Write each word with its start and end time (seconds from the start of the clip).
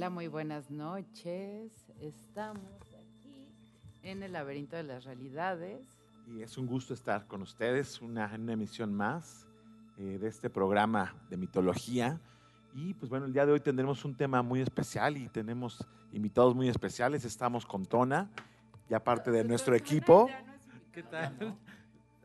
Hola, 0.00 0.08
muy 0.08 0.28
buenas 0.28 0.70
noches. 0.70 1.92
Estamos 2.00 2.80
aquí 2.94 3.52
en 4.02 4.22
el 4.22 4.32
laberinto 4.32 4.74
de 4.74 4.82
las 4.82 5.04
realidades. 5.04 6.00
Y 6.26 6.40
es 6.40 6.56
un 6.56 6.66
gusto 6.66 6.94
estar 6.94 7.26
con 7.26 7.42
ustedes, 7.42 8.00
una, 8.00 8.32
una 8.34 8.54
emisión 8.54 8.94
más 8.94 9.46
eh, 9.98 10.16
de 10.18 10.26
este 10.26 10.48
programa 10.48 11.14
de 11.28 11.36
mitología. 11.36 12.18
Y 12.72 12.94
pues 12.94 13.10
bueno, 13.10 13.26
el 13.26 13.34
día 13.34 13.44
de 13.44 13.52
hoy 13.52 13.60
tendremos 13.60 14.02
un 14.06 14.14
tema 14.14 14.42
muy 14.42 14.62
especial 14.62 15.18
y 15.18 15.28
tenemos 15.28 15.86
invitados 16.14 16.54
muy 16.54 16.70
especiales. 16.70 17.26
Estamos 17.26 17.66
con 17.66 17.84
Tona, 17.84 18.30
ya 18.88 19.04
parte 19.04 19.30
de 19.30 19.44
nuestro 19.44 19.74
equipo. 19.74 20.30
¿Qué 20.92 21.02
tal? 21.02 21.58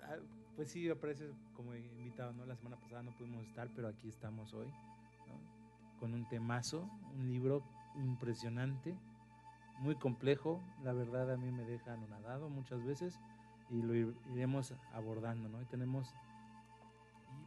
Ah, 0.02 0.16
Pues 0.56 0.72
sí, 0.72 0.90
aparece 0.90 1.30
como 1.54 1.76
invitado, 1.76 2.32
¿no? 2.32 2.46
La 2.46 2.56
semana 2.56 2.78
pasada 2.78 3.04
no 3.04 3.12
pudimos 3.18 3.44
estar, 3.44 3.68
pero 3.76 3.90
aquí 3.90 4.08
estamos 4.08 4.54
hoy. 4.54 4.68
Con 6.00 6.14
un 6.14 6.28
temazo, 6.28 6.90
un 7.18 7.28
libro 7.30 7.64
impresionante, 7.96 8.96
muy 9.80 9.96
complejo. 9.96 10.62
La 10.84 10.94
verdad 10.94 11.32
a 11.32 11.38
mí 11.38 11.52
me 11.52 11.64
deja 11.64 11.94
anonadado 11.94 12.50
muchas 12.50 12.84
veces 12.84 13.20
y 13.70 13.82
lo 13.82 13.94
ir- 13.94 14.16
iremos 14.34 14.74
abordando, 14.94 15.50
¿no? 15.50 15.62
Y 15.62 15.66
tenemos 15.66 16.14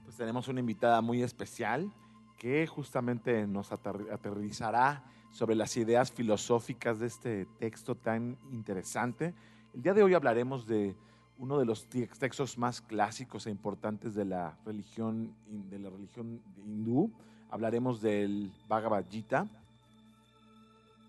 pues 0.05 0.17
tenemos 0.17 0.49
una 0.49 0.61
invitada 0.61 1.03
muy 1.03 1.23
especial 1.23 1.93
que 2.39 2.67
justamente 2.67 3.47
nos 3.47 3.73
aterri- 3.73 4.11
aterrizará 4.11 5.05
sobre 5.31 5.55
las 5.55 5.77
ideas 5.77 6.11
filosóficas 6.11 6.99
de 6.99 7.07
este 7.07 7.47
texto 7.59 7.95
tan 7.95 8.39
interesante. 8.51 9.35
El 9.75 9.83
día 9.83 9.93
de 9.93 10.03
hoy 10.03 10.15
hablaremos 10.15 10.67
de 10.67 10.97
uno 11.37 11.59
de 11.59 11.67
los 11.67 11.89
te- 11.89 12.07
textos 12.07 12.57
más 12.57 12.81
clásicos 12.81 13.47
e 13.47 13.51
importantes 13.51 14.15
de 14.15 14.25
la 14.25 14.57
religión, 14.65 15.35
de 15.47 15.79
la 15.79 15.91
religión 15.91 16.41
hindú. 16.57 17.13
Hablaremos 17.51 18.01
del 18.01 18.53
Bhagavad 18.69 19.05
Gita. 19.11 19.47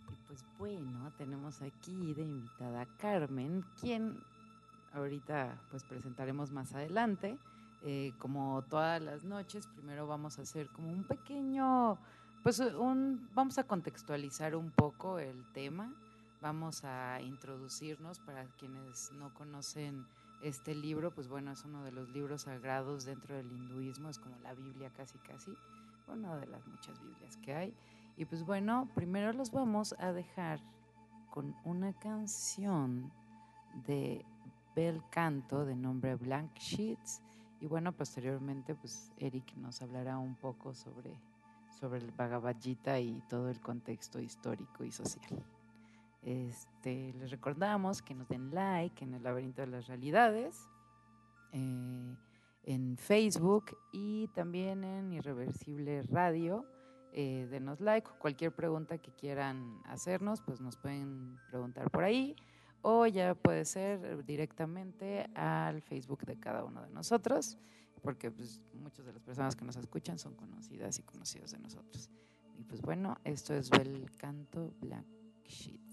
Y 0.10 0.28
pues 0.28 0.44
bueno, 0.58 1.12
tenemos 1.18 1.62
aquí 1.62 2.14
de 2.14 2.24
invitada 2.24 2.82
a 2.82 2.86
Carmen, 2.98 3.66
quien 3.80 4.18
ahorita 4.94 5.58
pues 5.70 5.84
presentaremos 5.84 6.52
más 6.52 6.74
adelante. 6.74 7.38
Eh, 7.84 8.14
como 8.20 8.62
todas 8.70 9.02
las 9.02 9.24
noches, 9.24 9.68
primero 9.68 10.06
vamos 10.06 10.38
a 10.38 10.42
hacer 10.42 10.68
como 10.68 10.92
un 10.92 11.04
pequeño, 11.04 11.98
pues 12.44 12.60
un, 12.60 13.30
vamos 13.34 13.58
a 13.58 13.64
contextualizar 13.64 14.56
un 14.56 14.70
poco 14.72 15.18
el 15.18 15.46
tema, 15.54 15.94
vamos 16.42 16.84
a 16.84 17.22
introducirnos 17.22 18.20
para 18.20 18.44
quienes 18.58 19.14
no 19.14 19.34
conocen 19.34 20.06
este 20.42 20.76
libro, 20.76 21.12
pues 21.12 21.30
bueno, 21.30 21.52
es 21.52 21.64
uno 21.64 21.84
de 21.86 21.94
los 21.94 22.10
libros 22.10 22.44
sagrados 22.44 23.06
dentro 23.06 23.36
del 23.36 23.50
hinduismo, 23.50 24.10
es 24.10 24.20
como 24.20 24.36
la 24.44 24.54
Biblia 24.54 24.92
casi 24.98 25.18
casi, 25.20 25.56
una 26.10 26.38
de 26.38 26.48
las 26.48 26.66
muchas 26.68 27.02
Biblias 27.02 27.38
que 27.38 27.54
hay. 27.54 27.74
Y 28.18 28.26
pues 28.26 28.44
bueno, 28.44 28.90
primero 28.96 29.32
los 29.34 29.52
vamos 29.52 29.96
a 30.00 30.12
dejar 30.12 30.60
con 31.30 31.56
una 31.64 31.94
canción 31.94 33.12
de 33.88 34.26
Bel 34.76 35.02
Canto 35.10 35.66
de 35.66 35.76
nombre 35.76 36.16
Blank 36.16 36.56
Sheets. 36.58 37.22
Y 37.62 37.68
bueno, 37.68 37.92
posteriormente 37.92 38.76
pues 38.76 39.12
Eric 39.18 39.56
nos 39.56 39.82
hablará 39.82 40.18
un 40.18 40.36
poco 40.36 40.74
sobre, 40.74 41.12
sobre 41.80 42.00
el 42.00 42.12
Bhagavad 42.12 42.56
Gita 42.60 43.00
y 43.00 43.22
todo 43.30 43.50
el 43.50 43.60
contexto 43.60 44.20
histórico 44.20 44.84
y 44.84 44.92
social. 44.92 45.44
Este, 46.22 47.14
les 47.14 47.32
recordamos 47.32 48.02
que 48.02 48.14
nos 48.14 48.28
den 48.28 48.54
like 48.54 49.04
en 49.04 49.14
el 49.14 49.24
laberinto 49.24 49.62
de 49.62 49.68
las 49.68 49.88
realidades, 49.88 50.68
eh, 51.54 52.16
en 52.70 52.98
Facebook 52.98 53.76
y 53.92 54.28
también 54.28 54.84
en 54.84 55.12
Irreversible 55.12 56.04
Radio 56.04 56.66
eh, 57.12 57.48
denos 57.50 57.80
like. 57.80 58.08
Cualquier 58.20 58.54
pregunta 58.54 59.00
que 59.00 59.12
quieran 59.12 59.82
hacernos, 59.86 60.42
pues 60.42 60.62
nos 60.62 60.78
pueden 60.78 61.40
preguntar 61.50 61.90
por 61.90 62.04
ahí 62.04 62.36
o 62.84 63.08
ya 63.08 63.34
puede 63.34 63.66
ser 63.66 64.24
directamente 64.24 65.28
al 65.34 65.82
Facebook 65.82 66.26
de 66.26 66.40
cada 66.40 66.64
uno 66.64 66.84
de 66.84 66.92
nosotros, 66.92 67.58
porque 68.04 68.30
pues, 68.30 68.62
muchas 68.74 69.04
de 69.08 69.14
las 69.14 69.24
personas 69.24 69.56
que 69.56 69.66
nos 69.66 69.76
escuchan 69.76 70.20
son 70.20 70.36
conocidas 70.36 71.00
y 71.00 71.02
conocidos 71.02 71.52
de 71.52 71.60
nosotros. 71.60 72.12
Y 72.56 72.64
pues 72.64 72.82
bueno, 72.82 73.18
esto 73.24 73.56
es 73.56 73.72
el 73.72 74.12
canto 74.16 74.76
Black 74.80 75.08
Sheets. 75.44 75.89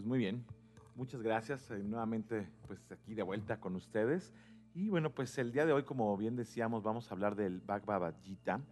Pues 0.00 0.08
muy 0.08 0.18
bien. 0.18 0.42
Muchas 0.96 1.20
gracias. 1.20 1.70
eh, 1.70 1.78
nuevamente, 1.84 2.48
pues 2.66 2.80
aquí 2.90 3.12
de 3.12 3.22
vuelta 3.22 3.60
con 3.60 3.76
ustedes. 3.76 4.32
Y 4.74 4.88
bueno, 4.88 5.10
pues 5.10 5.36
el 5.36 5.52
día 5.52 5.66
de 5.66 5.74
hoy, 5.74 5.82
como 5.82 6.16
bien 6.16 6.36
decíamos, 6.36 6.82
vamos 6.82 7.10
a 7.10 7.14
hablar 7.14 7.36
del 7.36 7.60
Bhagavad 7.60 8.14
Gita. 8.22 8.62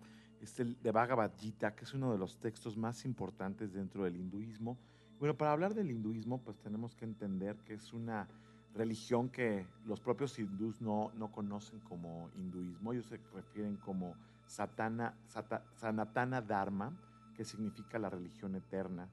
Es 0.41 0.59
el 0.59 0.81
de 0.83 0.91
Bhagavad 0.91 1.31
Gita, 1.37 1.75
que 1.75 1.85
es 1.85 1.93
uno 1.93 2.11
de 2.13 2.17
los 2.17 2.39
textos 2.39 2.79
más 2.79 3.05
importantes 3.05 3.75
dentro 3.75 4.05
del 4.05 4.17
hinduismo. 4.17 4.79
Bueno, 5.19 5.37
para 5.37 5.53
hablar 5.53 5.75
del 5.75 5.91
hinduismo, 5.91 6.41
pues 6.43 6.59
tenemos 6.61 6.95
que 6.95 7.05
entender 7.05 7.57
que 7.59 7.75
es 7.75 7.93
una 7.93 8.27
religión 8.75 9.29
que 9.29 9.67
los 9.85 10.01
propios 10.01 10.39
hindús 10.39 10.81
no, 10.81 11.13
no 11.15 11.31
conocen 11.31 11.79
como 11.81 12.31
hinduismo. 12.37 12.95
Ellos 12.95 13.05
se 13.05 13.21
refieren 13.35 13.77
como 13.77 14.15
Satana, 14.47 15.15
Sata- 15.27 15.63
Sanatana 15.75 16.41
Dharma, 16.41 16.99
que 17.35 17.45
significa 17.45 17.99
la 17.99 18.09
religión 18.09 18.55
eterna. 18.55 19.11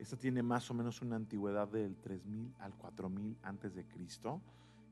Esta 0.00 0.16
tiene 0.16 0.42
más 0.42 0.70
o 0.70 0.74
menos 0.74 1.02
una 1.02 1.16
antigüedad 1.16 1.68
del 1.68 1.94
3000 1.96 2.54
al 2.58 2.72
4000 2.74 3.36
antes 3.42 3.74
de 3.74 3.84
Cristo. 3.84 4.40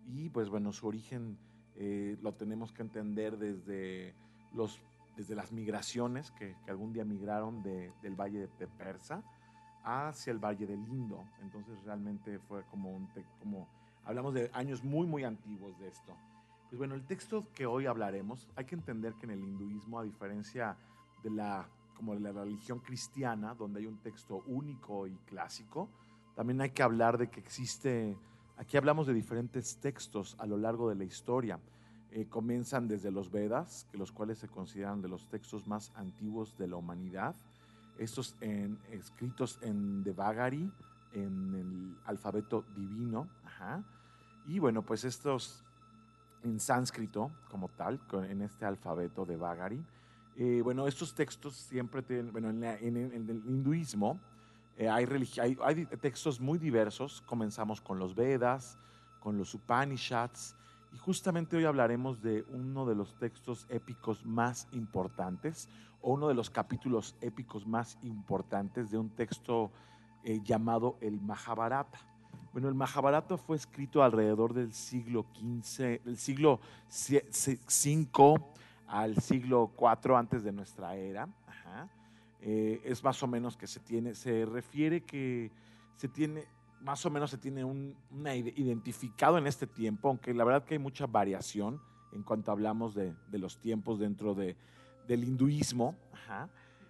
Y 0.06 0.28
pues 0.28 0.50
bueno, 0.50 0.70
su 0.70 0.86
origen 0.86 1.38
eh, 1.76 2.18
lo 2.20 2.34
tenemos 2.34 2.72
que 2.72 2.82
entender 2.82 3.38
desde, 3.38 4.14
los, 4.52 4.80
desde 5.16 5.34
las 5.34 5.50
migraciones 5.50 6.30
que, 6.32 6.54
que 6.62 6.70
algún 6.70 6.92
día 6.92 7.04
migraron 7.06 7.62
de- 7.62 7.90
del 8.02 8.14
valle 8.16 8.48
de, 8.58 8.66
Persa 8.66 9.22
hacia 9.82 10.30
el 10.30 10.38
valle 10.38 10.66
del 10.66 10.86
Indo. 10.88 11.24
Entonces 11.40 11.82
realmente 11.84 12.38
fue 12.40 12.64
como 12.64 12.90
un 12.90 13.08
como 13.38 13.66
hablamos 14.04 14.34
de 14.34 14.50
años 14.52 14.84
muy 14.84 15.06
muy 15.06 15.24
antiguos 15.24 15.78
de 15.78 15.88
esto. 15.88 16.14
Pues 16.68 16.76
bueno, 16.78 16.94
el 16.94 17.06
texto 17.06 17.46
que 17.54 17.64
hoy 17.64 17.86
hablaremos, 17.86 18.46
hay 18.54 18.66
que 18.66 18.74
entender 18.74 19.14
que 19.14 19.24
en 19.24 19.32
el 19.32 19.40
hinduismo, 19.42 20.00
a 20.00 20.04
diferencia 20.04 20.76
de 21.22 21.30
la 21.30 21.66
como 21.98 22.14
la 22.14 22.32
religión 22.32 22.78
cristiana, 22.78 23.54
donde 23.54 23.80
hay 23.80 23.86
un 23.86 23.98
texto 23.98 24.42
único 24.46 25.06
y 25.06 25.16
clásico, 25.26 25.88
también 26.34 26.60
hay 26.60 26.70
que 26.70 26.82
hablar 26.82 27.18
de 27.18 27.28
que 27.28 27.40
existe, 27.40 28.16
aquí 28.56 28.76
hablamos 28.76 29.06
de 29.08 29.12
diferentes 29.14 29.76
textos 29.80 30.36
a 30.38 30.46
lo 30.46 30.56
largo 30.56 30.88
de 30.88 30.94
la 30.94 31.04
historia. 31.04 31.58
Eh, 32.12 32.26
comienzan 32.26 32.88
desde 32.88 33.10
los 33.10 33.30
Vedas, 33.30 33.86
que 33.90 33.98
los 33.98 34.12
cuales 34.12 34.38
se 34.38 34.48
consideran 34.48 35.02
de 35.02 35.08
los 35.08 35.28
textos 35.28 35.66
más 35.66 35.92
antiguos 35.96 36.56
de 36.56 36.68
la 36.68 36.76
humanidad, 36.76 37.34
estos 37.98 38.36
en- 38.40 38.78
escritos 38.90 39.58
en 39.60 40.02
Devagari, 40.04 40.72
en 41.12 41.54
el 41.54 41.98
alfabeto 42.06 42.64
divino, 42.76 43.28
ajá. 43.44 43.82
y 44.46 44.58
bueno, 44.60 44.82
pues 44.82 45.04
estos 45.04 45.64
en 46.44 46.60
sánscrito 46.60 47.30
como 47.50 47.68
tal, 47.68 48.00
en 48.30 48.42
este 48.42 48.64
alfabeto 48.64 49.26
de 49.26 49.36
Vagari. 49.36 49.84
Eh, 50.40 50.60
bueno, 50.62 50.86
estos 50.86 51.14
textos 51.14 51.54
siempre 51.56 52.00
tienen, 52.00 52.30
bueno, 52.32 52.48
en, 52.50 52.60
la- 52.60 52.76
en- 52.76 52.96
en 52.96 53.28
el 53.28 53.42
hinduismo 53.44 54.20
eh, 54.76 54.88
hay, 54.88 55.04
hay, 55.42 55.58
hay 55.60 55.86
textos 56.00 56.38
muy 56.40 56.58
diversos. 56.60 57.20
Comenzamos 57.22 57.80
con 57.80 57.98
los 57.98 58.14
Vedas, 58.14 58.78
con 59.18 59.36
los 59.36 59.52
Upanishads, 59.54 60.54
y 60.94 60.98
justamente 60.98 61.56
hoy 61.56 61.64
hablaremos 61.64 62.22
de 62.22 62.44
uno 62.50 62.86
de 62.86 62.94
los 62.94 63.18
textos 63.18 63.66
épicos 63.68 64.24
más 64.24 64.68
importantes, 64.70 65.68
o 66.02 66.12
uno 66.12 66.28
de 66.28 66.34
los 66.34 66.48
capítulos 66.50 67.16
épicos 67.20 67.66
más 67.66 67.98
importantes 68.02 68.92
de 68.92 68.98
un 68.98 69.10
texto 69.10 69.72
eh, 70.22 70.38
llamado 70.44 70.96
el 71.00 71.20
Mahabharata. 71.20 71.98
Bueno, 72.52 72.68
el 72.68 72.74
Mahabharata 72.76 73.36
fue 73.36 73.56
escrito 73.56 74.04
alrededor 74.04 74.54
del 74.54 74.72
siglo 74.72 75.26
XV, 75.34 76.04
del 76.04 76.16
siglo 76.16 76.60
V 76.88 77.58
al 78.88 79.16
siglo 79.20 79.72
IV 79.78 80.16
antes 80.16 80.42
de 80.42 80.52
nuestra 80.52 80.96
era. 80.96 81.28
Eh, 82.40 82.80
es 82.84 83.02
más 83.04 83.22
o 83.22 83.26
menos 83.26 83.56
que 83.56 83.66
se 83.66 83.80
tiene, 83.80 84.14
se 84.14 84.46
refiere 84.46 85.02
que 85.02 85.50
se 85.96 86.08
tiene, 86.08 86.44
más 86.80 87.04
o 87.04 87.10
menos 87.10 87.30
se 87.30 87.38
tiene 87.38 87.64
un 87.64 87.96
identificado 88.56 89.38
en 89.38 89.46
este 89.46 89.66
tiempo, 89.66 90.08
aunque 90.08 90.32
la 90.32 90.44
verdad 90.44 90.64
que 90.64 90.74
hay 90.74 90.78
mucha 90.78 91.06
variación 91.06 91.80
en 92.12 92.22
cuanto 92.22 92.50
hablamos 92.52 92.94
de, 92.94 93.14
de 93.30 93.38
los 93.38 93.58
tiempos 93.60 93.98
dentro 93.98 94.34
de, 94.34 94.56
del 95.06 95.24
hinduismo. 95.24 95.94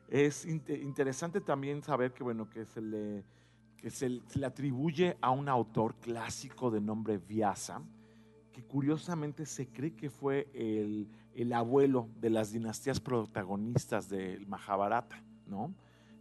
Es 0.08 0.46
inte- 0.46 0.80
interesante 0.82 1.40
también 1.40 1.82
saber 1.82 2.12
que, 2.12 2.22
bueno, 2.22 2.48
que 2.48 2.64
se 2.64 2.80
le, 2.80 3.24
que 3.78 3.90
se, 3.90 4.20
se 4.26 4.38
le 4.38 4.46
atribuye 4.46 5.16
a 5.20 5.30
un 5.30 5.48
autor 5.48 5.94
clásico 5.96 6.70
de 6.70 6.80
nombre 6.80 7.18
Vyasa, 7.18 7.82
que 8.52 8.62
curiosamente 8.64 9.46
se 9.46 9.68
cree 9.68 9.94
que 9.94 10.10
fue 10.10 10.48
el, 10.52 11.08
el 11.38 11.52
abuelo 11.52 12.08
de 12.20 12.30
las 12.30 12.50
dinastías 12.50 12.98
protagonistas 12.98 14.08
del 14.08 14.44
Mahabharata, 14.48 15.22
¿no? 15.46 15.72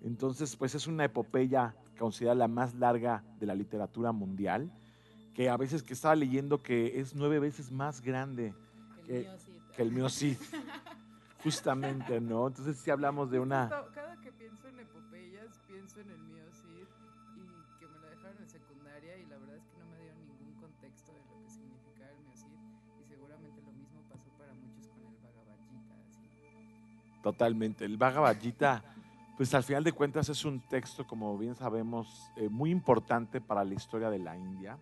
Entonces, 0.03 0.55
pues 0.55 0.75
es 0.75 0.85
una 0.85 1.05
epopeya 1.05 1.75
considerada 1.97 2.35
la 2.35 2.47
más 2.47 2.75
larga 2.75 3.23
de 3.39 3.47
la 3.47 3.55
literatura 3.55 4.11
mundial, 4.11 4.71
que 5.33 5.49
a 5.49 5.57
veces 5.57 5.81
que 5.81 5.93
estaba 5.93 6.15
leyendo 6.15 6.61
que 6.61 6.99
es 6.99 7.15
nueve 7.15 7.39
veces 7.39 7.71
más 7.71 8.01
grande 8.01 8.53
que, 9.07 9.27
que 9.75 9.81
el 9.81 9.91
mío 9.91 10.07
Cid, 10.07 10.37
justamente, 11.43 12.21
¿no? 12.21 12.47
Entonces 12.47 12.77
sí 12.77 12.91
hablamos 12.91 13.31
de 13.31 13.39
una... 13.39 13.69
Cada 13.95 14.17
que 14.21 14.31
pienso 14.33 14.67
en 14.67 14.79
epopeyas, 14.81 15.59
pienso 15.67 15.99
en 15.99 16.11
el 16.11 16.19
mío 16.25 16.43
Totalmente. 27.27 27.83
El 27.83 27.97
Bhagavad 27.97 28.39
Gita, 28.39 28.81
pues 29.35 29.53
al 29.53 29.61
final 29.61 29.83
de 29.83 29.91
cuentas 29.91 30.29
es 30.29 30.45
un 30.45 30.61
texto, 30.61 31.05
como 31.05 31.37
bien 31.37 31.55
sabemos, 31.55 32.31
eh, 32.37 32.47
muy 32.47 32.71
importante 32.71 33.41
para 33.41 33.65
la 33.65 33.73
historia 33.73 34.09
de 34.09 34.17
la 34.17 34.37
India. 34.37 34.77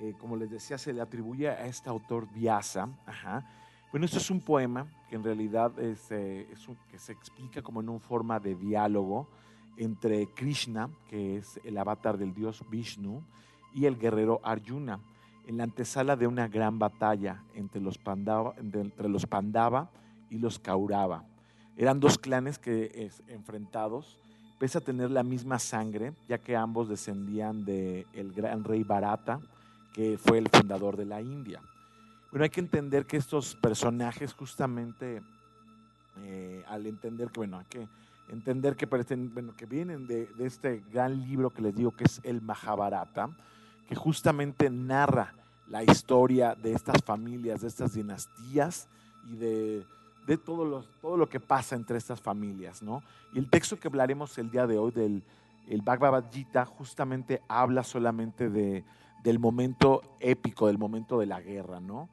Eh, 0.00 0.12
como 0.18 0.36
les 0.36 0.50
decía, 0.50 0.78
se 0.78 0.92
le 0.92 1.00
atribuye 1.00 1.48
a 1.48 1.64
este 1.64 1.88
autor 1.88 2.28
Vyasa. 2.32 2.88
Ajá. 3.06 3.48
Bueno, 3.92 4.04
esto 4.04 4.18
es 4.18 4.32
un 4.32 4.40
poema 4.40 4.88
que 5.08 5.14
en 5.14 5.22
realidad 5.22 5.78
es, 5.78 6.10
eh, 6.10 6.48
que 6.90 6.98
se 6.98 7.12
explica 7.12 7.62
como 7.62 7.80
en 7.80 7.88
una 7.88 8.00
forma 8.00 8.40
de 8.40 8.56
diálogo 8.56 9.28
entre 9.76 10.26
Krishna, 10.34 10.90
que 11.08 11.36
es 11.36 11.60
el 11.62 11.78
avatar 11.78 12.18
del 12.18 12.34
dios 12.34 12.64
Vishnu, 12.68 13.22
y 13.72 13.84
el 13.84 13.96
guerrero 13.96 14.40
Arjuna, 14.42 14.98
en 15.46 15.58
la 15.58 15.62
antesala 15.62 16.16
de 16.16 16.26
una 16.26 16.48
gran 16.48 16.80
batalla 16.80 17.44
entre 17.54 17.80
los 17.80 17.96
Pandava, 17.96 18.54
entre 18.58 19.08
los 19.08 19.24
Pandava 19.24 19.88
y 20.30 20.38
los 20.38 20.58
Kaurava. 20.58 21.35
Eran 21.76 22.00
dos 22.00 22.18
clanes 22.18 22.58
que 22.58 23.10
enfrentados, 23.28 24.18
pese 24.58 24.78
a 24.78 24.80
tener 24.80 25.10
la 25.10 25.22
misma 25.22 25.58
sangre, 25.58 26.14
ya 26.28 26.38
que 26.38 26.56
ambos 26.56 26.88
descendían 26.88 27.64
del 27.64 28.06
el 28.14 28.32
gran 28.32 28.64
rey 28.64 28.82
Bharata, 28.82 29.40
que 29.92 30.18
fue 30.18 30.38
el 30.38 30.48
fundador 30.48 30.96
de 30.96 31.04
la 31.04 31.20
India. 31.20 31.60
Bueno, 32.30 32.44
hay 32.44 32.50
que 32.50 32.60
entender 32.60 33.06
que 33.06 33.16
estos 33.18 33.54
personajes 33.56 34.32
justamente, 34.32 35.22
eh, 36.18 36.64
al 36.68 36.86
entender 36.86 37.30
que, 37.30 37.40
bueno, 37.40 37.58
hay 37.58 37.66
que 37.66 37.88
entender 38.30 38.76
que, 38.76 38.88
perten- 38.88 39.32
bueno, 39.32 39.54
que 39.56 39.66
vienen 39.66 40.06
de, 40.06 40.26
de 40.26 40.46
este 40.46 40.82
gran 40.92 41.20
libro 41.20 41.50
que 41.50 41.62
les 41.62 41.74
digo 41.74 41.92
que 41.92 42.04
es 42.04 42.20
el 42.24 42.40
Mahabharata, 42.42 43.30
que 43.88 43.94
justamente 43.94 44.68
narra 44.70 45.32
la 45.68 45.84
historia 45.84 46.54
de 46.54 46.72
estas 46.72 47.02
familias, 47.04 47.60
de 47.60 47.68
estas 47.68 47.94
dinastías 47.94 48.88
y 49.30 49.36
de, 49.36 49.86
de 50.26 50.36
todo, 50.36 50.64
los, 50.64 50.88
todo 51.00 51.16
lo 51.16 51.28
que 51.28 51.40
pasa 51.40 51.76
entre 51.76 51.98
estas 51.98 52.20
familias, 52.20 52.82
¿no? 52.82 53.02
Y 53.32 53.38
el 53.38 53.48
texto 53.48 53.78
que 53.78 53.88
hablaremos 53.88 54.36
el 54.38 54.50
día 54.50 54.66
de 54.66 54.78
hoy 54.78 54.90
del 54.90 55.22
el 55.68 55.82
Bhagavad 55.82 56.24
Gita 56.30 56.64
justamente 56.64 57.42
habla 57.48 57.82
solamente 57.82 58.48
de, 58.48 58.84
del 59.22 59.38
momento 59.38 60.02
épico, 60.20 60.68
del 60.68 60.78
momento 60.78 61.18
de 61.18 61.26
la 61.26 61.40
guerra, 61.40 61.80
¿no? 61.80 62.08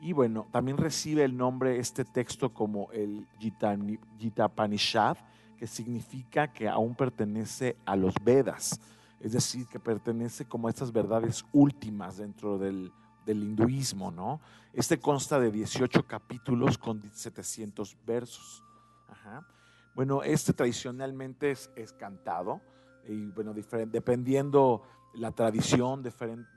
Y 0.00 0.12
bueno, 0.12 0.46
también 0.50 0.76
recibe 0.76 1.24
el 1.24 1.36
nombre 1.36 1.78
este 1.78 2.04
texto 2.04 2.52
como 2.52 2.90
el 2.92 3.26
Gita, 3.38 3.76
Gita 4.18 4.48
Panishad, 4.48 5.16
que 5.56 5.66
significa 5.66 6.52
que 6.52 6.68
aún 6.68 6.94
pertenece 6.94 7.76
a 7.86 7.96
los 7.96 8.14
Vedas, 8.22 8.80
es 9.20 9.32
decir, 9.32 9.66
que 9.66 9.80
pertenece 9.80 10.44
como 10.44 10.66
a 10.66 10.70
estas 10.70 10.92
verdades 10.92 11.44
últimas 11.52 12.18
dentro 12.18 12.58
del, 12.58 12.92
del 13.26 13.42
hinduismo, 13.42 14.10
¿no? 14.10 14.40
Este 14.72 14.98
consta 14.98 15.38
de 15.38 15.50
18 15.50 16.06
capítulos 16.06 16.78
con 16.78 17.02
700 17.12 17.96
versos. 18.06 18.62
Ajá. 19.08 19.46
Bueno, 19.94 20.22
este 20.22 20.52
tradicionalmente 20.52 21.50
es, 21.50 21.92
cantado 21.98 22.60
y 23.08 23.26
bueno, 23.30 23.54
dependiendo 23.54 24.82
la 25.14 25.32
tradición, 25.32 26.02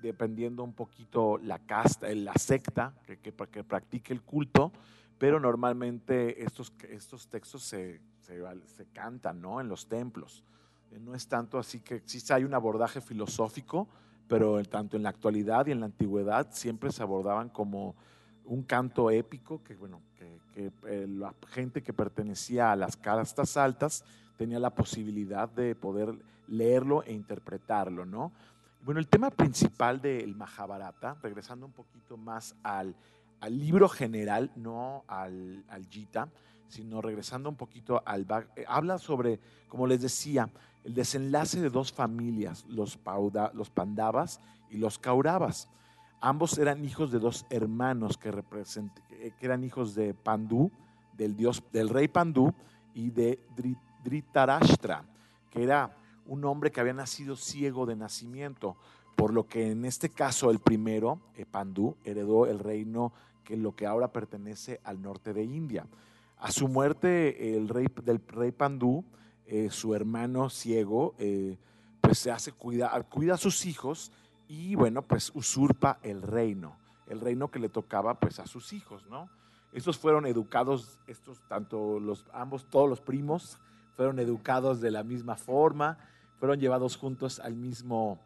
dependiendo 0.02 0.64
un 0.64 0.74
poquito 0.74 1.38
la 1.38 1.60
casta, 1.60 2.14
la 2.14 2.34
secta 2.34 2.94
que, 3.06 3.18
que, 3.20 3.34
que 3.34 3.64
practique 3.64 4.12
el 4.12 4.22
culto, 4.22 4.72
pero 5.18 5.40
normalmente 5.40 6.44
estos, 6.44 6.74
textos 7.30 7.64
se, 7.64 8.02
se, 8.20 8.42
se 8.66 8.86
cantan 8.88 9.42
¿no? 9.42 9.62
en 9.62 9.68
los 9.68 9.88
templos. 9.88 10.44
Eh, 10.92 11.00
No 11.00 11.16
es 11.16 11.28
tanto 11.28 11.58
así 11.60 11.80
que 11.80 11.96
existe, 11.96 12.34
hay 12.34 12.44
un 12.44 12.54
abordaje 12.54 13.02
filosófico, 13.02 13.88
pero 14.30 14.64
tanto 14.64 14.96
en 14.96 15.04
la 15.04 15.10
actualidad 15.10 15.68
y 15.68 15.72
en 15.72 15.82
la 15.82 15.88
antigüedad 15.88 16.48
siempre 16.52 16.92
se 16.92 17.04
abordaban 17.04 17.50
como 17.50 17.96
un 18.46 18.64
canto 18.64 19.12
épico 19.12 19.62
que, 19.64 19.76
bueno, 19.76 20.02
que, 20.16 20.40
que, 20.54 20.72
eh, 20.88 21.08
la 21.08 21.34
gente 21.48 21.82
que 21.82 21.94
pertenecía 21.94 22.72
a 22.72 22.76
las 22.76 22.96
castas 22.96 23.58
altas 23.58 24.06
tenía 24.38 24.60
la 24.60 24.70
posibilidad 24.70 25.50
de 25.50 25.76
poder 25.76 26.16
leerlo 26.48 27.04
e 27.04 27.14
interpretarlo, 27.14 28.06
¿no? 28.06 28.32
Bueno, 28.84 29.00
el 29.00 29.08
tema 29.08 29.30
principal 29.30 30.00
del 30.00 30.36
Mahabharata, 30.36 31.18
regresando 31.22 31.66
un 31.66 31.74
poquito 31.74 32.16
más 32.16 32.56
al, 32.64 32.96
al 33.42 33.60
libro 33.60 33.90
general, 33.90 34.52
no 34.56 35.04
al, 35.08 35.66
al 35.68 35.86
Gita, 35.88 36.30
sino 36.70 37.02
regresando 37.02 37.50
un 37.50 37.56
poquito 37.56 38.02
al... 38.06 38.26
Eh, 38.56 38.64
habla 38.68 38.98
sobre, 38.98 39.40
como 39.68 39.88
les 39.88 40.02
decía, 40.02 40.50
el 40.84 40.94
desenlace 40.94 41.62
de 41.62 41.70
dos 41.70 41.92
familias, 41.92 42.66
los, 42.68 42.98
Pauda- 42.98 43.52
los 43.54 43.70
Pandavas 43.70 44.40
y 44.70 44.78
los 44.78 44.98
Kauravas. 44.98 45.70
Ambos 46.22 46.58
eran 46.58 46.84
hijos 46.84 47.12
de 47.12 47.20
dos 47.20 47.46
hermanos 47.50 48.20
eh, 48.24 49.32
que 49.40 49.46
eran 49.46 49.64
hijos 49.64 49.96
de 49.96 50.14
Pandú, 50.14 50.72
del, 51.14 51.36
dios, 51.36 51.64
del 51.72 51.90
rey 51.90 52.08
Pandú, 52.08 52.54
y 52.94 53.12
de 53.12 53.40
Dhritarashtra, 54.04 55.04
que 55.50 55.64
era 55.64 55.96
un 56.26 56.44
hombre 56.46 56.72
que 56.72 56.82
había 56.82 56.94
nacido 56.94 57.36
ciego 57.36 57.86
de 57.86 57.96
nacimiento, 57.96 58.76
por 59.16 59.34
lo 59.34 59.48
que 59.48 59.72
en 59.72 59.86
este 59.86 60.10
caso 60.10 60.52
el 60.52 60.60
primero, 60.60 61.20
eh, 61.36 61.46
Pandú, 61.46 61.96
heredó 62.04 62.46
el 62.46 62.60
reino 62.60 63.14
que 63.44 63.58
lo 63.58 63.76
que 63.76 63.86
ahora 63.86 64.12
pertenece 64.12 64.80
al 64.84 65.02
norte 65.02 65.34
de 65.34 65.44
India. 65.44 65.88
A 66.38 66.52
su 66.52 66.68
muerte, 66.68 67.56
el 67.56 67.68
rey 67.68 67.88
del 68.04 68.22
rey 68.28 68.52
Pandú, 68.52 69.04
eh, 69.52 69.72
su 69.72 69.96
hermano 69.96 70.52
ciego, 70.52 71.16
eh, 71.18 71.58
pues 72.02 72.20
se 72.20 72.30
hace 72.30 72.52
cuida, 72.52 72.92
cuida 73.10 73.34
a 73.34 73.38
sus 73.38 73.66
hijos 73.66 74.12
y 74.48 74.76
bueno, 74.76 75.02
pues 75.02 75.32
usurpa 75.34 75.98
el 76.04 76.22
reino, 76.22 76.78
el 77.08 77.20
reino 77.20 77.50
que 77.50 77.58
le 77.58 77.68
tocaba 77.68 78.20
pues 78.20 78.40
a 78.40 78.46
sus 78.46 78.74
hijos, 78.74 79.08
¿no? 79.10 79.28
Estos 79.74 79.98
fueron 79.98 80.28
educados, 80.28 81.00
estos 81.08 81.40
tanto 81.48 82.00
los 82.00 82.28
ambos, 82.32 82.70
todos 82.70 82.88
los 82.88 83.02
primos, 83.02 83.58
fueron 83.96 84.20
educados 84.20 84.82
de 84.82 84.92
la 84.92 85.04
misma 85.04 85.36
forma, 85.36 85.98
fueron 86.40 86.60
llevados 86.60 86.96
juntos 86.96 87.40
al 87.40 87.56
mismo, 87.56 88.20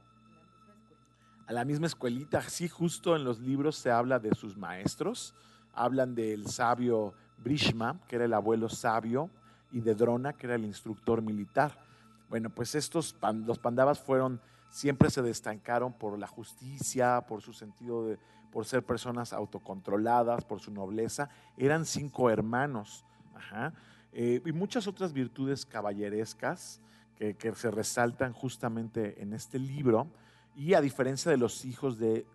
a 1.48 1.54
la 1.54 1.64
misma 1.64 1.88
escuelita. 1.88 2.42
Sí, 2.50 2.68
justo 2.68 3.16
en 3.16 3.24
los 3.24 3.40
libros 3.40 3.78
se 3.78 3.92
habla 3.92 4.20
de 4.20 4.36
sus 4.36 4.58
maestros, 4.58 5.34
hablan 5.74 6.16
del 6.16 6.48
sabio 6.48 7.14
Brishma, 7.38 7.98
que 8.10 8.18
era 8.18 8.26
el 8.26 8.34
abuelo 8.34 8.68
sabio, 8.68 9.30
y 9.74 9.82
de 9.82 9.96
Drona, 9.96 10.34
que 10.34 10.48
era 10.48 10.56
el 10.56 10.64
instructor 10.64 11.22
militar. 11.22 11.78
Bueno, 12.30 12.50
pues 12.50 12.76
estos, 12.76 13.16
los 13.46 13.60
pandavas 13.60 14.00
fueron, 14.00 14.40
siempre 14.70 15.10
se 15.10 15.22
destacaron 15.22 15.92
por 15.92 16.18
la 16.18 16.28
justicia, 16.28 17.22
por 17.28 17.42
su 17.42 17.52
sentido 17.52 18.06
de, 18.08 18.18
por 18.52 18.66
ser 18.66 18.84
personas 18.84 19.34
autocontroladas, 19.34 20.46
por 20.46 20.60
su 20.60 20.72
nobleza. 20.72 21.30
Eran 21.58 21.86
cinco 21.86 22.30
hermanos, 22.30 23.04
eh, 24.14 24.42
y 24.46 24.52
muchas 24.52 24.88
otras 24.88 25.12
virtudes 25.12 25.66
caballerescas 25.66 26.80
que, 27.18 27.36
que 27.36 27.54
se 27.56 27.72
resaltan 27.72 28.32
justamente 28.32 29.22
en 29.22 29.34
este 29.34 29.60
libro. 29.60 30.08
Y 30.56 30.76
a 30.76 30.82
diferencia 30.82 31.32
de 31.32 31.38
los 31.38 31.66
hijos 31.66 31.98
de 31.98 32.26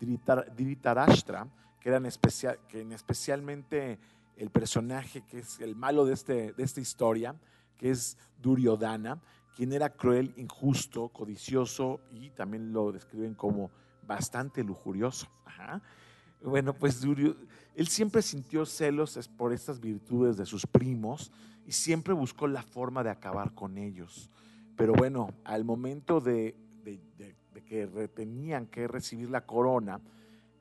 Dhritar- 0.00 0.50
Dhritarashtra, 0.54 1.46
que 1.80 1.90
eran 1.90 2.06
especial, 2.06 2.58
que 2.68 2.80
en 2.80 2.92
especialmente 2.92 3.98
el 4.36 4.50
personaje 4.50 5.22
que 5.22 5.38
es 5.38 5.60
el 5.60 5.76
malo 5.76 6.04
de, 6.04 6.14
este, 6.14 6.52
de 6.52 6.62
esta 6.62 6.80
historia, 6.80 7.34
que 7.76 7.90
es 7.90 8.16
Duryodhana, 8.40 9.20
quien 9.56 9.72
era 9.72 9.90
cruel, 9.90 10.34
injusto, 10.36 11.08
codicioso 11.08 12.00
y 12.10 12.30
también 12.30 12.72
lo 12.72 12.92
describen 12.92 13.34
como 13.34 13.70
bastante 14.06 14.62
lujurioso. 14.62 15.26
Bueno, 16.42 16.74
pues 16.74 17.00
Durio, 17.00 17.36
él 17.74 17.88
siempre 17.88 18.22
sintió 18.22 18.66
celos 18.66 19.18
por 19.36 19.52
estas 19.52 19.80
virtudes 19.80 20.36
de 20.36 20.44
sus 20.44 20.66
primos 20.66 21.32
y 21.66 21.72
siempre 21.72 22.12
buscó 22.12 22.46
la 22.46 22.62
forma 22.62 23.02
de 23.02 23.10
acabar 23.10 23.54
con 23.54 23.78
ellos. 23.78 24.30
Pero 24.76 24.92
bueno, 24.92 25.30
al 25.44 25.64
momento 25.64 26.20
de, 26.20 26.54
que 27.66 28.08
tenían 28.14 28.66
que 28.66 28.86
recibir 28.86 29.30
la 29.30 29.46
corona, 29.46 30.00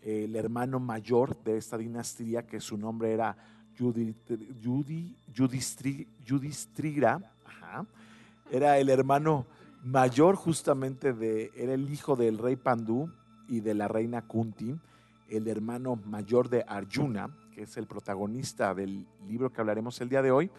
el 0.01 0.35
hermano 0.35 0.79
mayor 0.79 1.43
de 1.43 1.57
esta 1.57 1.77
dinastía, 1.77 2.47
que 2.47 2.59
su 2.61 2.77
nombre 2.77 3.11
era 3.11 3.37
Yudi, 3.77 4.13
Yudi- 4.61 5.15
Yudhistri- 5.33 6.07
Yudhistrira, 6.25 7.19
ajá, 7.45 7.85
era 8.51 8.77
el 8.77 8.89
hermano 8.89 9.45
mayor 9.83 10.35
justamente 10.35 11.13
de, 11.13 11.51
era 11.55 11.73
el 11.73 11.89
hijo 11.91 12.15
del 12.15 12.37
rey 12.37 12.55
Pandú 12.55 13.11
y 13.47 13.59
de 13.59 13.73
la 13.73 13.87
reina 13.87 14.21
Kunti, 14.23 14.75
el 15.29 15.47
hermano 15.47 15.95
mayor 15.95 16.49
de 16.49 16.63
Arjuna, 16.67 17.29
que 17.53 17.63
es 17.63 17.77
el 17.77 17.87
protagonista 17.87 18.73
del 18.73 19.05
libro 19.27 19.51
que 19.51 19.61
hablaremos 19.61 19.99
el 20.01 20.09
día 20.09 20.21
de 20.21 20.31
hoy. 20.31 20.49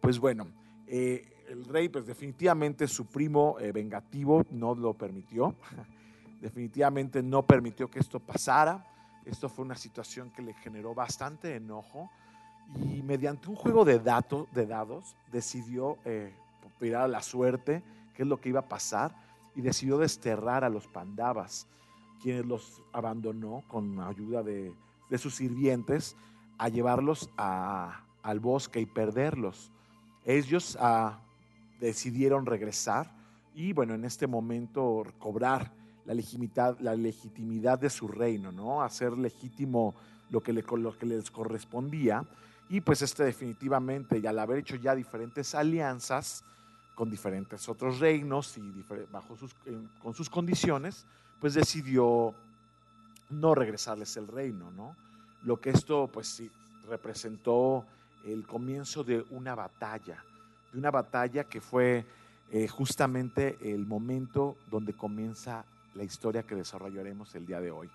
Pues 0.00 0.18
bueno, 0.18 0.46
eh, 0.86 1.28
el 1.48 1.64
rey, 1.64 1.88
pues 1.88 2.06
definitivamente 2.06 2.86
su 2.86 3.06
primo 3.06 3.56
eh, 3.60 3.72
vengativo 3.72 4.44
no 4.50 4.74
lo 4.74 4.94
permitió, 4.94 5.54
definitivamente 6.40 7.22
no 7.22 7.44
permitió 7.46 7.88
que 7.90 7.98
esto 8.00 8.20
pasara. 8.20 8.84
Esto 9.24 9.48
fue 9.48 9.64
una 9.64 9.76
situación 9.76 10.30
que 10.30 10.42
le 10.42 10.54
generó 10.54 10.94
bastante 10.94 11.54
enojo 11.56 12.10
y 12.76 13.02
mediante 13.02 13.48
un 13.48 13.56
juego 13.56 13.84
de, 13.84 13.98
datos, 13.98 14.46
de 14.52 14.66
dados 14.66 15.16
decidió 15.32 15.96
eh, 16.04 16.34
mirar 16.80 17.02
a 17.02 17.08
la 17.08 17.22
suerte 17.22 17.82
qué 18.14 18.22
es 18.22 18.28
lo 18.28 18.40
que 18.40 18.50
iba 18.50 18.60
a 18.60 18.68
pasar 18.68 19.14
y 19.54 19.60
decidió 19.62 19.98
desterrar 19.98 20.64
a 20.64 20.68
los 20.68 20.86
pandavas, 20.86 21.66
quienes 22.22 22.44
los 22.46 22.82
abandonó 22.92 23.62
con 23.68 24.00
ayuda 24.00 24.42
de, 24.42 24.72
de 25.08 25.18
sus 25.18 25.34
sirvientes 25.36 26.16
a 26.58 26.68
llevarlos 26.68 27.30
a- 27.36 28.02
al 28.22 28.40
bosque 28.40 28.80
y 28.80 28.86
perderlos. 28.86 29.72
Ellos 30.24 30.76
ah, 30.80 31.20
decidieron 31.80 32.44
regresar 32.46 33.10
y 33.54 33.72
bueno, 33.72 33.94
en 33.94 34.04
este 34.04 34.26
momento 34.26 35.04
cobrar 35.18 35.72
la 36.04 36.14
legitimidad, 36.14 36.78
la 36.80 36.94
legitimidad 36.94 37.78
de 37.78 37.90
su 37.90 38.08
reino, 38.08 38.52
¿no? 38.52 38.82
Hacer 38.82 39.12
legítimo 39.16 39.94
lo 40.30 40.42
que, 40.42 40.52
le, 40.52 40.62
lo 40.76 40.96
que 40.96 41.06
les 41.06 41.30
correspondía. 41.30 42.24
Y 42.68 42.80
pues 42.80 43.00
este 43.02 43.24
definitivamente, 43.24 44.18
y 44.18 44.26
al 44.26 44.38
haber 44.38 44.58
hecho 44.58 44.76
ya 44.76 44.94
diferentes 44.94 45.54
alianzas 45.54 46.44
con 46.94 47.10
diferentes 47.10 47.68
otros 47.68 47.98
reinos 48.00 48.58
y 48.58 48.84
bajo 49.10 49.36
sus, 49.36 49.54
en- 49.66 49.88
con 50.02 50.14
sus 50.14 50.28
condiciones, 50.28 51.06
pues 51.40 51.54
decidió 51.54 52.34
no 53.30 53.54
regresarles 53.54 54.16
el 54.16 54.26
reino, 54.26 54.70
¿no? 54.72 54.96
Lo 55.44 55.60
que 55.60 55.70
esto 55.70 56.08
pues 56.12 56.26
sí 56.28 56.50
representó 56.88 57.86
el 58.24 58.46
comienzo 58.46 59.04
de 59.04 59.24
una 59.30 59.54
batalla, 59.54 60.22
de 60.72 60.78
una 60.78 60.90
batalla 60.90 61.44
que 61.44 61.60
fue 61.60 62.04
eh, 62.50 62.66
justamente 62.66 63.56
el 63.62 63.86
momento 63.86 64.56
donde 64.70 64.92
comienza 64.94 65.64
la 65.94 66.04
historia 66.04 66.42
que 66.42 66.54
desarrollaremos 66.54 67.34
el 67.34 67.46
día 67.46 67.60
de 67.60 67.70
hoy. 67.70 67.88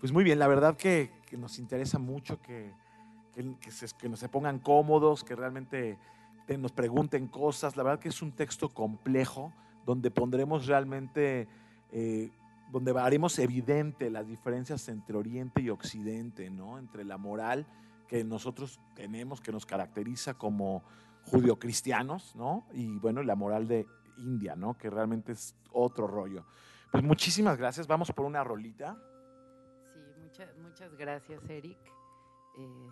Pues 0.00 0.12
muy 0.12 0.24
bien, 0.24 0.38
la 0.38 0.48
verdad 0.48 0.76
que, 0.76 1.10
que 1.28 1.36
nos 1.36 1.58
interesa 1.58 1.98
mucho 1.98 2.40
que, 2.42 2.72
que, 3.34 3.56
que 3.58 3.70
se, 3.70 3.86
que 3.96 4.08
nos 4.08 4.18
se 4.20 4.28
pongan 4.28 4.58
cómodos, 4.58 5.24
que 5.24 5.34
realmente 5.34 5.98
te- 6.46 6.58
nos 6.58 6.72
pregunten 6.72 7.26
cosas. 7.28 7.76
La 7.76 7.82
verdad 7.82 8.00
que 8.00 8.08
es 8.08 8.22
un 8.22 8.32
texto 8.32 8.68
complejo 8.68 9.52
donde 9.84 10.10
pondremos 10.10 10.66
realmente, 10.66 11.48
eh, 11.92 12.30
donde 12.70 12.98
haremos 12.98 13.38
evidente 13.38 14.10
las 14.10 14.26
diferencias 14.26 14.88
entre 14.88 15.16
Oriente 15.16 15.60
y 15.60 15.70
Occidente, 15.70 16.48
¿no? 16.50 16.78
Entre 16.78 17.04
la 17.04 17.18
moral 17.18 17.66
que 18.08 18.24
nosotros 18.24 18.80
tenemos, 18.94 19.40
que 19.40 19.52
nos 19.52 19.66
caracteriza 19.66 20.34
como 20.34 20.82
judio-cristianos, 21.24 22.34
¿no? 22.36 22.66
Y 22.72 22.98
bueno, 22.98 23.22
la 23.22 23.34
moral 23.34 23.66
de 23.66 23.86
India, 24.18 24.54
¿no? 24.56 24.74
Que 24.76 24.90
realmente 24.90 25.32
es 25.32 25.54
otro 25.72 26.06
rollo. 26.06 26.44
Pues 26.92 27.02
muchísimas 27.02 27.56
gracias. 27.56 27.86
Vamos 27.86 28.12
por 28.12 28.24
una 28.26 28.44
rolita. 28.44 28.96
Sí, 29.92 30.00
muchas, 30.22 30.56
muchas 30.58 30.94
gracias, 30.96 31.48
Eric. 31.48 31.78
Eh, 32.56 32.88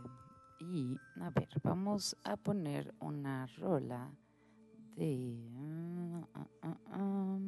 y, 0.70 1.00
a 1.20 1.30
ver, 1.30 1.48
vamos 1.62 2.16
a 2.24 2.36
poner 2.36 2.94
una 3.00 3.46
rola 3.58 4.10
de... 4.96 5.36
ah, 6.34 6.46
ah, 6.62 6.78
ah. 6.86 7.38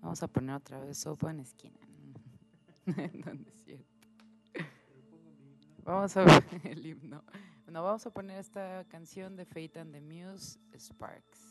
Vamos 0.00 0.22
a 0.22 0.28
poner 0.28 0.56
otra 0.56 0.80
vez 0.80 0.98
Sopa 0.98 1.30
en 1.30 1.40
esquina. 1.40 1.78
¿Dónde 3.24 3.50
es 3.50 3.64
cierto? 3.64 4.08
Vamos 5.84 6.16
a 6.16 6.24
ver 6.24 6.44
el 6.64 6.84
himno. 6.86 7.22
No, 7.66 7.84
vamos 7.84 8.04
a 8.06 8.10
poner 8.10 8.38
esta 8.38 8.84
canción 8.88 9.36
de 9.36 9.44
Fate 9.44 9.78
and 9.78 9.92
the 9.92 10.00
Muse, 10.00 10.58
Sparks. 10.76 11.49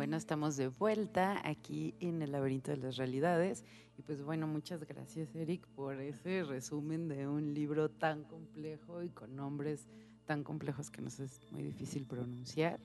Bueno, 0.00 0.16
estamos 0.16 0.56
de 0.56 0.68
vuelta 0.68 1.46
aquí 1.46 1.94
en 2.00 2.22
el 2.22 2.32
laberinto 2.32 2.70
de 2.70 2.78
las 2.78 2.96
realidades. 2.96 3.66
Y 3.98 4.02
pues 4.02 4.22
bueno, 4.22 4.46
muchas 4.46 4.82
gracias 4.84 5.34
Eric 5.34 5.66
por 5.76 6.00
ese 6.00 6.42
resumen 6.42 7.06
de 7.06 7.28
un 7.28 7.52
libro 7.52 7.90
tan 7.90 8.24
complejo 8.24 9.02
y 9.02 9.10
con 9.10 9.36
nombres 9.36 9.86
tan 10.24 10.42
complejos 10.42 10.90
que 10.90 11.02
nos 11.02 11.20
es 11.20 11.42
muy 11.52 11.62
difícil 11.62 12.06
pronunciar. 12.06 12.80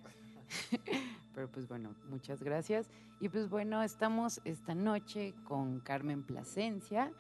Pero 1.34 1.49
pues 1.49 1.69
bueno, 1.69 1.95
muchas 2.10 2.43
gracias. 2.43 2.89
Y 3.21 3.30
pues 3.30 3.49
bueno, 3.49 3.82
estamos 3.82 4.41
esta 4.43 4.75
noche 4.75 5.36
con 5.45 5.80
Carmen 5.80 6.21
Plasencia, 6.21 7.13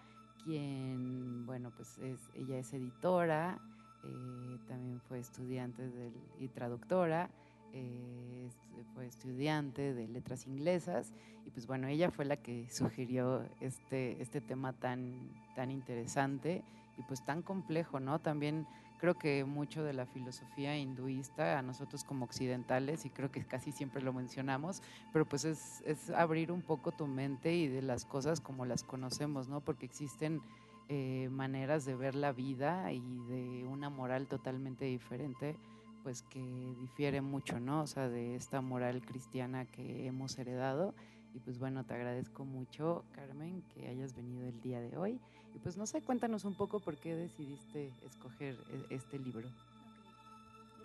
quien, 0.43 1.45
bueno, 1.45 1.71
pues 1.73 1.97
es, 1.99 2.19
ella 2.33 2.57
es 2.59 2.73
editora, 2.73 3.61
eh, 4.03 4.59
también 4.67 4.99
fue 5.07 5.19
estudiante 5.19 5.87
del- 5.87 6.21
y 6.37 6.49
traductora, 6.49 7.29
eh, 7.73 8.49
fue 8.93 9.07
estudiante 9.07 9.93
de 9.93 10.07
letras 10.07 10.47
inglesas 10.47 11.13
y 11.45 11.51
pues 11.51 11.67
bueno, 11.67 11.87
ella 11.87 12.11
fue 12.11 12.25
la 12.25 12.37
que 12.37 12.69
sugirió 12.69 13.45
este, 13.59 14.21
este 14.21 14.41
tema 14.41 14.73
tan, 14.73 15.29
tan 15.55 15.71
interesante 15.71 16.63
y 16.97 17.03
pues 17.03 17.23
tan 17.25 17.41
complejo, 17.41 17.99
¿no? 17.99 18.19
También 18.19 18.65
creo 18.97 19.15
que 19.15 19.43
mucho 19.43 19.83
de 19.83 19.93
la 19.93 20.05
filosofía 20.05 20.77
hinduista 20.77 21.59
a 21.59 21.61
nosotros 21.61 22.03
como 22.03 22.25
occidentales, 22.25 23.05
y 23.05 23.09
creo 23.09 23.31
que 23.31 23.43
casi 23.45 23.71
siempre 23.71 24.01
lo 24.01 24.13
mencionamos, 24.13 24.81
pero 25.11 25.25
pues 25.25 25.45
es, 25.45 25.81
es 25.85 26.09
abrir 26.09 26.51
un 26.51 26.61
poco 26.61 26.91
tu 26.91 27.05
mente 27.05 27.53
y 27.53 27.67
de 27.67 27.81
las 27.81 28.05
cosas 28.05 28.39
como 28.39 28.65
las 28.65 28.83
conocemos, 28.83 29.47
¿no? 29.49 29.59
Porque 29.61 29.85
existen 29.85 30.41
eh, 30.87 31.29
maneras 31.31 31.85
de 31.85 31.95
ver 31.95 32.15
la 32.15 32.31
vida 32.31 32.91
y 32.91 33.01
de 33.27 33.65
una 33.65 33.89
moral 33.89 34.27
totalmente 34.27 34.85
diferente, 34.85 35.57
pues 36.05 36.21
que 36.21 36.39
difiere 36.79 37.19
mucho, 37.21 37.59
¿no? 37.59 37.81
O 37.81 37.87
sea, 37.87 38.07
de 38.09 38.35
esta 38.35 38.61
moral 38.61 39.01
cristiana 39.03 39.65
que 39.65 40.05
hemos 40.05 40.37
heredado. 40.37 40.93
Y 41.33 41.39
pues 41.39 41.57
bueno, 41.57 41.83
te 41.83 41.95
agradezco 41.95 42.45
mucho, 42.45 43.03
Carmen, 43.15 43.63
que 43.73 43.87
hayas 43.87 44.15
venido 44.15 44.47
el 44.47 44.61
día 44.61 44.79
de 44.79 44.95
hoy. 44.97 45.19
Y 45.55 45.57
pues 45.59 45.77
no 45.77 45.87
sé, 45.87 46.01
cuéntanos 46.03 46.45
un 46.45 46.53
poco 46.53 46.79
por 46.79 46.95
qué 46.97 47.15
decidiste 47.15 47.91
escoger 48.05 48.55
e- 48.69 48.85
este 48.93 49.17
libro. 49.17 49.49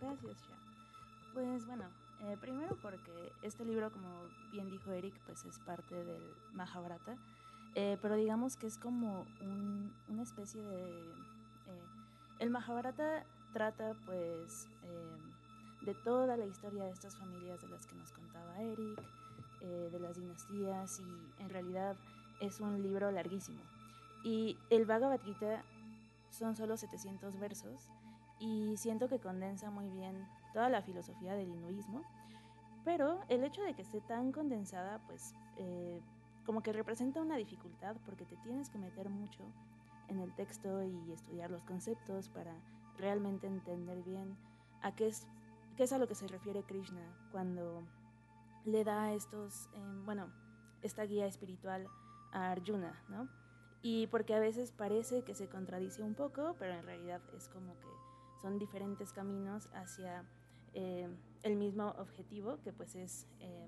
Gracias. 0.00 0.38
Pues 1.35 1.66
bueno, 1.66 1.85
eh, 2.22 2.38
primero 2.40 2.78
porque 2.80 3.30
este 3.42 3.66
libro, 3.66 3.92
como 3.92 4.22
bien 4.52 4.70
dijo 4.70 4.90
Eric, 4.90 5.12
pues 5.26 5.44
es 5.44 5.59
parte 5.61 6.02
del 6.02 6.22
Mahabharata, 6.54 7.14
eh, 7.74 7.98
pero 8.00 8.16
digamos 8.16 8.56
que 8.56 8.66
es 8.68 8.78
como 8.78 9.26
un- 9.42 9.92
una 10.09 10.22
especie 10.22 10.62
de... 10.62 11.11
eh, 11.11 11.83
el 12.38 12.48
Mahabharata 12.48 13.26
trata 13.52 13.94
pues 14.06 14.68
eh, 14.84 15.84
de 15.86 15.94
toda 15.94 16.36
la 16.36 16.46
historia 16.46 16.84
de 16.84 16.90
estas 16.90 17.16
familias 17.16 17.60
de 17.60 17.68
las 17.68 17.86
que 17.86 17.94
nos 17.94 18.12
contaba 18.12 18.60
Eric, 18.60 19.02
eh, 19.62 19.88
de 19.92 20.00
las 20.00 20.16
dinastías 20.16 21.00
y 21.00 21.42
en 21.42 21.50
realidad 21.50 21.96
es 22.40 22.60
un 22.60 22.82
libro 22.82 23.10
larguísimo. 23.10 23.60
Y 24.24 24.58
el 24.70 24.84
Bhagavad 24.84 25.20
Gita 25.22 25.62
son 26.30 26.56
solo 26.56 26.76
700 26.76 27.38
versos 27.38 27.88
y 28.38 28.76
siento 28.76 29.08
que 29.08 29.18
condensa 29.18 29.70
muy 29.70 29.88
bien 29.90 30.26
toda 30.52 30.68
la 30.68 30.82
filosofía 30.82 31.34
del 31.34 31.48
hinduismo, 31.48 32.02
pero 32.84 33.20
el 33.28 33.44
hecho 33.44 33.62
de 33.62 33.74
que 33.74 33.82
esté 33.82 34.00
tan 34.00 34.32
condensada, 34.32 34.98
pues 35.06 35.34
eh, 35.58 36.00
como 36.46 36.62
que 36.62 36.72
representa 36.72 37.20
una 37.20 37.36
dificultad 37.36 37.96
porque 38.04 38.24
te 38.24 38.36
tienes 38.36 38.70
que 38.70 38.78
meter 38.78 39.10
mucho 39.10 39.42
en 40.08 40.18
el 40.18 40.34
texto 40.34 40.82
y 40.82 41.12
estudiar 41.12 41.50
los 41.50 41.62
conceptos 41.64 42.28
para 42.28 42.54
realmente 43.00 43.46
entender 43.46 44.02
bien 44.02 44.36
a 44.82 44.94
qué 44.94 45.08
es, 45.08 45.26
qué 45.76 45.84
es 45.84 45.92
a 45.92 45.98
lo 45.98 46.06
que 46.06 46.14
se 46.14 46.26
refiere 46.26 46.62
Krishna 46.62 47.02
cuando 47.32 47.82
le 48.64 48.84
da 48.84 49.12
estos, 49.12 49.68
em, 49.74 50.04
bueno, 50.04 50.32
esta 50.82 51.04
guía 51.04 51.26
espiritual 51.26 51.86
a 52.32 52.52
Arjuna, 52.52 53.02
¿no? 53.08 53.28
Y 53.82 54.06
porque 54.08 54.34
a 54.34 54.40
veces 54.40 54.72
parece 54.72 55.22
que 55.22 55.34
se 55.34 55.48
contradice 55.48 56.02
un 56.02 56.14
poco, 56.14 56.56
pero 56.58 56.74
en 56.74 56.84
realidad 56.84 57.20
es 57.34 57.48
como 57.48 57.78
que 57.80 57.88
son 58.42 58.58
diferentes 58.58 59.12
caminos 59.12 59.68
hacia 59.72 60.24
eh, 60.74 61.08
el 61.42 61.56
mismo 61.56 61.94
objetivo, 61.98 62.60
que 62.62 62.72
pues 62.72 62.94
es, 62.94 63.26
eh, 63.40 63.66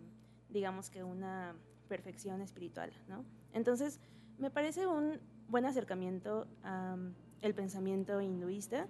digamos 0.50 0.90
que 0.90 1.02
una 1.02 1.54
perfección 1.88 2.42
espiritual, 2.42 2.92
¿no? 3.08 3.24
Entonces, 3.52 4.00
me 4.38 4.50
parece 4.50 4.86
un 4.86 5.20
buen 5.48 5.66
acercamiento 5.66 6.46
al 6.62 7.54
pensamiento 7.54 8.20
hinduista, 8.20 8.88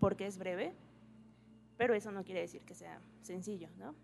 porque 0.00 0.26
es 0.26 0.38
breve, 0.38 0.74
pero 1.76 1.94
eso 1.94 2.10
no 2.10 2.24
quiere 2.24 2.40
decir 2.40 2.64
que 2.64 2.74
sea 2.74 3.00
sencillo, 3.22 3.68
¿no? 3.78 3.94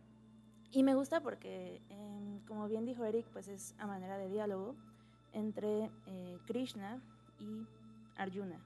Y 0.71 0.83
me 0.83 0.95
gusta 0.95 1.21
porque, 1.21 1.81
em, 1.89 2.41
como 2.47 2.69
bien 2.69 2.85
dijo 2.85 3.05
Eric, 3.05 3.27
pues 3.33 3.49
es 3.49 3.75
a 3.79 3.87
manera 3.87 4.19
de 4.19 4.29
diálogo 4.29 4.77
entre 5.33 5.91
eh, 6.07 6.39
Krishna 6.47 7.03
y 7.39 7.67
Arjuna. 8.17 8.61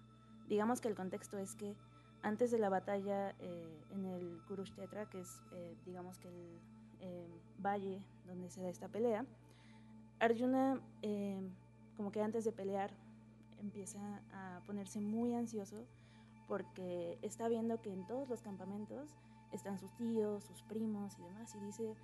Digamos 0.49 0.81
que 0.81 0.88
el 0.88 0.95
contexto 0.95 1.38
es 1.38 1.55
que 1.55 1.77
antes 2.23 2.51
de 2.51 2.59
la 2.59 2.69
batalla 2.69 3.35
eh, 3.38 3.85
en 3.90 4.05
el 4.05 4.43
Kurukshetra, 4.47 5.07
que 5.09 5.21
es 5.21 5.40
eh, 5.53 5.77
digamos 5.87 6.19
que 6.19 6.29
el 6.29 6.61
eh, 7.01 7.40
valle 7.59 8.03
donde 8.27 8.51
se 8.51 8.61
da 8.62 8.69
esta 8.69 8.88
pelea, 8.88 9.25
Arjuna 10.19 10.81
eh, 11.03 11.40
como 11.97 12.12
que 12.12 12.23
antes 12.23 12.45
de 12.45 12.53
pelear 12.53 12.93
empieza 13.59 14.23
a 14.33 14.61
ponerse 14.66 15.01
muy 15.01 15.35
ansioso 15.35 15.87
porque 16.51 17.17
está 17.23 17.47
viendo 17.47 17.81
que 17.81 17.93
en 17.93 18.05
todos 18.09 18.29
los 18.29 18.43
campamentos 18.43 19.15
están 19.53 19.79
sus 19.79 19.95
tíos, 19.95 20.43
sus 20.43 20.63
primos 20.63 21.17
y 21.17 21.23
demás, 21.23 21.55
y 21.55 21.61
dice, 21.61 21.95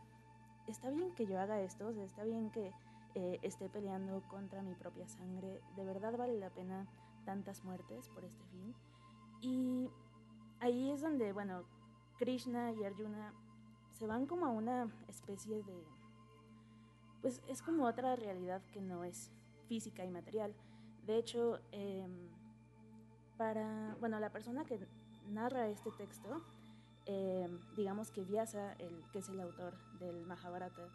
está 0.68 0.88
bien 0.88 1.12
que 1.16 1.26
yo 1.26 1.40
haga 1.40 1.60
esto, 1.60 1.88
o 1.88 1.92
sea, 1.92 2.04
está 2.04 2.22
bien 2.22 2.52
que 2.52 2.72
eh, 3.16 3.40
esté 3.42 3.68
peleando 3.68 4.22
contra 4.28 4.62
mi 4.62 4.72
propia 4.76 5.08
sangre, 5.08 5.60
de 5.74 5.84
verdad 5.84 6.16
vale 6.16 6.38
la 6.38 6.50
pena 6.50 6.86
tantas 7.24 7.64
muertes 7.64 8.08
por 8.10 8.24
este 8.24 8.44
fin. 8.44 8.72
Y 9.40 9.90
ahí 10.60 10.92
es 10.92 11.00
donde, 11.00 11.32
bueno, 11.32 11.64
Krishna 12.16 12.70
y 12.70 12.84
Arjuna 12.84 13.34
se 13.94 14.06
van 14.06 14.26
como 14.26 14.46
a 14.46 14.50
una 14.50 14.88
especie 15.08 15.64
de, 15.64 15.84
pues 17.20 17.42
es 17.48 17.62
como 17.62 17.84
otra 17.84 18.14
realidad 18.14 18.62
que 18.72 18.80
no 18.80 19.02
es 19.02 19.32
física 19.66 20.04
y 20.04 20.10
material. 20.12 20.54
De 21.04 21.16
hecho, 21.16 21.58
eh, 21.72 22.06
para, 23.36 23.96
bueno, 24.00 24.18
la 24.20 24.30
persona 24.30 24.64
que 24.64 24.78
narra 25.28 25.68
este 25.68 25.90
texto, 25.92 26.42
eh, 27.06 27.48
digamos 27.76 28.10
que 28.10 28.24
Vyasa, 28.24 28.72
el, 28.74 29.04
que 29.12 29.18
es 29.18 29.28
el 29.28 29.40
autor 29.40 29.74
del 29.98 30.26
Mahabharata, 30.26 30.88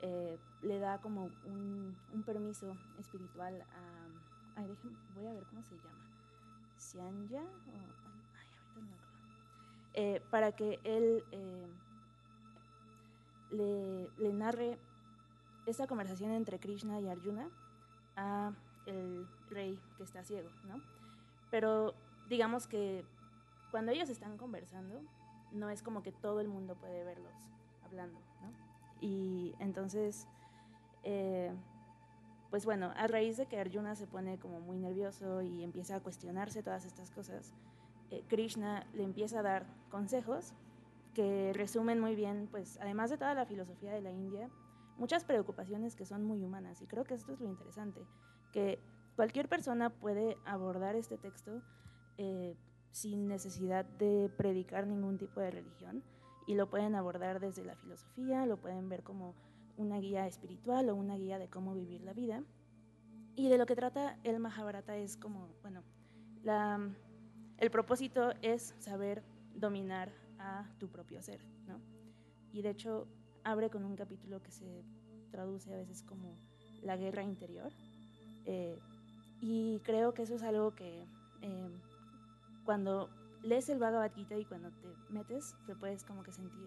eh, 0.00 0.38
le 0.62 0.78
da 0.78 1.00
como 1.00 1.30
un, 1.44 1.96
permiso 2.26 2.74
espiritual 2.98 3.62
a, 3.62 4.60
ay, 4.60 4.66
déjenme, 4.66 4.96
voy 5.14 5.26
a 5.26 5.32
ver 5.32 5.44
cómo 5.44 5.62
se 5.62 5.76
llama, 5.76 6.10
Sianya, 6.76 7.42
o, 7.42 7.74
ay, 7.74 8.46
ahorita 8.66 8.80
no 8.80 9.14
Eh, 9.94 10.22
para 10.30 10.52
que 10.52 10.80
él 10.84 11.22
le, 13.50 14.08
le 14.18 14.32
narre 14.32 14.78
esta 15.66 15.86
conversación 15.86 16.32
entre 16.32 16.58
Krishna 16.58 17.00
y 17.00 17.08
Arjuna 17.08 17.48
a 18.16 18.52
el 18.86 19.26
rey 19.50 19.78
que 19.96 20.02
está 20.02 20.22
ciego, 20.22 20.50
¿no? 20.68 20.93
Pero 21.54 21.94
digamos 22.28 22.66
que 22.66 23.04
cuando 23.70 23.92
ellos 23.92 24.08
están 24.08 24.36
conversando, 24.36 25.00
no 25.52 25.70
es 25.70 25.84
como 25.84 26.02
que 26.02 26.10
todo 26.10 26.40
el 26.40 26.48
mundo 26.48 26.74
puede 26.74 27.04
verlos 27.04 27.32
hablando, 27.84 28.18
¿no? 28.42 28.50
Y 29.00 29.54
entonces, 29.60 30.26
eh, 31.04 31.52
pues 32.50 32.64
bueno, 32.64 32.92
a 32.96 33.06
raíz 33.06 33.36
de 33.36 33.46
que 33.46 33.60
Arjuna 33.60 33.94
se 33.94 34.08
pone 34.08 34.36
como 34.40 34.58
muy 34.58 34.78
nervioso 34.78 35.42
y 35.42 35.62
empieza 35.62 35.94
a 35.94 36.00
cuestionarse 36.00 36.64
todas 36.64 36.84
estas 36.86 37.12
cosas, 37.12 37.54
eh, 38.10 38.24
Krishna 38.26 38.84
le 38.92 39.04
empieza 39.04 39.38
a 39.38 39.42
dar 39.42 39.64
consejos 39.90 40.54
que 41.14 41.52
resumen 41.54 42.00
muy 42.00 42.16
bien, 42.16 42.48
pues 42.50 42.80
además 42.80 43.10
de 43.10 43.16
toda 43.16 43.32
la 43.34 43.46
filosofía 43.46 43.92
de 43.92 44.02
la 44.02 44.10
India, 44.10 44.50
muchas 44.98 45.22
preocupaciones 45.22 45.94
que 45.94 46.04
son 46.04 46.24
muy 46.24 46.42
humanas. 46.42 46.82
Y 46.82 46.88
creo 46.88 47.04
que 47.04 47.14
esto 47.14 47.32
es 47.32 47.40
lo 47.40 47.46
interesante, 47.46 48.04
que 48.50 48.80
cualquier 49.16 49.48
persona 49.48 49.90
puede 49.90 50.36
abordar 50.44 50.96
este 50.96 51.18
texto 51.18 51.62
eh, 52.18 52.56
sin 52.90 53.26
necesidad 53.26 53.84
de 53.84 54.30
predicar 54.36 54.86
ningún 54.86 55.18
tipo 55.18 55.40
de 55.40 55.50
religión 55.50 56.02
y 56.46 56.54
lo 56.54 56.68
pueden 56.68 56.94
abordar 56.94 57.40
desde 57.40 57.64
la 57.64 57.74
filosofía, 57.76 58.46
lo 58.46 58.60
pueden 58.60 58.88
ver 58.88 59.02
como 59.02 59.34
una 59.76 59.98
guía 59.98 60.26
espiritual 60.26 60.88
o 60.88 60.94
una 60.94 61.16
guía 61.16 61.38
de 61.38 61.48
cómo 61.48 61.74
vivir 61.74 62.02
la 62.02 62.12
vida. 62.12 62.44
Y 63.34 63.48
de 63.48 63.58
lo 63.58 63.66
que 63.66 63.74
trata 63.74 64.18
el 64.22 64.38
Mahabharata 64.38 64.96
es 64.96 65.16
como, 65.16 65.48
bueno, 65.62 65.82
el 67.58 67.70
propósito 67.70 68.32
es 68.42 68.74
saber 68.78 69.24
dominar 69.54 70.12
a 70.38 70.68
tu 70.78 70.88
propio 70.88 71.22
ser, 71.22 71.40
¿no? 71.66 71.80
Y 72.52 72.62
de 72.62 72.70
hecho 72.70 73.08
abre 73.42 73.70
con 73.70 73.84
un 73.84 73.96
capítulo 73.96 74.42
que 74.42 74.52
se 74.52 74.84
traduce 75.30 75.72
a 75.72 75.76
veces 75.76 76.02
como 76.02 76.38
la 76.82 76.96
guerra 76.96 77.22
interior. 77.22 77.72
Eh, 78.44 78.78
y 79.46 79.78
creo 79.80 80.14
que 80.14 80.22
eso 80.22 80.36
es 80.36 80.42
algo 80.42 80.74
que 80.74 81.04
eh, 81.42 81.68
cuando 82.64 83.10
lees 83.42 83.68
el 83.68 83.78
Bhagavad 83.78 84.10
Gita 84.14 84.38
y 84.38 84.46
cuando 84.46 84.70
te 84.70 84.88
metes, 85.10 85.54
te 85.66 85.74
puedes 85.74 86.02
como 86.02 86.22
que 86.22 86.32
sentir 86.32 86.66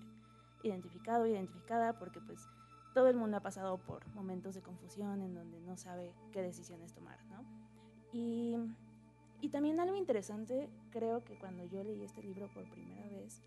identificado, 0.62 1.26
identificada, 1.26 1.98
porque 1.98 2.20
pues 2.20 2.48
todo 2.94 3.08
el 3.08 3.16
mundo 3.16 3.38
ha 3.38 3.40
pasado 3.40 3.80
por 3.80 4.06
momentos 4.14 4.54
de 4.54 4.62
confusión 4.62 5.24
en 5.24 5.34
donde 5.34 5.60
no 5.62 5.76
sabe 5.76 6.14
qué 6.32 6.44
decisiones 6.44 6.94
tomar, 6.94 7.18
¿no? 7.32 7.44
Y, 8.14 8.58
y 9.42 9.50
también 9.50 9.80
algo 9.80 9.96
interesante, 9.96 10.70
creo 10.92 11.24
que 11.24 11.36
cuando 11.40 11.66
yo 11.66 11.84
leí 11.84 12.04
este 12.04 12.22
libro 12.22 12.48
por 12.54 12.70
primera 12.70 13.08
vez, 13.08 13.42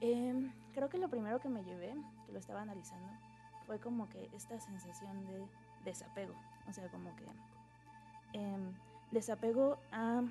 em, 0.00 0.52
creo 0.74 0.88
que 0.88 0.98
lo 0.98 1.08
primero 1.08 1.38
que 1.38 1.48
me 1.48 1.62
llevé, 1.62 1.94
que 2.26 2.32
lo 2.32 2.40
estaba 2.40 2.62
analizando, 2.62 3.08
fue 3.68 3.78
como 3.78 4.08
que 4.08 4.28
esta 4.34 4.58
sensación 4.58 5.24
de 5.26 5.46
desapego, 5.84 6.34
o 6.68 6.72
sea, 6.72 6.90
como 6.90 7.14
que 7.14 7.24
em, 8.32 8.72
desapego 9.10 9.78
a, 9.92 10.22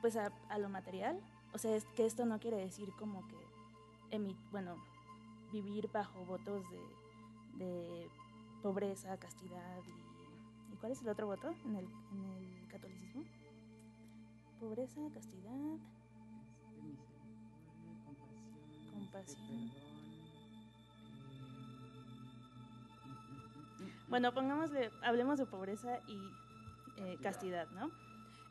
pues 0.00 0.16
a, 0.16 0.32
a 0.48 0.58
lo 0.58 0.68
material, 0.68 1.18
o 1.52 1.58
sea, 1.58 1.74
es 1.76 1.84
que 1.96 2.04
esto 2.06 2.24
no 2.26 2.38
quiere 2.38 2.56
decir 2.58 2.88
como 2.98 3.26
que, 3.28 3.36
emi- 4.16 4.36
bueno, 4.50 4.76
vivir 5.52 5.90
bajo 5.92 6.24
votos 6.26 6.62
de, 6.70 7.64
de 7.64 8.10
pobreza, 8.62 9.16
castidad 9.18 9.78
y, 9.86 10.72
¿y 10.74 10.76
cuál 10.78 10.92
es 10.92 11.02
el 11.02 11.08
otro 11.08 11.26
voto 11.26 11.54
en 11.64 11.76
el, 11.76 11.84
en 12.12 12.24
el 12.24 12.68
catolicismo? 12.68 13.24
Pobreza, 14.58 15.00
castidad, 15.14 15.78
compasión. 18.90 19.72
Bueno, 24.08 24.32
pongámosle, 24.32 24.90
hablemos 25.02 25.38
de 25.38 25.46
pobreza 25.46 25.98
y 26.06 26.30
eh, 26.96 27.18
castidad, 27.22 27.68
¿no? 27.70 27.90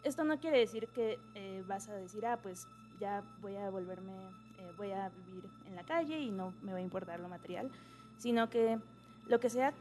Esto 0.04 0.24
no 0.24 0.40
quiere 0.40 0.60
decir 0.60 0.88
que 0.90 1.20
eh, 1.36 1.64
vas 1.68 1.88
a 1.88 1.96
decir, 1.96 2.26
ah, 2.26 2.40
pues 2.42 2.68
ya 3.00 3.24
voy 3.42 3.56
a 3.56 3.70
volverme, 3.70 4.14
eh, 4.60 4.72
voy 4.78 4.92
a 4.92 5.10
vivir 5.10 5.50
en 5.66 5.76
la 5.76 5.84
calle 5.84 6.20
y 6.20 6.32
no 6.32 6.54
me 6.62 6.74
va 6.74 6.80
a 6.80 6.82
importar 6.82 7.20
lo 7.20 7.30
material, 7.30 7.72
sino 8.18 8.50
que 8.50 8.80
lo 9.28 9.40
que 9.40 9.50
sea, 9.50 9.74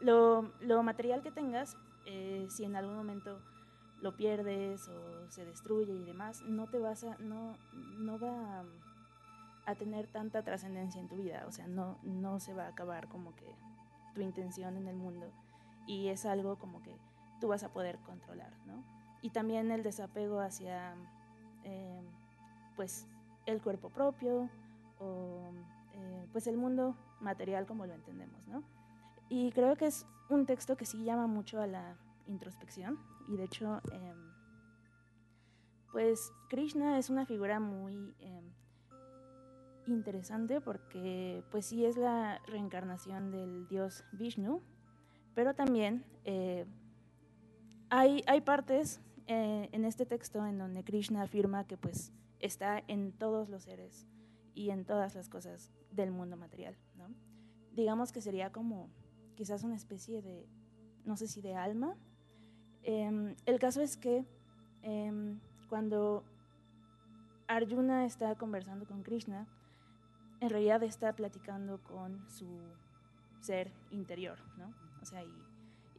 lo, 0.00 0.50
lo 0.60 0.82
material 0.82 1.22
que 1.22 1.30
tengas, 1.30 1.76
si 2.48 2.64
en 2.64 2.74
algún 2.74 2.96
momento 2.96 3.38
lo 4.00 4.16
pierdes 4.16 4.88
o 4.88 5.30
se 5.30 5.44
destruye 5.44 5.92
y 5.92 6.04
demás, 6.04 6.42
no 6.42 6.66
te 6.66 6.78
vas 6.78 7.04
a, 7.04 7.18
no, 7.18 7.54
no 7.98 8.18
va 8.18 8.60
a, 8.60 8.64
a 9.66 9.74
tener 9.74 10.06
tanta 10.06 10.42
trascendencia 10.42 10.98
en 11.00 11.08
tu 11.08 11.16
vida, 11.16 11.44
o 11.46 11.52
sea, 11.52 11.66
no, 11.68 11.98
no 12.02 12.40
se 12.40 12.54
va 12.54 12.64
a 12.64 12.68
acabar 12.68 13.08
como 13.08 13.36
que 13.36 13.54
tu 14.14 14.22
intención 14.22 14.76
en 14.76 14.88
el 14.88 14.96
mundo. 14.96 15.30
Y 15.86 16.08
es 16.08 16.26
algo 16.26 16.58
como 16.58 16.82
que 16.82 16.94
tú 17.40 17.48
vas 17.48 17.62
a 17.64 17.72
poder 17.72 17.98
controlar, 18.00 18.52
¿no? 18.66 18.84
Y 19.22 19.30
también 19.30 19.70
el 19.70 19.82
desapego 19.82 20.40
hacia, 20.40 20.94
eh, 21.64 22.02
pues, 22.76 23.06
el 23.46 23.60
cuerpo 23.62 23.90
propio 23.90 24.48
o, 24.98 25.50
eh, 25.94 26.26
pues, 26.32 26.46
el 26.46 26.56
mundo 26.56 26.96
material 27.20 27.66
como 27.66 27.86
lo 27.86 27.94
entendemos, 27.94 28.46
¿no? 28.48 28.62
Y 29.28 29.52
creo 29.52 29.76
que 29.76 29.86
es 29.86 30.06
un 30.30 30.46
texto 30.46 30.76
que 30.76 30.86
sí 30.86 31.04
llama 31.04 31.26
mucho 31.26 31.60
a 31.60 31.66
la 31.66 31.96
introspección 32.26 32.98
y 33.28 33.36
de 33.36 33.44
hecho, 33.44 33.80
em, 33.92 34.32
pues, 35.92 36.32
Krishna 36.48 36.98
es 36.98 37.10
una 37.10 37.26
figura 37.26 37.60
muy 37.60 38.14
em, 38.20 38.52
interesante 39.86 40.60
porque, 40.60 41.42
pues, 41.50 41.66
sí 41.66 41.84
es 41.84 41.96
la 41.96 42.40
reencarnación 42.46 43.30
del 43.30 43.66
dios 43.68 44.04
Vishnu, 44.12 44.62
pero 45.34 45.54
también 45.54 46.04
eh, 46.24 46.66
hay, 47.90 48.22
hay 48.26 48.40
partes 48.40 49.00
eh, 49.26 49.68
en 49.72 49.84
este 49.84 50.06
texto 50.06 50.44
en 50.46 50.58
donde 50.58 50.84
Krishna 50.84 51.22
afirma 51.22 51.66
que 51.66 51.76
pues 51.76 52.12
está 52.40 52.82
en 52.88 53.12
todos 53.12 53.48
los 53.48 53.64
seres 53.64 54.06
y 54.54 54.70
en 54.70 54.84
todas 54.84 55.14
las 55.14 55.28
cosas 55.28 55.70
del 55.90 56.10
mundo 56.10 56.36
material, 56.36 56.76
¿no? 56.96 57.08
Digamos 57.72 58.12
que 58.12 58.20
sería 58.20 58.50
como 58.50 58.88
quizás 59.36 59.62
una 59.64 59.76
especie 59.76 60.22
de, 60.22 60.48
no 61.04 61.16
sé 61.16 61.28
si 61.28 61.40
de 61.40 61.54
alma. 61.54 61.96
Em, 62.82 63.36
el 63.46 63.58
caso 63.58 63.82
es 63.82 63.96
que 63.96 64.24
em, 64.82 65.38
cuando 65.68 66.24
Arjuna 67.46 68.04
está 68.04 68.34
conversando 68.34 68.86
con 68.86 69.02
Krishna, 69.02 69.46
en 70.40 70.50
realidad 70.50 70.82
está 70.82 71.14
platicando 71.14 71.82
con 71.82 72.28
su 72.30 72.46
ser 73.40 73.72
interior, 73.90 74.38
¿no? 74.56 74.74
O 75.00 75.04
sea, 75.04 75.22
y, 75.22 75.32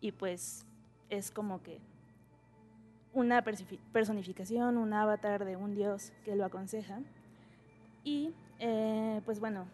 y 0.01 0.11
pues 0.11 0.65
es 1.09 1.31
como 1.31 1.61
que 1.61 1.79
una 3.13 3.43
personificación, 3.43 4.77
un 4.77 4.93
avatar 4.93 5.45
de 5.45 5.55
un 5.55 5.75
dios 5.75 6.11
que 6.23 6.35
lo 6.35 6.45
aconseja. 6.45 6.99
Y 8.03 8.33
eh, 8.59 9.21
pues 9.25 9.39
bueno, 9.39 9.65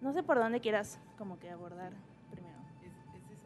no 0.00 0.12
sé 0.12 0.22
por 0.22 0.38
dónde 0.38 0.60
quieras 0.60 0.98
como 1.18 1.38
que 1.38 1.50
abordar 1.50 1.92
primero. 2.30 2.56
Es, 2.82 2.92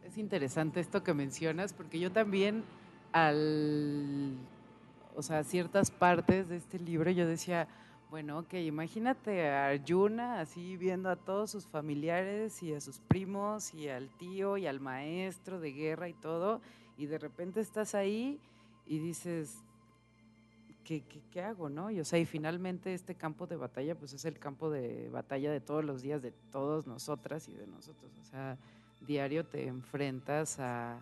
es- 0.04 0.12
es 0.12 0.18
interesante 0.18 0.80
esto 0.80 1.02
que 1.02 1.14
mencionas, 1.14 1.72
porque 1.72 1.98
yo 1.98 2.12
también 2.12 2.64
al, 3.12 4.36
o 5.16 5.22
sea, 5.22 5.42
ciertas 5.44 5.90
partes 5.90 6.48
de 6.48 6.56
este 6.56 6.78
libro 6.78 7.10
yo 7.10 7.26
decía, 7.26 7.66
bueno, 8.12 8.40
ok, 8.40 8.52
imagínate 8.52 9.48
a 9.48 9.68
Arjuna 9.68 10.38
así 10.38 10.76
viendo 10.76 11.08
a 11.08 11.16
todos 11.16 11.50
sus 11.50 11.66
familiares 11.66 12.62
y 12.62 12.74
a 12.74 12.80
sus 12.82 12.98
primos 12.98 13.72
y 13.72 13.88
al 13.88 14.10
tío 14.18 14.58
y 14.58 14.66
al 14.66 14.80
maestro 14.80 15.58
de 15.58 15.72
guerra 15.72 16.10
y 16.10 16.12
todo, 16.12 16.60
y 16.98 17.06
de 17.06 17.16
repente 17.16 17.60
estás 17.60 17.94
ahí 17.94 18.38
y 18.86 18.98
dices, 18.98 19.64
¿qué, 20.84 21.02
qué, 21.04 21.22
qué 21.30 21.40
hago, 21.40 21.70
no? 21.70 21.90
Y, 21.90 22.00
o 22.00 22.04
sea, 22.04 22.18
y 22.18 22.26
finalmente 22.26 22.92
este 22.92 23.14
campo 23.14 23.46
de 23.46 23.56
batalla, 23.56 23.94
pues 23.94 24.12
es 24.12 24.26
el 24.26 24.38
campo 24.38 24.68
de 24.68 25.08
batalla 25.08 25.50
de 25.50 25.60
todos 25.62 25.82
los 25.82 26.02
días 26.02 26.20
de 26.20 26.32
todos 26.50 26.86
nosotras 26.86 27.48
y 27.48 27.54
de 27.54 27.66
nosotros. 27.66 28.12
O 28.20 28.24
sea, 28.24 28.58
diario 29.00 29.46
te 29.46 29.68
enfrentas 29.68 30.60
a 30.60 31.00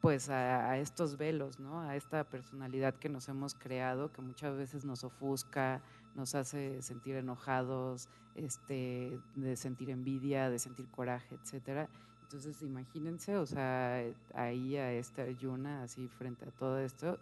pues 0.00 0.30
a, 0.30 0.70
a 0.70 0.78
estos 0.78 1.18
velos, 1.18 1.60
¿no? 1.60 1.80
A 1.80 1.94
esta 1.96 2.24
personalidad 2.24 2.94
que 2.94 3.10
nos 3.10 3.28
hemos 3.28 3.54
creado, 3.54 4.12
que 4.12 4.22
muchas 4.22 4.56
veces 4.56 4.84
nos 4.86 5.04
ofusca, 5.04 5.82
nos 6.20 6.34
hace 6.34 6.82
sentir 6.82 7.16
enojados, 7.16 8.10
este, 8.34 9.18
de 9.36 9.56
sentir 9.56 9.88
envidia, 9.88 10.50
de 10.50 10.58
sentir 10.58 10.86
coraje, 10.90 11.34
etcétera. 11.34 11.88
Entonces, 12.24 12.60
imagínense, 12.62 13.38
o 13.38 13.46
sea, 13.46 14.04
ahí 14.34 14.76
a 14.76 14.92
este 14.92 15.22
Arjuna, 15.22 15.82
así 15.82 16.08
frente 16.08 16.44
a 16.44 16.50
todo 16.50 16.78
esto, 16.78 17.18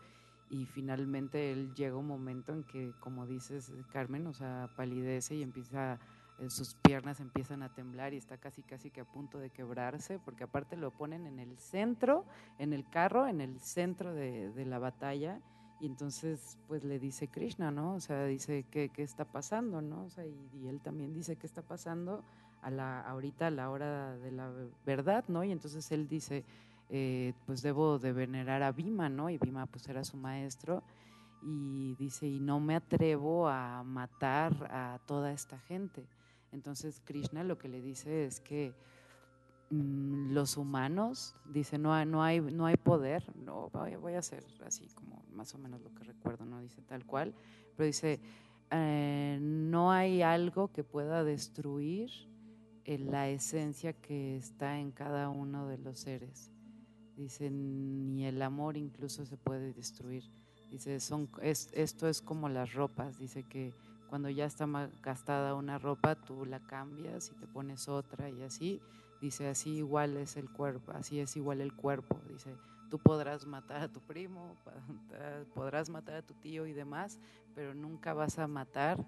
y 0.51 0.67
finalmente 0.67 1.53
él 1.53 1.73
llega 1.75 1.97
un 1.97 2.09
momento 2.09 2.53
en 2.53 2.65
que, 2.65 2.93
como 2.99 3.25
dices, 3.25 3.73
Carmen, 3.93 4.27
o 4.27 4.35
sea, 4.35 4.69
palidece 4.77 5.37
y 5.37 5.43
empieza, 5.43 6.01
eh, 6.41 6.51
sus 6.51 6.75
piernas 6.75 7.21
empiezan 7.21 7.63
a 7.63 7.73
temblar 7.73 8.15
y 8.15 8.17
está 8.17 8.37
casi, 8.37 8.63
casi 8.63 8.91
que 8.91 9.03
a 9.03 9.05
punto 9.05 9.39
de 9.39 9.51
quebrarse, 9.51 10.19
porque 10.19 10.43
aparte 10.43 10.77
lo 10.77 10.91
ponen 10.91 11.27
en 11.27 11.39
el 11.39 11.57
centro, 11.57 12.25
en 12.59 12.73
el 12.73 12.85
carro, 12.91 13.29
en 13.29 13.41
el 13.41 13.61
centro 13.61 14.13
de, 14.13 14.51
de 14.51 14.67
la 14.67 14.81
batalla, 14.81 15.41
y 15.81 15.87
entonces, 15.87 16.59
pues 16.67 16.85
le 16.85 16.99
dice 16.99 17.29
Krishna, 17.29 17.71
¿no? 17.71 17.95
O 17.95 18.01
sea, 18.01 18.25
dice, 18.25 18.65
¿qué, 18.71 18.89
qué 18.89 19.03
está 19.03 19.25
pasando, 19.25 19.81
no? 19.81 20.05
O 20.05 20.11
sea, 20.11 20.27
y, 20.27 20.51
y 20.55 20.69
él 20.69 20.81
también 20.81 21.15
dice, 21.15 21.37
¿qué 21.37 21.47
está 21.47 21.63
pasando? 21.63 22.25
A 22.63 22.71
la, 22.71 23.01
ahorita 23.03 23.47
a 23.47 23.51
la 23.51 23.71
hora 23.71 24.17
de 24.19 24.33
la 24.33 24.53
verdad, 24.85 25.25
¿no? 25.29 25.45
Y 25.45 25.53
entonces 25.53 25.91
él 25.93 26.09
dice, 26.09 26.45
eh, 26.91 27.35
pues 27.45 27.61
debo 27.61 27.99
de 27.99 28.13
venerar 28.13 28.63
a 28.63 28.73
Bhima, 28.73 29.09
¿no? 29.09 29.29
Y 29.29 29.37
Bhima 29.37 29.67
pues 29.67 29.89
era 29.89 30.05
su 30.05 30.17
maestro 30.17 30.83
y 31.43 31.95
dice, 31.97 32.27
y 32.27 32.41
no 32.41 32.61
me 32.61 32.77
atrevo 32.77 33.47
a 33.49 33.83
matar 33.85 34.53
a 34.71 34.99
toda 35.07 35.33
esta 35.33 35.59
gente. 35.59 36.07
Entonces 36.51 37.03
Krishna 37.05 37.45
lo 37.45 37.59
que 37.59 37.69
le 37.69 37.83
dice 37.83 38.25
es 38.25 38.41
que 38.41 38.73
los 39.71 40.57
humanos, 40.57 41.35
dice, 41.45 41.79
no, 41.79 42.05
no, 42.05 42.23
hay, 42.23 42.41
no 42.41 42.67
hay 42.67 42.77
poder, 42.77 43.25
no, 43.37 43.71
voy, 43.71 44.15
a 44.15 44.21
hacer 44.21 44.45
así 44.65 44.87
como 44.95 45.23
más 45.33 45.55
o 45.55 45.59
menos 45.59 45.83
lo 45.83 45.95
que 45.95 46.05
recuerdo, 46.05 46.45
no 46.45 46.61
dice 46.61 46.81
tal 46.83 47.05
cual, 47.05 47.35
pero 47.77 47.87
dice, 47.87 48.21
eh, 48.71 49.39
no 49.41 49.93
hay 49.93 50.23
algo 50.23 50.69
que 50.73 50.85
pueda 50.85 51.23
destruir 51.23 52.11
eh, 52.85 52.99
la 52.99 53.29
esencia 53.29 53.93
que 53.93 54.37
está 54.37 54.79
en 54.79 54.91
cada 54.91 55.29
uno 55.29 55.69
de 55.69 55.79
los 55.79 55.99
seres. 55.99 56.51
Dice, 57.17 57.51
ni 57.51 58.25
el 58.25 58.41
amor 58.41 58.77
incluso 58.77 59.27
se 59.27 59.37
puede 59.37 59.73
destruir. 59.73 60.25
Dice, 60.71 61.01
son, 61.01 61.29
es, 61.43 61.69
esto 61.73 62.09
es 62.09 62.23
como 62.23 62.49
las 62.49 62.73
ropas. 62.75 63.19
Dice 63.19 63.43
que 63.43 63.75
cuando 64.09 64.31
ya 64.31 64.47
está 64.47 64.67
gastada 65.03 65.55
una 65.55 65.79
ropa, 65.79 66.15
tú 66.15 66.47
la 66.47 66.61
cambias 66.61 67.31
y 67.31 67.35
te 67.41 67.47
pones 67.47 67.89
otra 67.89 68.31
y 68.31 68.43
así. 68.43 68.81
Dice, 69.21 69.49
así 69.49 69.71
igual 69.71 70.17
es 70.17 70.37
el 70.37 70.49
cuerpo, 70.49 70.93
así 70.93 71.19
es 71.21 71.37
igual 71.37 71.61
el 71.61 71.73
cuerpo. 71.75 72.21
Dice, 72.29 72.55
tú 72.89 72.99
podrás 72.99 73.47
matar 73.47 73.83
a 73.83 73.93
tu 73.93 74.01
primo, 74.01 74.55
podrás 75.55 75.91
matar 75.91 76.17
a 76.17 76.23
tu 76.23 76.35
tío 76.35 76.67
y 76.67 76.73
demás, 76.73 77.19
pero 77.55 77.75
nunca 77.75 78.15
vas 78.15 78.39
a 78.39 78.47
matar 78.47 79.05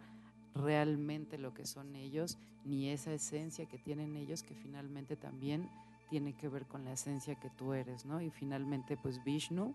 realmente 0.55 1.39
lo 1.39 1.55
que 1.55 1.65
son 1.65 1.95
ellos, 1.95 2.39
ni 2.65 2.91
esa 2.91 3.13
esencia 3.13 3.67
que 3.67 3.79
tienen 3.79 4.17
ellos, 4.17 4.43
que 4.43 4.55
finalmente 4.55 5.17
también 5.17 5.71
tiene 6.09 6.33
que 6.33 6.49
ver 6.49 6.67
con 6.67 6.85
la 6.85 6.93
esencia 6.93 7.37
que 7.37 7.51
tú 7.51 7.73
eres, 7.73 8.05
¿no? 8.05 8.21
Y 8.21 8.31
finalmente, 8.31 8.97
pues 8.97 9.23
Vishnu 9.23 9.73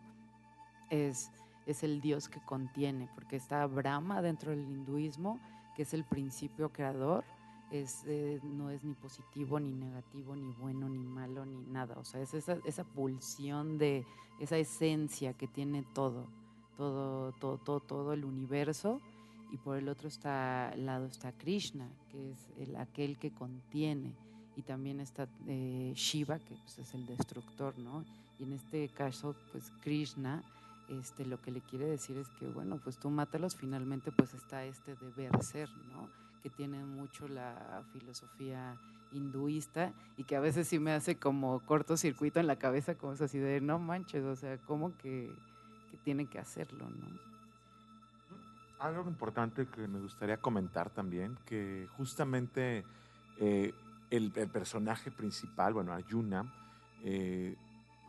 es, 0.90 1.32
es 1.66 1.84
el 1.84 2.02
dios 2.02 2.28
que 2.28 2.42
contiene, 2.42 3.10
porque 3.16 3.38
está 3.38 3.66
Brahma 3.68 4.22
dentro 4.22 4.52
del 4.52 4.60
hinduismo, 4.60 5.40
que 5.76 5.84
es 5.84 5.94
el 5.94 6.04
principio 6.04 6.72
creador, 6.72 7.24
eh, 7.72 8.40
no 8.44 8.70
es 8.70 8.84
ni 8.84 8.94
positivo, 8.94 9.60
ni 9.60 9.74
negativo, 9.74 10.36
ni 10.36 10.52
bueno, 10.54 10.88
ni 10.90 11.04
malo, 11.04 11.46
ni 11.46 11.62
nada. 11.66 11.96
O 11.98 12.04
sea, 12.04 12.22
es 12.22 12.34
esa, 12.34 12.58
esa 12.66 12.84
pulsión 12.84 13.78
de 13.78 14.06
esa 14.40 14.58
esencia 14.58 15.34
que 15.34 15.48
tiene 15.48 15.84
todo, 15.94 16.28
todo, 16.78 17.32
todo, 17.34 17.58
todo, 17.58 17.80
todo 17.80 18.14
el 18.14 18.26
universo. 18.26 19.02
Y 19.52 19.58
por 19.58 19.78
el 19.78 19.88
otro 19.90 20.10
lado 20.24 21.06
está 21.06 21.32
Krishna, 21.32 21.88
que 22.12 22.32
es 22.32 22.50
el, 22.58 22.76
aquel 22.76 23.18
que 23.18 23.32
contiene. 23.32 24.14
Y 24.56 24.62
también 24.62 25.00
está 25.00 25.28
eh, 25.48 25.92
Shiva, 25.96 26.40
que 26.40 26.56
pues, 26.56 26.80
es 26.80 26.94
el 26.94 27.06
destructor, 27.06 27.78
¿no? 27.78 28.04
Y 28.40 28.44
en 28.44 28.54
este 28.54 28.90
caso, 28.90 29.36
pues 29.52 29.72
Krishna, 29.82 30.44
este, 30.90 31.26
lo 31.26 31.42
que 31.42 31.52
le 31.52 31.62
quiere 31.62 31.86
decir 31.86 32.18
es 32.18 32.28
que, 32.40 32.48
bueno, 32.48 32.80
pues 32.84 32.98
tú 32.98 33.10
mátalos, 33.10 33.56
finalmente 33.56 34.12
pues 34.12 34.34
está 34.34 34.66
este 34.66 34.96
deber 34.96 35.42
ser, 35.44 35.70
¿no? 35.92 36.25
Que 36.46 36.52
tiene 36.52 36.86
mucho 36.86 37.28
la 37.28 37.84
filosofía 37.92 38.78
hinduista 39.12 39.94
y 40.16 40.26
que 40.26 40.36
a 40.36 40.40
veces 40.40 40.68
sí 40.68 40.78
me 40.78 40.92
hace 40.92 41.18
como 41.18 41.60
cortocircuito 41.62 42.40
en 42.40 42.46
la 42.46 42.58
cabeza, 42.58 42.94
como 42.94 43.14
es 43.14 43.22
así 43.22 43.40
de, 43.40 43.62
no 43.62 43.80
manches, 43.80 44.24
o 44.24 44.36
sea, 44.36 44.60
como 44.60 44.96
que, 44.96 45.28
que 45.90 45.98
tienen 46.04 46.28
que 46.28 46.38
hacerlo, 46.38 46.88
¿no? 46.88 47.20
Algo 48.78 49.10
importante 49.10 49.66
que 49.66 49.88
me 49.88 50.00
gustaría 50.00 50.38
comentar 50.38 50.92
también, 50.92 51.36
que 51.48 51.88
justamente 51.98 52.86
eh, 53.40 53.74
el, 54.12 54.32
personaje 54.32 55.10
principal, 55.10 55.74
bueno, 55.74 55.94
Arjuna, 55.94 56.54
eh, 57.04 57.56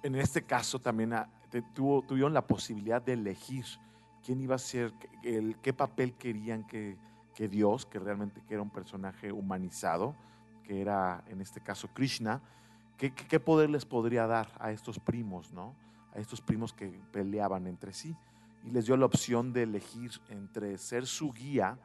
en 0.02 0.14
este 0.14 0.44
caso 0.44 0.78
también 0.78 1.14
ah, 1.14 1.26
tuvo, 1.74 2.02
tuvieron 2.06 2.34
la 2.34 2.46
posibilidad 2.46 3.00
de 3.00 3.14
elegir 3.14 3.64
quién 4.22 4.42
iba 4.42 4.56
a 4.56 4.58
ser, 4.58 4.92
el, 5.24 5.56
qué 5.62 5.72
papel 5.72 6.12
querían 6.18 6.66
que, 6.66 6.98
que 7.36 7.48
Dios, 7.48 7.84
que 7.86 7.98
realmente 8.00 8.42
que 8.48 8.54
era 8.54 8.62
un 8.62 8.70
personaje 8.70 9.30
humanizado, 9.30 10.16
que 10.64 10.80
era 10.80 11.22
en 11.28 11.40
este 11.40 11.60
caso 11.60 11.88
Krishna, 11.94 12.40
qué, 12.96 13.14
qué- 13.14 13.38
poder 13.38 13.68
les 13.70 13.84
podría 13.84 14.26
dar 14.26 14.48
a 14.58 14.72
estos 14.72 14.98
primos, 14.98 15.52
¿no? 15.52 15.76
A 16.14 16.18
estos 16.18 16.40
primos 16.40 16.72
que 16.72 16.88
peleaban 17.12 17.66
entre 17.66 17.92
sí. 17.92 18.16
Y 18.64 18.70
les 18.70 18.86
dio 18.86 18.96
la 18.96 19.04
opción 19.06 19.52
de 19.52 19.64
elegir 19.64 20.10
entre 20.28 20.78
ser 20.78 21.06
su 21.06 21.32
guía 21.32 21.78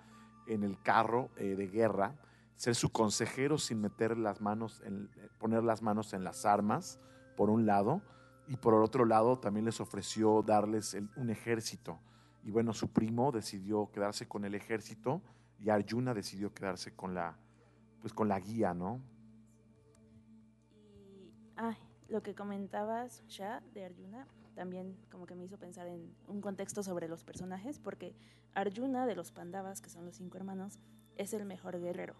en 0.47 0.63
el 0.63 0.81
carro 0.81 1.29
eh, 1.35 1.55
de 1.55 1.67
guerra, 1.67 2.15
ser 2.55 2.73
su 2.73 2.89
consejero 2.91 3.57
sin 3.57 3.81
meter 3.81 4.17
las 4.17 4.39
manos 4.39 4.81
en, 4.85 5.09
poner 5.37 5.63
las 5.63 5.81
manos 5.81 6.13
en 6.13 6.23
las 6.23 6.45
armas, 6.45 6.97
por 7.35 7.49
un 7.49 7.65
lado, 7.65 8.01
y 8.47 8.55
por 8.55 8.73
el 8.73 8.81
otro 8.83 9.03
lado 9.05 9.37
también 9.37 9.65
les 9.65 9.81
ofreció 9.81 10.43
darles 10.43 10.97
un 11.17 11.29
ejército. 11.29 11.99
Y 12.43 12.51
bueno, 12.51 12.73
su 12.73 12.87
primo 12.87 13.31
decidió 13.31 13.91
quedarse 13.91 14.27
con 14.27 14.45
el 14.45 14.55
ejército 14.55 15.21
y 15.63 15.69
Arjuna 15.69 16.13
decidió 16.13 16.53
quedarse 16.53 16.95
con 16.95 17.13
la, 17.13 17.37
pues 18.01 18.13
con 18.13 18.27
la 18.27 18.39
guía, 18.39 18.73
¿no? 18.73 18.99
Y 20.73 21.31
ay, 21.55 21.77
lo 22.09 22.23
que 22.23 22.33
comentabas, 22.33 23.23
Shah, 23.27 23.61
de 23.73 23.85
Arjuna, 23.85 24.27
también 24.55 24.97
como 25.11 25.25
que 25.25 25.35
me 25.35 25.45
hizo 25.45 25.57
pensar 25.57 25.87
en 25.87 26.13
un 26.27 26.41
contexto 26.41 26.83
sobre 26.83 27.07
los 27.07 27.23
personajes, 27.23 27.79
porque 27.79 28.15
Arjuna 28.53 29.05
de 29.05 29.15
los 29.15 29.31
Pandavas, 29.31 29.81
que 29.81 29.89
son 29.89 30.05
los 30.05 30.15
cinco 30.15 30.37
hermanos, 30.37 30.79
es 31.15 31.33
el 31.33 31.45
mejor 31.45 31.79
guerrero. 31.79 32.15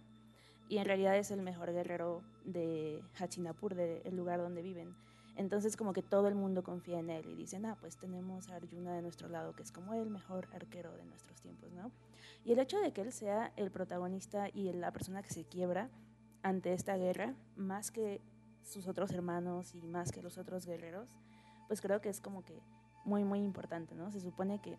Y 0.70 0.78
en 0.78 0.86
realidad 0.86 1.18
es 1.18 1.32
el 1.32 1.42
mejor 1.42 1.74
guerrero 1.74 2.24
de 2.46 3.04
Hachinapur, 3.16 3.76
del 3.76 4.16
lugar 4.16 4.40
donde 4.40 4.62
viven. 4.62 4.96
Entonces 5.36 5.78
como 5.78 5.94
que 5.94 6.02
todo 6.02 6.28
el 6.28 6.36
mundo 6.36 6.64
confía 6.64 7.00
en 7.00 7.10
él 7.10 7.28
y 7.30 7.36
dicen, 7.36 7.66
ah, 7.66 7.78
pues 7.80 7.98
tenemos 7.98 8.50
a 8.50 8.56
Arjuna 8.56 8.94
de 8.94 9.02
nuestro 9.02 9.30
lado, 9.30 9.54
que 9.54 9.64
es 9.64 9.72
como 9.72 9.94
el 9.94 10.10
mejor 10.10 10.48
arquero 10.54 10.96
de 10.98 11.06
nuestros 11.06 11.42
tiempos, 11.42 11.72
¿no? 11.72 11.92
Y 12.44 12.52
el 12.52 12.60
hecho 12.60 12.80
de 12.80 12.92
que 12.92 13.02
él 13.02 13.12
sea 13.12 13.54
el 13.56 13.72
protagonista 13.72 14.50
y 14.50 14.72
la 14.74 14.92
persona 14.92 15.22
que 15.22 15.34
se 15.34 15.46
quiebra 15.46 15.90
ante 16.44 16.74
esta 16.74 16.98
guerra, 16.98 17.36
más 17.56 17.92
que 17.92 18.22
sus 18.64 18.88
otros 18.88 19.12
hermanos 19.12 19.74
y 19.76 19.82
más 19.82 20.12
que 20.12 20.22
los 20.22 20.38
otros 20.38 20.66
guerreros, 20.66 21.16
pues 21.68 21.82
creo 21.82 22.02
que 22.02 22.10
es 22.10 22.20
como 22.20 22.44
que 22.44 22.62
muy, 23.06 23.24
muy 23.24 23.40
importante, 23.40 23.96
¿no? 23.96 24.12
Se 24.12 24.20
supone 24.20 24.60
que 24.62 24.78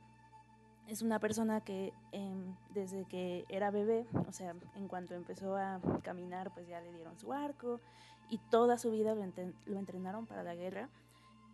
es 0.88 1.02
una 1.02 1.18
persona 1.18 1.60
que 1.62 1.92
em, 2.12 2.54
desde 2.74 3.04
que 3.04 3.44
era 3.48 3.70
bebé, 3.70 4.06
o 4.28 4.32
sea, 4.32 4.54
en 4.74 4.88
cuanto 4.88 5.14
empezó 5.14 5.56
a 5.56 5.80
caminar, 6.02 6.52
pues 6.52 6.68
ya 6.68 6.80
le 6.80 6.92
dieron 6.92 7.18
su 7.18 7.32
arco 7.32 7.80
y 8.28 8.38
toda 8.50 8.78
su 8.78 8.90
vida 8.90 9.14
lo, 9.14 9.24
lo 9.66 9.78
entrenaron 9.78 10.26
para 10.26 10.42
la 10.42 10.54
guerra. 10.54 10.88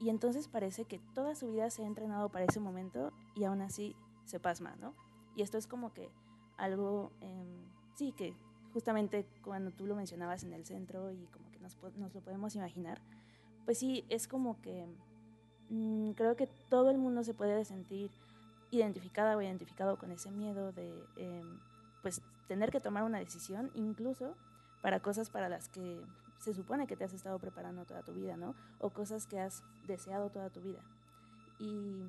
Y 0.01 0.11
entonces 0.11 0.49
parece 0.49 0.85
que 0.85 1.01
toda 1.15 1.35
su 1.35 1.49
vida 1.49 1.71
se 1.71 1.83
ha 1.83 1.87
entrenado 1.87 2.29
para 2.29 2.45
ese 2.45 2.61
momento 2.61 3.13
y 3.35 3.45
aún 3.45 3.63
así 3.63 3.97
se 4.25 4.39
pasma, 4.39 4.77
¿no? 4.77 4.95
Y 5.35 5.43
esto 5.43 5.59
es 5.59 5.67
como 5.67 5.93
que 5.93 6.09
algo, 6.57 7.13
em, 7.21 7.65
sí, 7.95 8.13
que 8.13 8.35
justamente 8.73 9.27
cuando 9.43 9.71
tú 9.71 9.87
lo 9.87 9.97
mencionabas 9.97 10.45
en 10.45 10.53
el 10.53 10.65
centro 10.65 11.11
y 11.11 11.27
como 11.27 11.51
que 11.51 11.59
nos, 11.59 11.77
nos 11.97 12.15
lo 12.15 12.21
podemos 12.21 12.55
imaginar, 12.55 13.01
pues 13.65 13.79
sí, 13.79 14.05
es 14.09 14.29
como 14.29 14.61
que 14.61 14.87
mm, 15.71 16.13
creo 16.13 16.37
que 16.37 16.47
todo 16.69 16.91
el 16.91 16.99
mundo 16.99 17.25
se 17.25 17.35
puede 17.35 17.65
sentir 17.65 18.11
identificada 18.71 19.37
o 19.37 19.43
identificado 19.43 19.97
con 19.99 20.11
ese 20.13 20.31
miedo 20.31 20.73
de 20.73 21.05
em, 21.17 21.59
pues 22.03 22.23
tener 22.47 22.71
que 22.71 22.81
tomar 22.81 23.05
una 23.05 23.19
decisión, 23.19 23.71
incluso 23.75 24.35
para 24.83 25.01
cosas 25.01 25.31
para 25.31 25.49
las 25.49 25.69
que 25.69 26.01
se 26.39 26.55
supone 26.55 26.87
que 26.87 26.97
te 26.97 27.05
has 27.05 27.13
estado 27.13 27.39
preparando 27.39 27.85
toda 27.85 28.03
tu 28.03 28.13
vida, 28.15 28.37
¿no? 28.37 28.55
O 28.79 28.91
cosas 28.91 29.27
que 29.27 29.41
has 29.41 29.63
deseado 29.87 30.31
toda 30.31 30.51
tu 30.51 30.61
vida. 30.61 30.81
Y, 31.59 32.05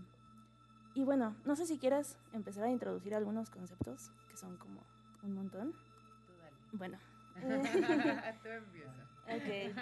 y 0.93 1.03
bueno, 1.03 1.35
no 1.45 1.55
sé 1.55 1.65
si 1.65 1.77
quieras 1.77 2.17
empezar 2.33 2.65
a 2.65 2.69
introducir 2.69 3.15
algunos 3.15 3.49
conceptos, 3.49 4.11
que 4.29 4.37
son 4.37 4.57
como 4.57 4.81
un 5.23 5.35
montón. 5.35 5.73
Bueno. 6.73 6.97
Ok. 9.29 9.75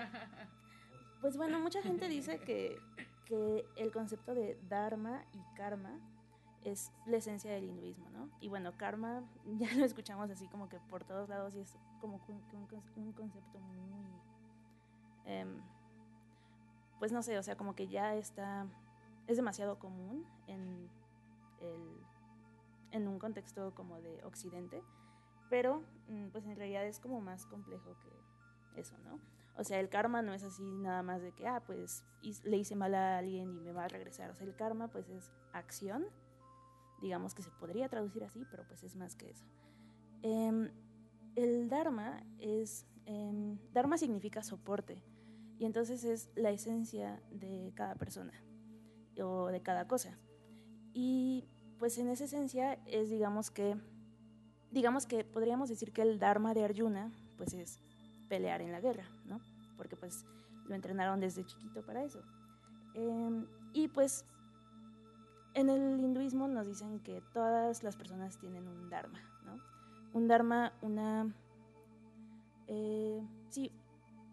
Pues 1.22 1.38
bueno, 1.38 1.60
mucha 1.62 1.82
gente 1.82 2.10
dice 2.10 2.40
que, 2.40 2.78
que 3.26 3.66
el 3.78 3.94
concepto 3.94 4.36
de 4.36 4.60
dharma 4.68 5.24
y 5.34 5.56
karma 5.56 5.98
es 6.64 6.92
la 7.06 7.18
esencia 7.18 7.52
del 7.52 7.64
hinduismo, 7.66 8.10
¿no? 8.10 8.30
Y 8.42 8.50
bueno, 8.50 8.76
karma 8.78 9.24
ya 9.58 9.74
lo 9.76 9.86
escuchamos 9.86 10.30
así 10.30 10.48
como 10.48 10.70
que 10.70 10.80
por 10.80 11.04
todos 11.04 11.30
lados 11.30 11.56
y 11.56 11.60
es 11.62 11.78
como 12.02 12.20
un, 12.28 12.36
un 12.54 12.68
conce- 12.68 12.94
un 12.96 13.14
concepto 13.14 13.60
muy... 13.60 14.06
em, 15.26 15.62
pues 17.00 17.12
no 17.12 17.22
sé, 17.22 17.38
o 17.38 17.44
sea, 17.44 17.56
como 17.56 17.76
que 17.76 17.88
ya 17.88 18.16
está... 18.16 18.66
Es 19.28 19.36
demasiado 19.38 19.78
común 19.78 20.26
en, 20.48 20.90
el, 21.60 21.82
en 22.92 23.08
un 23.08 23.20
contexto 23.20 23.76
como 23.76 24.02
de 24.02 24.24
occidente, 24.24 24.82
pero 25.50 25.84
mm, 26.08 26.30
pues 26.30 26.46
en 26.46 26.56
realidad 26.56 26.86
es 26.86 27.00
como 27.00 27.20
más 27.22 27.46
complejo 27.46 27.98
que 28.00 28.80
eso, 28.80 28.98
¿no? 29.00 29.20
O 29.58 29.64
sea, 29.64 29.80
el 29.80 29.90
karma 29.90 30.22
no 30.22 30.34
es 30.34 30.44
así 30.44 30.64
nada 30.78 31.02
más 31.04 31.22
de 31.22 31.34
que, 31.34 31.48
ah, 31.48 31.62
pues 31.66 32.04
le 32.44 32.58
hice 32.58 32.76
mal 32.76 32.94
a 32.96 33.18
alguien 33.18 33.54
y 33.56 33.60
me 33.60 33.74
va 33.74 33.86
a 33.86 33.88
regresar. 33.88 34.30
O 34.30 34.36
sea, 34.36 34.46
el 34.48 34.56
karma 34.56 34.88
pues 34.88 35.10
es 35.10 35.32
acción, 35.52 36.06
digamos 37.02 37.34
que 37.34 37.44
se 37.44 37.52
podría 37.52 37.90
traducir 37.90 38.24
así, 38.24 38.46
pero 38.50 38.68
pues 38.68 38.84
es 38.84 38.96
más 38.96 39.16
que 39.16 39.30
eso. 39.30 39.46
Em, 40.22 40.70
el 41.36 41.70
dharma 41.70 42.24
es, 42.40 42.88
em, 43.06 43.58
dharma 43.72 43.98
significa 43.98 44.42
soporte 44.44 45.04
y 45.60 45.66
entonces 45.66 46.04
es 46.04 46.30
la 46.36 46.52
esencia 46.52 47.22
de 47.32 47.72
cada 47.76 47.96
persona 47.96 48.34
o 49.22 49.48
de 49.48 49.62
cada 49.62 49.88
cosa. 49.88 50.18
Y 50.94 51.48
pues 51.78 51.98
en 51.98 52.10
esa 52.10 52.26
esencia 52.26 52.74
es, 52.86 53.10
digamos 53.10 53.52
que, 53.52 53.76
digamos 54.72 55.06
que 55.06 55.24
podríamos 55.24 55.70
decir 55.70 55.94
que 55.94 56.02
el 56.02 56.20
dharma 56.20 56.54
de 56.54 56.64
Arjuna 56.64 57.12
pues 57.38 57.54
es 57.54 57.80
pelear 58.28 58.62
en 58.62 58.72
la 58.72 58.82
guerra, 58.82 59.06
¿no? 59.26 59.40
Porque 59.78 59.96
pues 59.96 60.26
lo 60.66 60.76
entrenaron 60.76 61.20
desde 61.20 61.46
chiquito 61.46 61.86
para 61.86 62.04
eso. 62.04 62.22
Em, 62.96 63.48
y 63.74 63.88
pues 63.88 64.26
en 65.58 65.70
el 65.72 66.00
hinduismo 66.00 66.48
nos 66.48 66.68
dicen 66.68 67.00
que 67.00 67.22
todas 67.34 67.82
las 67.84 67.96
personas 67.96 68.38
tienen 68.38 68.68
un 68.68 68.90
dharma, 68.92 69.20
¿no? 69.44 69.60
Un 70.14 70.28
dharma, 70.28 70.72
una, 70.84 71.34
eh, 72.68 73.22
sí, 73.50 73.72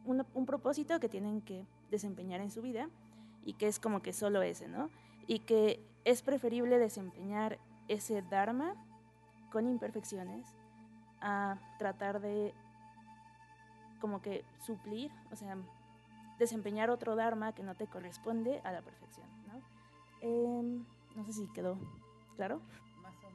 una- 0.05 0.27
un 0.35 0.45
propósito 0.45 1.01
que 1.01 1.09
tienen 1.09 1.41
que 1.41 1.67
desempeñar 1.91 2.41
en 2.43 2.51
su 2.51 2.61
vida 2.61 2.91
y 3.43 3.55
que 3.55 3.69
es 3.69 3.81
como 3.81 4.03
que 4.03 4.13
solo 4.13 4.43
ese, 4.43 4.69
¿no? 4.69 4.91
Y 5.27 5.41
que 5.41 5.81
es 6.05 6.21
preferible 6.23 6.79
desempeñar 6.79 7.59
ese 7.89 8.21
dharma 8.21 8.75
con 9.51 9.67
imperfecciones 9.67 10.47
a 11.23 11.59
tratar 11.79 12.21
de 12.21 12.53
como 13.99 14.21
que 14.21 14.45
suplir, 14.61 15.11
o 15.33 15.37
sea, 15.37 15.57
desempeñar 16.39 16.91
otro 16.91 17.17
dharma 17.17 17.55
que 17.55 17.63
no 17.63 17.75
te 17.77 17.87
corresponde 17.87 18.61
a 18.65 18.73
la 18.73 18.83
perfección, 18.83 19.27
¿no? 19.47 19.63
Em, 20.21 20.85
no 21.15 21.25
sé 21.25 21.33
si 21.33 21.47
quedó 21.49 21.79
claro, 22.37 22.61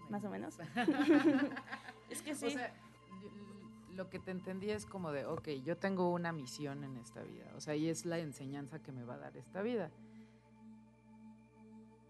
Más 0.09 0.23
o 0.23 0.29
menos. 0.29 0.57
más 0.57 0.69
o 0.69 0.75
menos. 0.75 1.51
es 2.09 2.21
que 2.21 2.35
sí. 2.35 2.45
O 2.47 2.49
sea, 2.49 2.67
l- 2.67 3.95
lo 3.95 4.09
que 4.09 4.19
te 4.19 4.31
entendí 4.31 4.69
es 4.71 4.85
como 4.85 5.11
de, 5.11 5.25
ok, 5.25 5.47
yo 5.63 5.77
tengo 5.77 6.11
una 6.11 6.31
misión 6.31 6.83
en 6.83 6.97
esta 6.97 7.21
vida, 7.23 7.45
o 7.55 7.61
sea, 7.61 7.75
y 7.75 7.89
es 7.89 8.05
la 8.05 8.17
enseñanza 8.19 8.79
que 8.79 8.91
me 8.91 9.03
va 9.03 9.15
a 9.15 9.17
dar 9.19 9.37
esta 9.37 9.61
vida. 9.61 9.89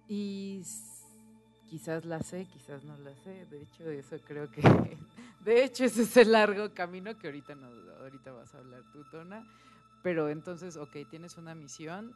Y 0.07 0.61
quizás 1.67 2.05
la 2.05 2.20
sé, 2.22 2.45
quizás 2.45 2.84
no 2.84 2.97
la 2.97 3.15
sé. 3.17 3.45
De 3.45 3.61
hecho, 3.61 3.89
eso 3.89 4.17
creo 4.26 4.49
que, 4.49 4.61
de 5.45 5.63
hecho, 5.63 5.84
ese 5.86 6.01
es 6.03 6.17
el 6.17 6.32
largo 6.32 6.74
camino 6.74 7.17
que 7.17 7.28
ahorita, 7.28 7.55
nos, 7.55 7.74
ahorita 7.99 8.32
vas 8.32 8.53
a 8.55 8.59
hablar 8.59 8.82
tú, 8.91 9.03
Tona. 9.11 9.45
Pero 10.01 10.30
entonces, 10.30 10.78
ok, 10.78 10.95
tienes 11.09 11.38
una 11.38 11.53
misión 11.53 12.15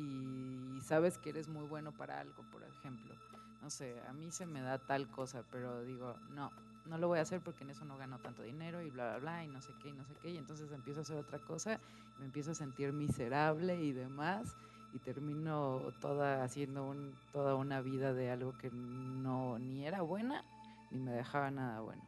y 0.00 0.80
sabes 0.82 1.18
que 1.18 1.30
eres 1.30 1.48
muy 1.48 1.64
bueno 1.64 1.92
para 1.92 2.20
algo, 2.20 2.44
por 2.44 2.62
ejemplo. 2.62 3.14
No 3.60 3.68
sé, 3.70 4.00
a 4.06 4.12
mí 4.12 4.30
se 4.30 4.46
me 4.46 4.60
da 4.60 4.78
tal 4.78 5.08
cosa, 5.10 5.42
pero 5.50 5.82
digo, 5.82 6.14
no, 6.30 6.52
no 6.84 6.98
lo 6.98 7.08
voy 7.08 7.18
a 7.18 7.22
hacer 7.22 7.40
porque 7.40 7.64
en 7.64 7.70
eso 7.70 7.84
no 7.84 7.96
gano 7.98 8.20
tanto 8.20 8.42
dinero 8.42 8.80
y 8.80 8.90
bla, 8.90 9.08
bla, 9.10 9.18
bla, 9.18 9.44
y 9.44 9.48
no 9.48 9.60
sé 9.60 9.74
qué, 9.74 9.88
y 9.88 9.92
no 9.94 10.04
sé 10.04 10.14
qué. 10.14 10.30
Y 10.30 10.36
entonces 10.38 10.70
empiezo 10.70 11.00
a 11.00 11.02
hacer 11.02 11.16
otra 11.16 11.40
cosa, 11.40 11.80
me 12.18 12.24
empiezo 12.26 12.52
a 12.52 12.54
sentir 12.54 12.92
miserable 12.92 13.82
y 13.82 13.92
demás, 13.92 14.56
y 14.92 15.00
termino 15.00 15.92
toda 15.98 16.44
haciendo 16.44 16.86
un, 16.86 17.18
toda 17.32 17.56
una 17.56 17.80
vida 17.80 18.14
de 18.14 18.30
algo 18.30 18.56
que 18.56 18.70
no 18.70 19.58
ni 19.58 19.84
era 19.84 20.02
buena, 20.02 20.44
ni 20.90 21.00
me 21.00 21.10
dejaba 21.10 21.50
nada 21.50 21.80
bueno. 21.80 22.02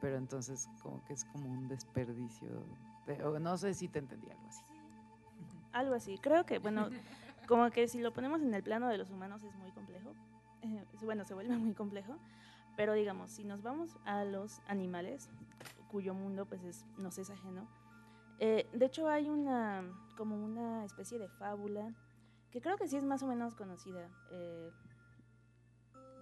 Pero 0.00 0.16
entonces 0.18 0.68
como 0.80 1.02
que 1.04 1.14
es 1.14 1.24
como 1.24 1.48
un 1.50 1.66
desperdicio. 1.66 2.64
de- 3.06 3.22
o 3.24 3.38
no 3.40 3.58
sé 3.58 3.74
si 3.74 3.88
te 3.88 3.98
entendí 3.98 4.30
algo 4.30 4.46
así. 4.46 4.64
Algo 5.72 5.94
así. 5.94 6.18
Creo 6.18 6.46
que, 6.46 6.58
bueno, 6.58 6.88
como 7.46 7.70
que 7.70 7.88
si 7.88 8.00
lo 8.00 8.12
ponemos 8.12 8.42
en 8.42 8.52
el 8.54 8.62
plano 8.62 8.88
de 8.88 8.98
los 8.98 9.10
humanos 9.10 9.42
es 9.42 9.54
muy 9.56 9.70
complejo. 9.72 10.14
Eh, 10.62 10.84
bueno, 11.02 11.24
se 11.24 11.34
vuelve 11.34 11.56
muy 11.56 11.74
complejo. 11.74 12.16
Pero 12.76 12.94
digamos, 12.94 13.30
si 13.30 13.44
nos 13.44 13.62
vamos 13.62 13.96
a 14.04 14.24
los 14.24 14.60
animales, 14.66 15.30
cuyo 15.90 16.12
mundo 16.12 16.46
pues 16.46 16.64
es, 16.64 16.84
nos 16.98 17.18
es 17.18 17.30
ajeno, 17.30 17.68
eh, 18.40 18.68
de 18.72 18.86
hecho 18.86 19.08
hay 19.08 19.30
una, 19.30 19.84
como 20.16 20.36
una 20.36 20.84
especie 20.84 21.18
de 21.18 21.28
fábula 21.28 21.94
que 22.50 22.60
creo 22.60 22.76
que 22.76 22.88
sí 22.88 22.96
es 22.96 23.04
más 23.04 23.22
o 23.22 23.26
menos 23.26 23.54
conocida 23.54 24.08
eh, 24.30 24.70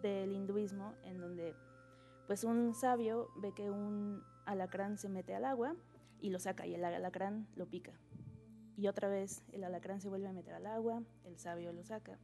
del 0.03 0.33
hinduismo, 0.33 0.95
en 1.05 1.21
donde 1.21 1.55
pues 2.27 2.45
un 2.45 2.75
sabio 2.75 3.29
ve 3.37 3.53
que 3.55 3.71
un 3.71 4.23
alacrán 4.47 4.99
se 4.99 5.09
mete 5.09 5.35
al 5.35 5.45
agua 5.45 5.75
y 6.21 6.31
lo 6.31 6.39
saca 6.39 6.67
y 6.67 6.75
el 6.75 6.85
alacrán 6.85 7.49
lo 7.57 7.67
pica. 7.67 7.93
Y 8.77 8.89
otra 8.89 9.09
vez 9.09 9.45
el 9.53 9.65
alacrán 9.65 10.01
se 10.01 10.09
vuelve 10.09 10.29
a 10.29 10.33
meter 10.33 10.55
al 10.55 10.67
agua, 10.67 11.03
el 11.25 11.39
sabio 11.39 11.73
lo 11.73 11.85
saca. 11.85 12.19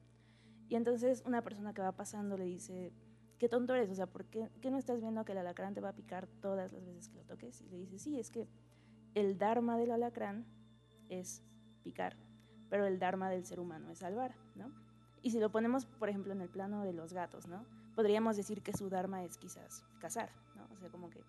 Y 0.68 0.76
entonces 0.76 1.22
una 1.26 1.42
persona 1.42 1.72
que 1.72 1.82
va 1.82 1.92
pasando 1.92 2.36
le 2.36 2.44
dice, 2.44 2.92
qué 3.38 3.48
tonto 3.48 3.74
eres, 3.74 3.90
o 3.90 3.94
sea, 3.94 4.06
¿por 4.06 4.24
qué, 4.26 4.50
qué 4.60 4.70
no 4.70 4.78
estás 4.78 5.00
viendo 5.00 5.24
que 5.24 5.32
el 5.32 5.38
alacrán 5.38 5.74
te 5.74 5.80
va 5.80 5.90
a 5.90 5.94
picar 5.94 6.26
todas 6.40 6.72
las 6.72 6.84
veces 6.84 7.08
que 7.08 7.16
lo 7.16 7.24
toques? 7.24 7.60
Y 7.62 7.68
le 7.68 7.78
dice, 7.78 7.98
sí, 7.98 8.18
es 8.18 8.30
que 8.30 8.48
el 9.14 9.38
dharma 9.38 9.78
del 9.78 9.90
alacrán 9.90 10.46
es 11.08 11.42
picar, 11.82 12.16
pero 12.68 12.86
el 12.86 12.98
dharma 12.98 13.30
del 13.30 13.44
ser 13.44 13.60
humano 13.60 13.90
es 13.90 13.98
salvar, 13.98 14.34
¿no? 14.54 14.70
Y 15.22 15.30
si 15.30 15.40
lo 15.40 15.50
ponemos, 15.50 15.86
por 15.86 16.08
ejemplo, 16.08 16.32
en 16.32 16.40
el 16.40 16.48
plano 16.48 16.84
de 16.84 16.92
los 16.92 17.12
gatos, 17.12 17.46
¿no? 17.46 17.64
Podríamos 17.94 18.36
decir 18.36 18.62
que 18.62 18.72
su 18.72 18.88
dharma 18.88 19.24
es 19.24 19.36
quizás 19.38 19.82
cazar, 19.98 20.30
¿no? 20.54 20.68
O 20.72 20.78
sea, 20.78 20.90
como 20.90 21.10
que 21.10 21.22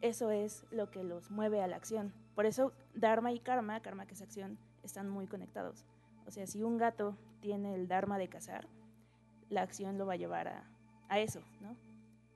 eso 0.00 0.30
es 0.30 0.64
lo 0.70 0.90
que 0.90 1.04
los 1.04 1.30
mueve 1.30 1.62
a 1.62 1.66
la 1.66 1.76
acción. 1.76 2.12
Por 2.34 2.46
eso 2.46 2.72
Dharma 2.94 3.32
y 3.32 3.40
Karma, 3.40 3.80
Karma 3.80 4.06
que 4.06 4.14
es 4.14 4.22
acción, 4.22 4.58
están 4.82 5.08
muy 5.08 5.26
conectados. 5.26 5.84
O 6.26 6.30
sea, 6.30 6.46
si 6.46 6.62
un 6.62 6.78
gato 6.78 7.16
tiene 7.40 7.74
el 7.74 7.88
Dharma 7.88 8.18
de 8.18 8.28
cazar, 8.28 8.68
la 9.48 9.62
acción 9.62 9.98
lo 9.98 10.06
va 10.06 10.14
a 10.14 10.16
llevar 10.16 10.48
a, 10.48 10.64
a 11.08 11.18
eso, 11.18 11.40
¿no? 11.60 11.76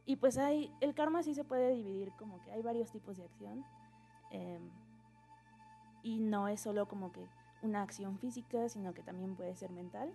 Y 0.04 0.16
pues 0.16 0.36
hay, 0.38 0.72
el 0.80 0.94
karma 0.94 1.22
sí 1.22 1.34
se 1.34 1.44
puede 1.44 1.74
dividir 1.74 2.10
como 2.18 2.40
que 2.42 2.50
hay 2.50 2.62
varios 2.62 2.90
tipos 2.90 3.16
de 3.16 3.24
acción. 3.24 3.64
eh, 4.30 4.58
y 6.02 6.18
no 6.18 6.48
es 6.48 6.60
solo 6.60 6.88
como 6.88 7.12
que 7.12 7.24
una 7.62 7.82
acción 7.82 8.18
física, 8.18 8.68
sino 8.68 8.92
que 8.92 9.02
también 9.02 9.36
puede 9.36 9.54
ser 9.54 9.70
mental. 9.70 10.12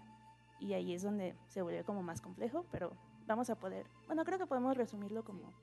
Y 0.60 0.74
ahí 0.74 0.94
es 0.94 1.04
donde 1.04 1.36
se 1.48 1.62
vuelve 1.62 1.84
como 1.84 2.04
más 2.04 2.20
complejo, 2.20 2.66
pero 2.72 2.92
vamos 3.26 3.50
a 3.50 3.56
poder, 3.56 3.86
bueno, 4.08 4.26
creo 4.26 4.38
que 4.38 4.48
podemos 4.48 4.76
resumirlo 4.76 5.24
como, 5.24 5.54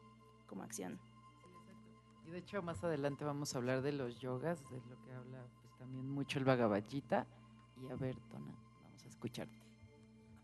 como 0.47 0.63
acción. 0.63 0.99
Y 2.27 2.31
de 2.31 2.39
hecho 2.39 2.63
más 2.63 2.83
adelante 2.83 3.25
vamos 3.25 3.55
a 3.55 3.59
hablar 3.59 3.83
de 3.83 3.93
los 3.93 4.19
yogas, 4.19 4.63
de 4.71 4.77
lo 4.89 5.03
que 5.03 5.13
habla 5.13 5.45
pues, 5.61 5.77
también 5.77 6.09
mucho 6.09 6.39
el 6.39 6.45
Bhagavad 6.45 6.83
Gita. 6.89 7.27
Y 7.83 7.91
a 7.91 7.97
ver, 7.97 8.17
Tona, 8.31 8.55
vamos 8.83 9.05
a 9.05 9.09
escucharte. 9.09 9.63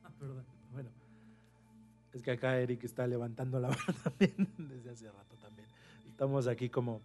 Ah, 0.04 0.10
perdón. 0.18 0.44
Bueno, 0.72 0.90
es 2.12 2.22
que 2.22 2.32
acá 2.32 2.58
Eric 2.58 2.84
está 2.84 3.06
levantando 3.06 3.58
la 3.60 3.68
mano 3.70 3.98
también 4.02 4.48
desde 4.58 4.90
hace 4.90 5.10
rato 5.10 5.36
también. 5.36 5.68
Estamos 6.08 6.46
aquí 6.46 6.68
como 6.68 7.00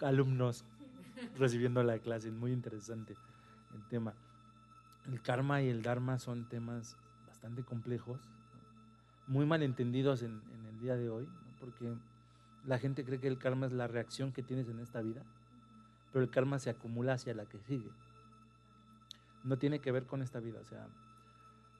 alumnos 0.00 0.64
recibiendo 1.36 1.82
la 1.82 1.98
clase, 1.98 2.30
muy 2.30 2.52
interesante 2.52 3.16
el 3.74 3.88
tema. 3.88 4.14
El 5.06 5.20
karma 5.22 5.62
y 5.62 5.68
el 5.68 5.82
dharma 5.82 6.18
son 6.18 6.48
temas 6.48 6.96
bastante 7.26 7.62
complejos, 7.64 8.20
¿no? 8.20 9.32
muy 9.32 9.46
malentendidos 9.46 10.22
en, 10.22 10.42
en 10.52 10.66
el 10.66 10.80
día 10.80 10.96
de 10.96 11.08
hoy, 11.08 11.24
¿no? 11.24 11.56
porque 11.58 11.94
la 12.66 12.78
gente 12.78 13.04
cree 13.04 13.20
que 13.20 13.28
el 13.28 13.38
karma 13.38 13.66
es 13.66 13.72
la 13.72 13.86
reacción 13.86 14.32
que 14.32 14.42
tienes 14.42 14.68
en 14.68 14.80
esta 14.80 15.00
vida, 15.00 15.22
pero 16.12 16.24
el 16.24 16.30
karma 16.30 16.58
se 16.58 16.70
acumula 16.70 17.14
hacia 17.14 17.34
la 17.34 17.46
que 17.46 17.58
sigue. 17.60 17.90
No 19.44 19.58
tiene 19.58 19.80
que 19.80 19.92
ver 19.92 20.06
con 20.06 20.22
esta 20.22 20.40
vida, 20.40 20.60
o 20.60 20.64
sea, 20.64 20.86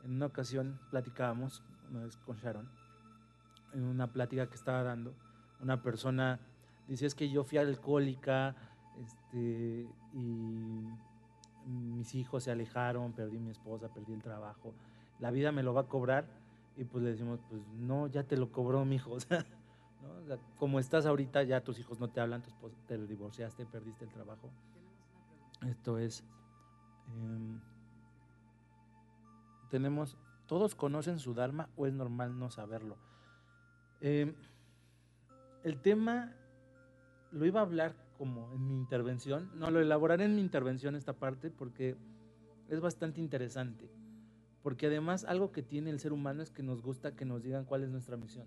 en 0.05 0.13
una 0.13 0.27
ocasión 0.27 0.79
platicábamos, 0.91 1.63
una 1.91 2.05
vez 2.05 2.17
con 2.17 2.37
Sharon, 2.37 2.69
en 3.73 3.85
una 3.85 4.07
plática 4.07 4.49
que 4.49 4.55
estaba 4.55 4.83
dando, 4.83 5.15
una 5.61 5.83
persona 5.83 6.41
dice, 6.89 7.07
es 7.07 7.15
que 7.15 7.31
yo 7.31 7.45
fui 7.45 7.59
alcohólica, 7.59 8.57
este, 8.99 9.87
y 10.13 10.89
mis 11.67 12.15
hijos 12.15 12.45
se 12.45 12.51
alejaron, 12.51 13.13
perdí 13.13 13.39
mi 13.39 13.51
esposa, 13.51 13.93
perdí 13.93 14.13
el 14.13 14.23
trabajo, 14.23 14.75
la 15.19 15.31
vida 15.31 15.53
me 15.53 15.63
lo 15.63 15.75
va 15.75 15.83
a 15.83 15.89
cobrar, 15.89 16.27
y 16.77 16.85
pues 16.85 17.05
le 17.05 17.11
decimos, 17.11 17.41
pues 17.49 17.61
no, 17.79 18.07
ya 18.07 18.25
te 18.25 18.37
lo 18.37 18.51
cobró 18.51 18.85
mi 18.85 18.97
hijo, 18.97 19.13
o 19.13 19.21
sea, 19.21 19.45
¿no? 20.03 20.11
O 20.23 20.25
sea, 20.27 20.39
como 20.59 20.79
estás 20.79 21.07
ahorita, 21.07 21.43
ya 21.43 21.63
tus 21.63 21.79
hijos 21.79 22.01
no 22.01 22.09
te 22.09 22.21
hablan, 22.21 22.43
tu 22.43 22.51
esposa, 22.51 22.77
te 22.87 22.99
divorciaste, 22.99 23.67
perdiste 23.67 24.05
el 24.05 24.13
trabajo. 24.13 24.51
Esto 25.67 25.99
es... 25.99 26.25
em, 27.09 27.61
tenemos, 29.71 30.19
todos 30.47 30.75
conocen 30.75 31.19
su 31.19 31.33
Dharma 31.33 31.69
o 31.77 31.87
es 31.87 31.93
normal 31.93 32.39
no 32.39 32.51
saberlo. 32.51 32.97
Eh, 34.01 34.35
el 35.63 35.81
tema 35.81 36.35
lo 37.31 37.47
iba 37.47 37.61
a 37.61 37.63
hablar 37.63 37.95
como 38.19 38.53
en 38.53 38.67
mi 38.67 38.75
intervención, 38.75 39.51
no 39.55 39.71
lo 39.71 39.81
elaboraré 39.81 40.25
en 40.25 40.35
mi 40.35 40.43
intervención 40.43 40.95
esta 40.97 41.15
parte 41.15 41.51
porque 41.51 41.97
es 42.69 42.81
bastante 42.81 43.21
interesante. 43.21 43.91
Porque 44.63 44.89
además 44.89 45.25
algo 45.25 45.53
que 45.53 45.63
tiene 45.63 45.91
el 45.91 46.01
ser 46.01 46.13
humano 46.13 46.43
es 46.43 46.51
que 46.51 46.63
nos 46.63 46.83
gusta 46.83 47.17
que 47.17 47.25
nos 47.25 47.43
digan 47.43 47.65
cuál 47.65 47.83
es 47.83 47.91
nuestra 47.91 48.17
misión. 48.17 48.47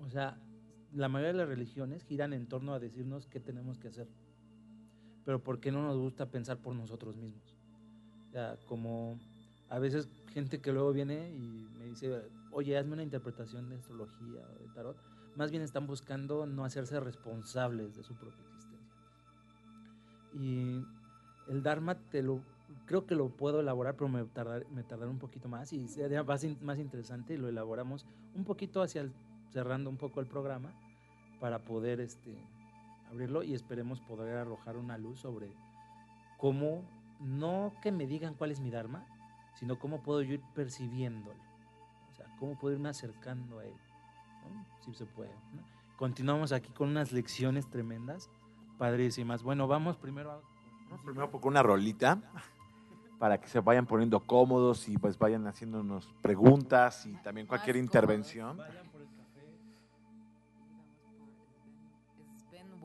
O 0.00 0.10
sea, 0.10 0.38
la 0.92 1.08
mayoría 1.08 1.32
de 1.32 1.38
las 1.38 1.48
religiones 1.48 2.04
giran 2.04 2.32
en 2.32 2.46
torno 2.46 2.72
a 2.72 2.78
decirnos 2.78 3.26
qué 3.26 3.40
tenemos 3.40 3.78
que 3.78 3.88
hacer. 3.88 4.08
Pero 5.24 5.42
¿por 5.42 5.60
qué 5.60 5.70
no 5.70 5.82
nos 5.82 5.98
gusta 5.98 6.30
pensar 6.30 6.58
por 6.58 6.74
nosotros 6.74 7.16
mismos? 7.16 7.56
O 8.34 8.66
como 8.66 9.18
a 9.68 9.78
veces 9.78 10.08
gente 10.32 10.60
que 10.60 10.72
luego 10.72 10.92
viene 10.92 11.30
y 11.30 11.68
me 11.78 11.86
dice, 11.86 12.22
oye, 12.52 12.76
hazme 12.78 12.94
una 12.94 13.02
interpretación 13.02 13.68
de 13.68 13.76
astrología 13.76 14.40
o 14.40 14.62
de 14.62 14.68
tarot, 14.74 14.96
más 15.36 15.50
bien 15.50 15.62
están 15.62 15.86
buscando 15.86 16.46
no 16.46 16.64
hacerse 16.64 16.98
responsables 17.00 17.94
de 17.94 18.02
su 18.02 18.14
propia 18.16 18.42
existencia. 18.46 18.96
Y 20.34 20.84
el 21.48 21.62
Dharma 21.62 21.96
te 22.10 22.22
lo, 22.22 22.42
creo 22.86 23.06
que 23.06 23.14
lo 23.14 23.28
puedo 23.28 23.60
elaborar, 23.60 23.96
pero 23.96 24.08
me 24.08 24.24
tardar, 24.24 24.66
me 24.70 24.82
un 25.06 25.18
poquito 25.18 25.48
más 25.48 25.72
y 25.72 25.88
sería 25.88 26.22
más, 26.22 26.44
más 26.62 26.78
interesante 26.78 27.34
y 27.34 27.36
lo 27.36 27.48
elaboramos 27.48 28.06
un 28.34 28.44
poquito 28.44 28.82
hacia 28.82 29.02
el, 29.02 29.12
cerrando 29.52 29.90
un 29.90 29.96
poco 29.96 30.20
el 30.20 30.26
programa 30.26 30.72
para 31.40 31.60
poder 31.60 32.00
este, 32.00 32.36
abrirlo 33.10 33.42
y 33.42 33.54
esperemos 33.54 34.00
poder 34.00 34.36
arrojar 34.36 34.76
una 34.76 34.98
luz 34.98 35.20
sobre 35.20 35.50
cómo, 36.36 36.82
no 37.20 37.72
que 37.82 37.92
me 37.92 38.06
digan 38.06 38.34
cuál 38.34 38.50
es 38.50 38.60
mi 38.60 38.70
Dharma, 38.70 39.04
sino 39.54 39.78
cómo 39.78 40.02
puedo 40.02 40.22
yo 40.22 40.34
ir 40.34 40.42
percibiéndolo. 40.54 41.40
O 42.12 42.14
sea, 42.14 42.26
cómo 42.38 42.58
puedo 42.58 42.74
irme 42.74 42.88
acercando 42.88 43.58
a 43.58 43.64
él. 43.64 43.74
¿no? 44.44 44.64
Si 44.84 44.94
se 44.94 45.06
puede. 45.06 45.32
¿no? 45.54 45.62
Continuamos 45.96 46.52
aquí 46.52 46.70
con 46.72 46.88
unas 46.88 47.12
lecciones 47.12 47.68
tremendas, 47.68 48.30
padrísimas. 48.78 49.42
Bueno, 49.42 49.66
vamos 49.66 49.96
primero 49.96 50.30
a... 50.32 50.40
Vamos 50.84 51.04
primero 51.04 51.30
por 51.30 51.44
una 51.46 51.62
rolita 51.62 52.22
para 53.18 53.40
que 53.40 53.48
se 53.48 53.60
vayan 53.60 53.84
poniendo 53.86 54.20
cómodos 54.20 54.88
y 54.88 54.96
pues 54.96 55.18
vayan 55.18 55.46
haciéndonos 55.46 56.14
preguntas 56.22 57.04
y 57.04 57.12
también 57.16 57.46
cualquier 57.46 57.76
intervención. 57.76 58.58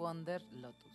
Wonder 0.04 0.42
Lotus. 0.52 0.93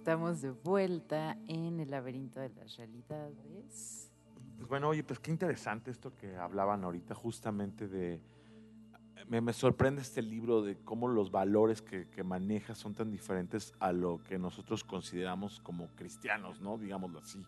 Estamos 0.00 0.40
de 0.40 0.50
vuelta 0.50 1.36
en 1.46 1.78
el 1.78 1.90
laberinto 1.90 2.40
de 2.40 2.48
las 2.48 2.74
realidades. 2.78 4.10
Pues 4.56 4.66
bueno, 4.66 4.88
oye, 4.88 5.04
pues 5.04 5.18
qué 5.18 5.30
interesante 5.30 5.90
esto 5.90 6.16
que 6.16 6.36
hablaban 6.36 6.84
ahorita 6.84 7.14
justamente 7.14 7.86
de... 7.86 8.18
Me, 9.28 9.42
me 9.42 9.52
sorprende 9.52 10.00
este 10.00 10.22
libro 10.22 10.62
de 10.62 10.78
cómo 10.78 11.06
los 11.06 11.30
valores 11.30 11.82
que, 11.82 12.08
que 12.08 12.24
maneja 12.24 12.74
son 12.74 12.94
tan 12.94 13.10
diferentes 13.10 13.74
a 13.78 13.92
lo 13.92 14.22
que 14.22 14.38
nosotros 14.38 14.84
consideramos 14.84 15.60
como 15.60 15.88
cristianos, 15.88 16.62
¿no? 16.62 16.78
Digámoslo 16.78 17.18
así. 17.18 17.42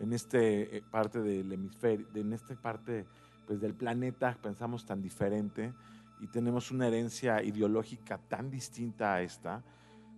En 0.00 0.12
este 0.12 0.78
eh, 0.78 0.82
parte 0.82 1.20
del 1.20 1.52
hemisferio, 1.52 2.08
en 2.16 2.32
esta 2.32 2.56
parte 2.56 3.06
pues, 3.46 3.60
del 3.60 3.74
planeta 3.74 4.36
pensamos 4.42 4.84
tan 4.84 5.00
diferente 5.00 5.72
y 6.18 6.26
tenemos 6.26 6.72
una 6.72 6.88
herencia 6.88 7.44
ideológica 7.44 8.18
tan 8.18 8.50
distinta 8.50 9.14
a 9.14 9.22
esta. 9.22 9.62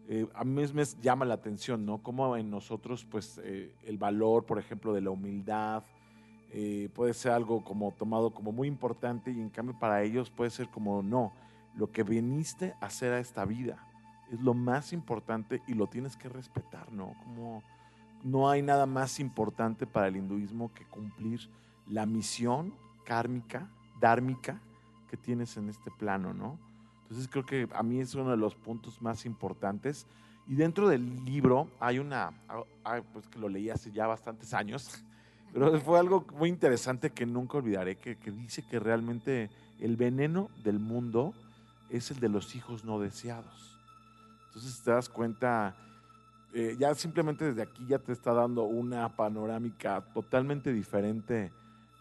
Eh, 0.09 0.27
a 0.35 0.45
mí 0.45 0.63
me 0.73 0.85
llama 1.01 1.25
la 1.25 1.35
atención, 1.35 1.87
¿no? 1.87 2.03
Cómo 2.03 2.37
en 2.37 2.51
nosotros, 2.51 3.05
pues, 3.05 3.41
eh, 3.43 3.75
el 3.85 3.97
valor, 3.97 4.45
por 4.45 4.59
ejemplo, 4.59 4.93
de 4.93 5.01
la 5.01 5.11
humildad, 5.11 5.83
eh, 6.53 6.89
puede 6.95 7.15
ser 7.15 7.33
algo 7.33 7.65
como 7.65 7.93
tomado 7.93 8.33
como 8.33 8.53
muy 8.53 8.69
importante 8.69 9.33
y 9.33 9.41
en 9.41 9.51
cambio 9.51 9.77
para 9.79 10.03
ellos 10.03 10.31
puede 10.31 10.51
ser 10.51 10.69
como 10.69 11.03
no, 11.03 11.33
lo 11.75 11.91
que 11.91 12.05
viniste 12.05 12.75
a 12.81 12.87
hacer 12.87 13.13
a 13.13 13.19
esta 13.19 13.45
vida 13.45 13.85
es 14.31 14.41
lo 14.41 14.55
más 14.55 14.93
importante 14.93 15.63
y 15.67 15.75
lo 15.75 15.87
tienes 15.87 16.17
que 16.17 16.29
respetar, 16.29 16.93
¿no? 16.93 17.15
Como 17.25 17.63
no 18.23 18.49
hay 18.49 18.63
nada 18.63 18.87
más 18.87 19.21
importante 19.21 19.87
para 19.87 20.09
el 20.09 20.17
hinduismo 20.17 20.73
que 20.75 20.85
cumplir 20.85 21.41
la 21.89 22.07
misión 22.07 22.75
kármica, 23.05 23.69
dármica 24.01 24.61
que 25.11 25.17
tienes 25.17 25.57
en 25.57 25.69
este 25.69 25.91
plano, 25.91 26.33
¿no? 26.33 26.59
Entonces 27.05 27.29
creo 27.29 27.45
que 27.45 27.69
a 27.75 27.83
mí 27.83 28.01
es 28.01 28.15
uno 28.15 28.31
de 28.31 28.37
los 28.37 28.55
puntos 28.55 29.01
más 29.01 29.27
importantes. 29.27 30.07
Y 30.47 30.55
dentro 30.55 30.89
del 30.89 31.25
libro 31.25 31.71
hay 31.81 31.99
una, 31.99 32.33
ah, 32.49 32.65
ah, 32.85 33.01
pues 33.13 33.27
que 33.29 33.39
lo 33.39 33.49
leí 33.49 33.71
hace 33.71 33.93
ya 33.93 34.07
bastantes 34.07 34.53
años, 34.53 35.05
pero 35.53 35.79
fue 35.81 35.99
algo 35.99 36.27
muy 36.37 36.49
interesante 36.49 37.11
que 37.11 37.27
nunca 37.27 37.59
olvidaré, 37.59 37.97
que, 37.97 38.17
que 38.17 38.31
dice 38.31 38.65
que 38.67 38.79
realmente 38.79 39.51
el 39.81 39.97
veneno 39.97 40.51
del 40.63 40.79
mundo 40.79 41.35
es 41.91 42.11
el 42.11 42.21
de 42.21 42.29
los 42.29 42.55
hijos 42.57 42.85
no 42.85 42.99
deseados. 42.99 43.79
Entonces 44.47 44.83
te 44.83 44.91
das 44.91 45.09
cuenta, 45.09 45.75
eh, 46.53 46.77
ya 46.79 46.95
simplemente 46.95 47.45
desde 47.45 47.63
aquí 47.63 47.87
ya 47.87 47.99
te 47.99 48.13
está 48.13 48.33
dando 48.33 48.65
una 48.65 49.09
panorámica 49.17 50.01
totalmente 50.15 50.73
diferente 50.73 51.53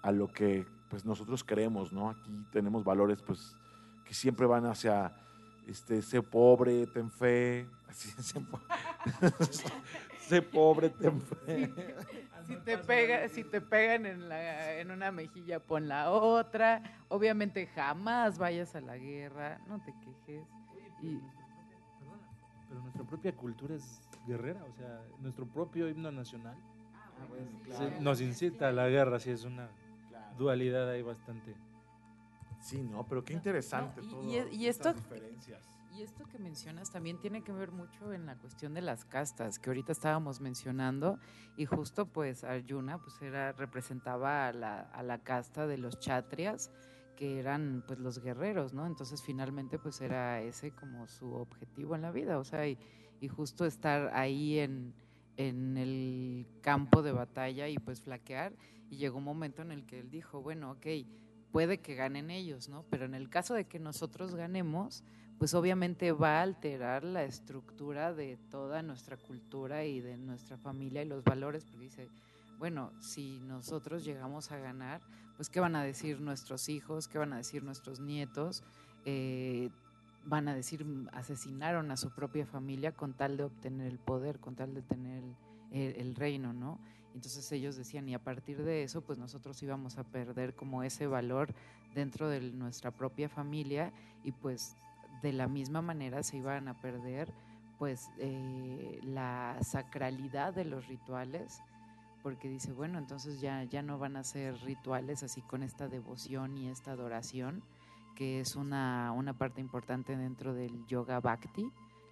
a 0.02 0.12
lo 0.12 0.32
que 0.32 0.66
pues 0.90 1.06
nosotros 1.06 1.44
creemos, 1.44 1.92
¿no? 1.92 2.10
Aquí 2.10 2.46
tenemos 2.52 2.84
valores 2.84 3.22
pues 3.24 3.56
que 4.06 4.14
siempre 4.14 4.46
van 4.46 4.66
hacia 4.66 5.12
este, 5.68 6.02
sé 6.02 6.22
pobre, 6.22 6.86
ten 6.88 7.10
fe, 7.12 7.66
así, 7.88 8.10
sé, 8.22 8.40
po- 8.42 8.60
sé 10.28 10.42
pobre, 10.42 10.90
ten 10.90 11.22
fe. 11.22 11.74
Si 12.46 12.58
te, 12.58 12.78
pega, 12.78 13.30
si 13.30 13.46
te 13.46 13.62
pegan 13.62 14.06
en, 14.06 14.28
la, 14.28 14.74
en 14.78 14.92
una 14.92 15.14
mejilla, 15.14 15.62
pon 15.62 15.88
la 15.88 16.12
otra. 16.12 16.82
Obviamente 17.08 17.68
jamás 17.68 18.38
vayas 18.38 18.76
a 18.76 18.82
la 18.82 18.98
guerra, 18.98 19.62
no 19.66 19.80
te 19.82 19.94
quejes. 20.04 20.46
Y- 21.02 21.22
Perdona, 22.00 22.28
pero 22.68 22.82
nuestra 22.82 23.04
propia 23.06 23.32
cultura 23.34 23.76
es 23.76 24.02
guerrera, 24.28 24.62
o 24.66 24.74
sea, 24.74 25.02
nuestro 25.22 25.46
propio 25.46 25.88
himno 25.88 26.12
nacional 26.12 26.58
se- 27.78 28.02
nos 28.02 28.20
incita 28.20 28.68
a 28.68 28.72
la 28.74 28.90
guerra, 28.90 29.20
sí 29.22 29.30
es 29.30 29.46
una 29.46 29.70
dualidad 30.38 30.90
ahí 30.90 31.02
bastante. 31.02 31.56
Sí, 32.64 32.82
no, 32.82 33.06
pero 33.08 33.24
qué 33.26 33.34
interesante 33.34 34.02
No, 34.02 34.08
y- 34.08 34.12
todo 34.12 34.24
y 34.50 34.56
y 34.56 34.68
esto- 34.68 34.94
diferencias. 34.94 35.68
Y 35.92 36.02
esto 36.02 36.26
que 36.26 36.40
mencionas 36.40 36.90
también 36.90 37.20
tiene 37.20 37.44
que 37.44 37.52
ver 37.52 37.72
mucho 37.72 38.14
en 38.14 38.26
la 38.26 38.36
cuestión 38.38 38.74
de 38.74 38.82
las 38.82 39.06
castas, 39.06 39.60
que 39.60 39.70
ahorita 39.70 39.92
estábamos 39.92 40.42
mencionando, 40.42 41.20
y 41.56 41.66
justo 41.66 42.08
pues 42.08 42.44
Arjuna 42.44 42.98
pues 42.98 43.22
era, 43.22 43.52
representaba 43.52 44.48
a 44.48 44.54
la, 44.54 44.80
a 44.80 45.04
la 45.04 45.20
casta 45.20 45.68
de 45.68 45.78
los 45.78 46.00
chatrias, 46.00 46.72
que 47.16 47.38
eran 47.38 47.84
pues 47.86 48.00
los 48.00 48.18
guerreros, 48.24 48.74
¿no? 48.74 48.88
Entonces 48.88 49.22
finalmente 49.22 49.78
pues 49.78 50.02
era 50.02 50.42
ese 50.42 50.72
como 50.72 51.06
su 51.08 51.32
objetivo 51.34 51.94
en 51.96 52.02
la 52.02 52.12
vida, 52.12 52.40
o 52.40 52.44
sea, 52.44 52.68
y, 52.68 52.80
y 53.20 53.28
justo 53.28 53.66
estar 53.66 54.10
ahí 54.16 54.58
en, 54.58 54.96
en 55.38 55.78
el 55.78 56.48
campo 56.62 57.04
de 57.04 57.12
batalla 57.12 57.68
y 57.68 57.78
pues 57.78 58.02
flaquear, 58.02 58.56
y 58.90 58.98
llegó 58.98 59.20
un 59.20 59.26
momento 59.26 59.62
en 59.62 59.72
el 59.72 59.86
que 59.86 60.00
él 60.00 60.10
dijo, 60.10 60.42
bueno, 60.42 60.72
ok, 60.72 60.88
puede 61.54 61.78
que 61.78 61.96
ganen 61.96 62.30
ellos, 62.32 62.68
¿no? 62.68 62.84
Pero 62.90 63.06
en 63.06 63.14
el 63.14 63.30
caso 63.30 63.54
de 63.54 63.66
que 63.66 63.80
nosotros 63.80 64.36
ganemos, 64.36 65.04
pues 65.38 65.54
obviamente 65.54 66.12
va 66.12 66.40
a 66.40 66.42
alterar 66.42 67.04
la 67.04 67.24
estructura 67.24 68.14
de 68.14 68.38
toda 68.50 68.82
nuestra 68.82 69.16
cultura 69.18 69.86
y 69.86 70.02
de 70.02 70.18
nuestra 70.18 70.58
familia 70.58 71.04
y 71.04 71.06
los 71.06 71.24
valores, 71.24 71.64
porque 71.64 71.86
dice, 71.86 72.10
bueno, 72.58 72.92
si 73.00 73.40
nosotros 73.42 74.04
llegamos 74.04 74.52
a 74.52 74.58
ganar, 74.58 75.02
pues 75.38 75.50
qué 75.50 75.60
van 75.60 75.76
a 75.76 75.84
decir 75.84 76.20
nuestros 76.20 76.70
hijos, 76.70 77.08
qué 77.08 77.20
van 77.20 77.34
a 77.34 77.38
decir 77.38 77.64
nuestros 77.64 78.00
nietos, 78.02 78.64
Eh, 79.06 79.70
van 80.26 80.48
a 80.48 80.56
decir 80.56 80.86
"Mm, 80.86 81.10
asesinaron 81.12 81.92
a 81.92 81.98
su 81.98 82.10
propia 82.12 82.46
familia 82.46 82.94
con 82.94 83.14
tal 83.14 83.36
de 83.36 83.44
obtener 83.44 83.88
el 83.88 84.00
poder, 84.00 84.40
con 84.40 84.56
tal 84.56 84.74
de 84.74 84.82
tener 84.82 85.22
el 85.72 86.16
reino, 86.16 86.54
¿no? 86.54 86.80
Entonces 87.14 87.52
ellos 87.52 87.76
decían, 87.76 88.10
y 88.10 88.16
a 88.16 88.24
partir 88.24 88.64
de 88.64 88.84
eso, 88.84 89.02
pues 89.02 89.20
nosotros 89.20 89.62
íbamos 89.62 89.98
a 89.98 90.04
perder 90.04 90.56
como 90.56 90.84
ese 90.84 91.08
valor 91.08 91.54
dentro 91.94 92.28
de 92.28 92.42
nuestra 92.42 92.92
propia 92.92 93.30
familia 93.30 93.94
y 94.24 94.32
pues 94.32 94.76
de 95.22 95.34
la 95.34 95.48
misma 95.48 95.82
manera 95.82 96.24
se 96.24 96.38
iban 96.38 96.68
a 96.68 96.80
perder 96.82 97.32
pues 97.78 98.10
eh, 98.20 99.00
la 99.04 99.58
sacralidad 99.62 100.54
de 100.54 100.66
los 100.66 100.88
rituales 100.88 101.62
porque 102.22 102.50
dice 102.50 102.72
bueno 102.72 102.98
entonces 102.98 103.42
ya 103.42 103.64
ya 103.64 103.82
no 103.82 103.98
van 103.98 104.16
a 104.16 104.24
ser 104.24 104.56
rituales 104.64 105.24
así 105.24 105.42
con 105.42 105.64
esta 105.64 105.88
devoción 105.88 106.58
y 106.58 106.70
esta 106.70 106.92
adoración 106.92 107.64
que 108.16 108.40
es 108.40 108.56
una, 108.56 109.12
una 109.12 109.34
parte 109.34 109.60
importante 109.60 110.16
dentro 110.16 110.54
del 110.54 110.86
yoga 110.88 111.20
bhakti 111.20 111.72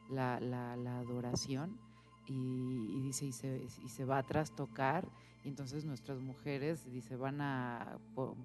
la, 0.10 0.39
la, 0.39 0.76
la 0.76 0.99
adoración 0.99 1.80
y, 2.28 2.97
y 2.97 3.01
dice 3.01 3.26
y 3.26 3.32
se, 3.32 3.67
y 3.84 3.89
se 3.89 4.05
va 4.05 4.19
a 4.19 4.24
trastocar 4.24 5.07
y 5.43 5.49
entonces 5.49 5.86
nuestras 5.86 6.19
mujeres 6.19 6.86
dice 6.91 7.15
van 7.15 7.41
a 7.41 7.97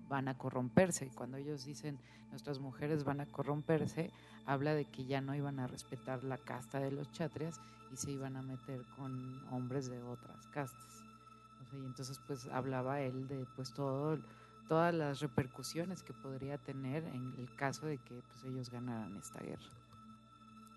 van 0.09 0.29
a 0.29 0.39
corromperse 0.39 1.07
y 1.07 1.11
cuando 1.11 1.37
ellos 1.37 1.64
dicen 1.64 1.99
nuestras 2.31 2.59
mujeres 2.59 3.05
van 3.05 3.20
a 3.20 3.27
corromperse 3.27 4.11
habla 4.47 4.74
de 4.74 4.87
que 4.87 5.05
ya 5.05 5.20
no 5.20 5.35
iban 5.35 5.59
a 5.59 5.66
respetar 5.66 6.24
la 6.24 6.39
casta 6.39 6.79
de 6.81 6.93
los 6.93 7.11
chatrias 7.12 7.61
y 7.93 7.97
se 7.97 8.12
iban 8.12 8.37
a 8.37 8.43
meter 8.43 8.81
con 8.97 9.45
hombres 9.53 9.89
de 9.89 10.03
otras 10.03 10.47
castas. 10.49 11.05
O 11.61 11.64
sea, 11.68 11.79
y 11.79 11.85
entonces 11.85 12.20
pues 12.27 12.47
hablaba 12.47 13.01
él 13.01 13.27
de 13.29 13.47
pues 13.57 13.72
todo, 13.72 14.18
todas 14.68 14.95
las 14.95 15.20
repercusiones 15.20 16.03
que 16.03 16.12
podría 16.12 16.59
tener 16.59 17.05
en 17.05 17.35
el 17.39 17.55
caso 17.57 17.87
de 17.87 17.99
que 17.99 18.22
pues 18.22 18.45
ellos 18.45 18.70
ganaran 18.70 19.16
esta 19.16 19.41
guerra. 19.41 19.70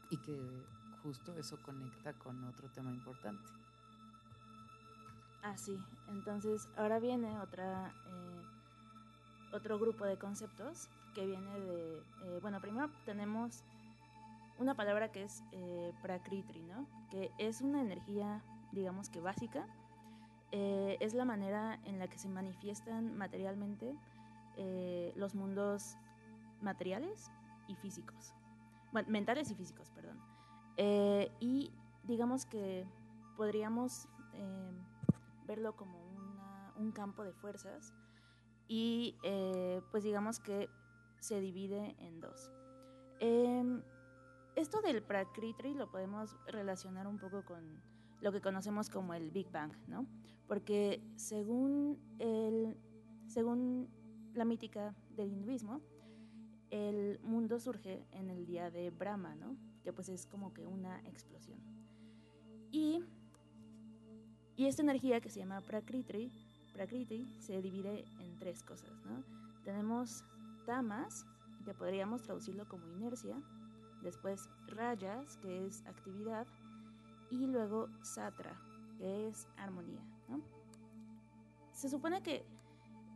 Y 0.10 0.18
que 0.18 0.66
justo 1.04 1.34
eso 1.36 1.58
conecta 1.64 2.14
con 2.14 2.44
otro 2.46 2.70
tema 2.72 2.92
importante. 2.92 3.50
Ah, 5.44 5.58
sí. 5.58 5.78
Entonces, 6.10 6.68
ahora 6.78 7.00
viene 7.00 7.40
otra, 7.40 7.94
eh, 8.08 8.42
otro 9.54 9.80
grupo 9.80 10.06
de 10.06 10.18
conceptos 10.18 10.90
que 11.14 11.26
viene 11.26 11.60
de... 11.60 11.98
eh, 11.98 12.40
bueno, 12.42 12.60
primero 12.60 12.90
tenemos 13.06 13.64
una 14.58 14.76
palabra 14.76 15.12
que 15.12 15.24
es 15.24 15.44
eh, 15.52 15.94
prakritri, 16.02 16.62
¿no? 16.64 16.88
Que 17.10 17.32
es 17.38 17.62
una 17.62 17.82
energía, 17.82 18.44
digamos 18.72 19.10
que 19.10 19.22
básica. 19.22 19.66
Eh, 20.52 20.98
es 21.00 21.14
la 21.14 21.26
manera 21.26 21.80
en 21.86 22.00
la 22.00 22.08
que 22.08 22.18
se 22.18 22.28
manifiestan 22.30 23.18
materialmente 23.18 23.96
los 25.16 25.36
mundos 25.36 25.96
materiales 26.62 27.32
y 27.70 27.76
físicos. 27.76 28.34
Bueno, 28.92 29.08
mentales 29.10 29.50
y 29.52 29.56
físicos, 29.56 29.90
perdón. 29.92 30.20
Eh, 30.82 31.30
y 31.40 31.72
digamos 32.04 32.46
que 32.46 32.88
podríamos... 33.36 34.08
eh, 34.34 34.72
verlo 35.50 35.76
como 35.76 35.98
un 36.78 36.92
campo 36.92 37.24
de 37.24 37.34
fuerzas 37.34 37.92
y 38.68 39.16
eh, 39.24 39.82
pues 39.90 40.04
digamos 40.04 40.40
que 40.40 40.70
se 41.20 41.42
divide 41.42 41.96
en 41.98 42.22
dos. 42.22 42.52
Em, 43.20 43.82
esto 44.56 44.80
del 44.82 45.02
Prakriti 45.02 45.74
lo 45.74 45.90
podemos 45.90 46.38
relacionar 46.46 47.08
un 47.08 47.18
poco 47.18 47.44
con 47.44 47.82
lo 48.22 48.32
que 48.32 48.42
conocemos 48.42 48.92
como 48.92 49.16
el 49.16 49.32
Big 49.32 49.50
Bang, 49.52 49.74
¿no? 49.88 50.06
Porque 50.48 51.02
según, 51.16 52.00
el, 52.20 52.78
según 53.26 53.90
la 54.36 54.46
mítica 54.46 54.96
del 55.16 55.32
hinduismo, 55.32 55.82
el 56.70 57.20
mundo 57.24 57.60
surge 57.60 58.06
en 58.12 58.30
el 58.30 58.46
día 58.46 58.70
de 58.70 58.92
Brahma, 58.92 59.34
¿no? 59.36 59.58
Pues 59.94 60.10
es 60.10 60.26
como 60.26 60.54
que 60.54 60.66
una 60.66 61.00
explosión. 61.02 61.60
Y 62.72 63.04
y 64.60 64.66
esta 64.66 64.82
energía 64.82 65.22
que 65.22 65.30
se 65.30 65.40
llama 65.40 65.62
Prakriti, 65.62 66.34
Prakriti 66.74 67.34
se 67.40 67.62
divide 67.62 68.04
en 68.20 68.38
tres 68.40 68.62
cosas, 68.62 68.92
¿no? 69.06 69.24
Tenemos 69.64 70.26
tamas, 70.66 71.26
que 71.64 71.74
podríamos 71.74 72.24
traducirlo 72.24 72.68
como 72.68 72.86
inercia, 72.88 73.42
después 74.04 74.50
rayas, 74.68 75.38
que 75.38 75.66
es 75.66 75.86
actividad, 75.86 76.46
y 77.32 77.48
luego 77.48 77.88
Satra, 78.02 78.60
que 78.98 79.30
es 79.30 79.48
armonía. 79.56 80.02
Se 81.72 81.88
supone 81.88 82.22
que 82.22 82.46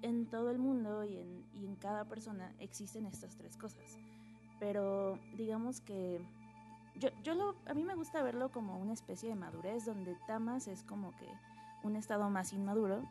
en 0.01 0.29
todo 0.29 0.49
el 0.49 0.59
mundo 0.59 1.03
y 1.03 1.17
en, 1.17 1.45
y 1.55 1.65
en 1.65 1.75
cada 1.75 2.05
persona 2.05 2.55
existen 2.59 3.05
estas 3.05 3.35
tres 3.35 3.57
cosas, 3.57 3.97
pero 4.61 5.19
digamos 5.35 5.81
que 5.81 6.25
yo, 6.95 7.09
yo 7.23 7.33
lo, 7.33 7.55
a 7.65 7.73
mí 7.73 7.83
me 7.83 7.95
gusta 7.95 8.21
verlo 8.21 8.49
como 8.51 8.77
una 8.77 8.93
especie 8.93 9.29
de 9.29 9.35
madurez, 9.35 9.85
donde 9.85 10.15
Tamas 10.27 10.67
es 10.67 10.83
como 10.83 11.11
que 11.17 11.27
un 11.83 11.95
estado 11.95 12.29
más 12.29 12.53
inmaduro 12.53 13.03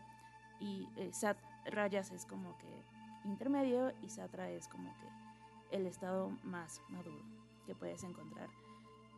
y 0.61 0.89
eh, 0.97 1.11
Sat, 1.13 1.37
Rayas 1.67 2.11
es 2.13 2.25
como 2.27 2.57
que 2.59 3.29
intermedio 3.29 3.93
y 4.03 4.09
Satra 4.09 4.51
es 4.51 4.69
como 4.69 4.93
que 4.99 5.77
el 5.77 5.87
estado 5.87 6.31
más 6.43 6.81
maduro 6.89 7.23
que 7.67 7.75
puedes 7.75 8.03
encontrar. 8.05 8.49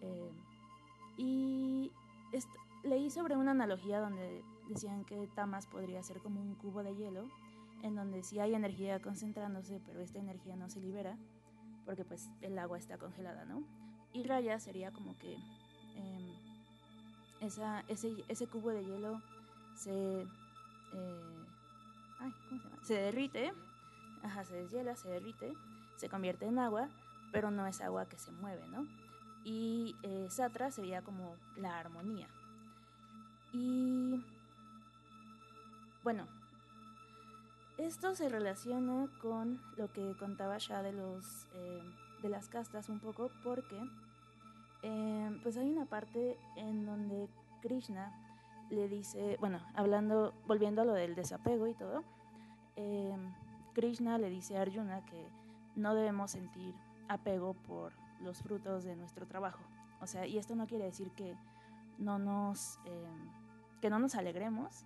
Eh, 0.00 0.32
y 1.16 1.92
leí 2.82 3.10
sobre 3.10 3.36
una 3.36 3.52
analogía 3.52 4.00
donde 4.00 4.42
decían 4.68 5.04
que 5.04 5.26
Tamas 5.34 5.66
podría 5.66 6.02
ser 6.02 6.20
como 6.20 6.40
un 6.40 6.54
cubo 6.54 6.82
de 6.82 6.94
hielo, 6.94 7.28
en 7.82 7.94
donde 7.94 8.22
sí 8.22 8.40
hay 8.40 8.54
energía 8.54 9.00
concentrándose, 9.00 9.80
pero 9.86 10.00
esta 10.00 10.18
energía 10.18 10.56
no 10.56 10.68
se 10.68 10.80
libera, 10.80 11.16
porque 11.84 12.04
pues 12.04 12.30
el 12.40 12.58
agua 12.58 12.78
está 12.78 12.98
congelada, 12.98 13.44
¿no? 13.44 13.62
Y 14.14 14.22
Raya 14.22 14.58
sería 14.60 14.92
como 14.92 15.18
que 15.18 15.34
em, 15.34 16.32
ese, 17.40 18.24
ese 18.28 18.46
cubo 18.46 18.70
de 18.70 18.84
hielo 18.84 19.20
se, 19.74 20.22
eh, 20.22 21.46
ay, 22.20 22.32
¿cómo 22.48 22.60
se 22.60 22.68
llama? 22.68 22.84
se 22.84 22.94
derrite, 22.94 23.52
ajá, 24.22 24.44
se 24.44 24.54
deshiela, 24.54 24.96
se 24.96 25.08
derrite, 25.08 25.52
se 25.96 26.08
convierte 26.08 26.46
en 26.46 26.58
agua, 26.58 26.88
pero 27.32 27.50
no 27.50 27.66
es 27.66 27.80
agua 27.80 28.08
que 28.08 28.16
se 28.16 28.30
mueve, 28.30 28.66
¿no? 28.68 28.86
Y 29.44 29.96
eh, 30.04 30.28
Satra 30.30 30.70
sería 30.70 31.02
como 31.02 31.36
la 31.56 31.78
armonía. 31.78 32.28
Y 33.52 34.24
bueno, 36.02 36.26
esto 37.78 38.14
se 38.14 38.28
relaciona 38.28 39.08
con 39.20 39.60
lo 39.76 39.92
que 39.92 40.16
contaba 40.18 40.58
ya 40.58 40.82
de 40.82 40.92
los 40.92 41.46
eh, 41.54 41.82
de 42.22 42.28
las 42.30 42.48
castas 42.48 42.88
un 42.88 43.00
poco, 43.00 43.30
porque 43.42 43.78
eh, 44.86 45.40
pues 45.42 45.56
hay 45.56 45.70
una 45.70 45.86
parte 45.86 46.38
en 46.56 46.84
donde 46.84 47.26
Krishna 47.62 48.12
le 48.68 48.86
dice, 48.86 49.38
bueno, 49.40 49.58
hablando, 49.74 50.34
volviendo 50.46 50.82
a 50.82 50.84
lo 50.84 50.92
del 50.92 51.14
desapego 51.14 51.66
y 51.66 51.72
todo, 51.72 52.04
eh, 52.76 53.16
Krishna 53.72 54.18
le 54.18 54.28
dice 54.28 54.58
a 54.58 54.62
Arjuna 54.62 55.02
que 55.06 55.26
no 55.74 55.94
debemos 55.94 56.32
sentir 56.32 56.74
apego 57.08 57.54
por 57.54 57.94
los 58.20 58.42
frutos 58.42 58.84
de 58.84 58.94
nuestro 58.94 59.26
trabajo. 59.26 59.62
O 60.02 60.06
sea, 60.06 60.26
y 60.26 60.36
esto 60.36 60.54
no 60.54 60.66
quiere 60.66 60.84
decir 60.84 61.10
que 61.12 61.34
no 61.96 62.18
nos, 62.18 62.78
eh, 62.84 63.08
que 63.80 63.88
no 63.88 63.98
nos 63.98 64.14
alegremos, 64.16 64.84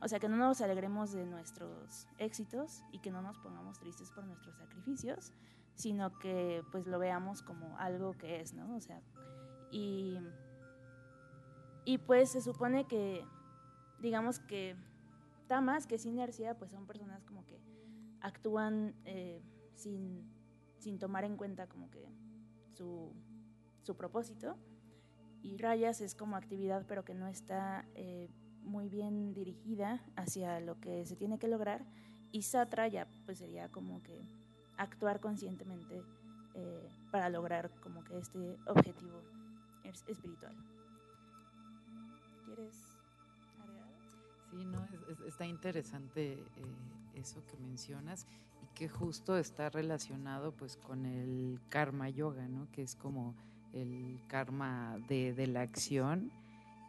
o 0.00 0.06
sea, 0.06 0.20
que 0.20 0.28
no 0.28 0.36
nos 0.36 0.60
alegremos 0.60 1.10
de 1.10 1.26
nuestros 1.26 2.06
éxitos 2.18 2.84
y 2.92 3.00
que 3.00 3.10
no 3.10 3.20
nos 3.20 3.36
pongamos 3.38 3.80
tristes 3.80 4.12
por 4.12 4.22
nuestros 4.24 4.56
sacrificios, 4.56 5.32
sino 5.74 6.16
que 6.20 6.62
pues 6.70 6.86
lo 6.86 7.00
veamos 7.00 7.42
como 7.42 7.76
algo 7.78 8.12
que 8.12 8.40
es, 8.40 8.54
¿no? 8.54 8.76
O 8.76 8.80
sea, 8.80 9.02
y, 9.70 10.18
y 11.84 11.98
pues 11.98 12.30
se 12.30 12.40
supone 12.40 12.86
que, 12.86 13.24
digamos 14.00 14.40
que 14.40 14.76
tamas, 15.46 15.86
que 15.86 15.96
es 15.96 16.06
inercia, 16.06 16.56
pues 16.58 16.70
son 16.70 16.86
personas 16.86 17.24
como 17.24 17.44
que 17.46 17.60
actúan 18.20 18.94
eh, 19.04 19.42
sin, 19.74 20.30
sin 20.78 20.98
tomar 20.98 21.24
en 21.24 21.36
cuenta 21.36 21.66
como 21.66 21.90
que 21.90 22.08
su, 22.68 23.12
su 23.82 23.96
propósito. 23.96 24.56
Y 25.42 25.56
rayas 25.56 26.00
es 26.02 26.14
como 26.14 26.36
actividad, 26.36 26.84
pero 26.86 27.04
que 27.04 27.14
no 27.14 27.26
está 27.26 27.86
eh, 27.94 28.28
muy 28.62 28.88
bien 28.88 29.32
dirigida 29.32 30.04
hacia 30.14 30.60
lo 30.60 30.78
que 30.80 31.06
se 31.06 31.16
tiene 31.16 31.38
que 31.38 31.48
lograr. 31.48 31.84
Y 32.30 32.42
satra 32.42 32.86
ya 32.88 33.08
pues 33.24 33.38
sería 33.38 33.70
como 33.70 34.02
que 34.02 34.22
actuar 34.76 35.20
conscientemente 35.20 36.04
eh, 36.54 36.88
para 37.10 37.28
lograr 37.28 37.70
como 37.80 38.04
que 38.04 38.18
este 38.18 38.58
objetivo 38.66 39.22
espiritual. 40.08 40.54
¿Quieres 42.44 42.74
agregar? 43.62 43.88
Sí, 44.50 44.64
no, 44.64 44.84
es- 44.84 45.02
es- 45.08 45.20
está 45.26 45.46
interesante 45.46 46.32
eh, 46.56 46.74
eso 47.14 47.44
que 47.46 47.56
mencionas 47.58 48.26
y 48.62 48.66
que 48.74 48.88
justo 48.88 49.36
está 49.36 49.70
relacionado 49.70 50.52
pues 50.52 50.76
con 50.76 51.06
el 51.06 51.60
karma 51.68 52.08
yoga, 52.10 52.46
¿no? 52.48 52.68
Que 52.72 52.82
es 52.82 52.94
como 52.96 53.34
el 53.72 54.20
karma 54.28 54.98
de, 55.08 55.32
de 55.32 55.46
la 55.46 55.60
acción 55.62 56.30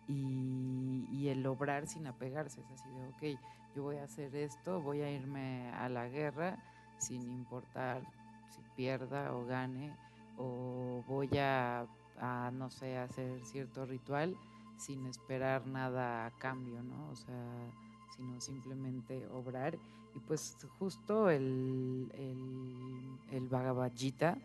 y, 0.07 1.05
y 1.11 1.27
el 1.29 1.45
obrar 1.45 1.87
sin 1.87 2.07
apegarse. 2.07 2.61
Es 2.61 2.71
así 2.71 2.89
de, 2.89 3.07
ok, 3.35 3.39
yo 3.75 3.83
voy 3.83 3.97
a 3.97 4.03
hacer 4.03 4.35
esto, 4.35 4.81
voy 4.81 5.01
a 5.01 5.11
irme 5.11 5.69
a 5.73 5.87
la 5.89 6.07
guerra 6.07 6.57
sin 6.97 7.21
importar 7.29 8.01
si 8.49 8.61
pierda 8.75 9.33
o 9.33 9.45
gane, 9.45 9.95
o 10.37 11.03
voy 11.07 11.29
a, 11.37 11.85
a, 12.21 12.51
no 12.51 12.69
sé, 12.69 12.97
hacer 12.97 13.43
cierto 13.43 13.85
ritual 13.85 14.37
sin 14.77 15.05
esperar 15.05 15.67
nada 15.67 16.25
a 16.25 16.31
cambio, 16.31 16.81
¿no? 16.81 17.09
O 17.09 17.15
sea, 17.15 17.71
sino 18.15 18.39
simplemente 18.39 19.27
obrar. 19.27 19.77
Y 20.15 20.19
pues 20.19 20.57
justo 20.79 21.29
el, 21.29 22.11
el, 22.13 23.37
el 23.37 23.47
Bhagavad 23.47 23.91
Gita, 23.95 24.37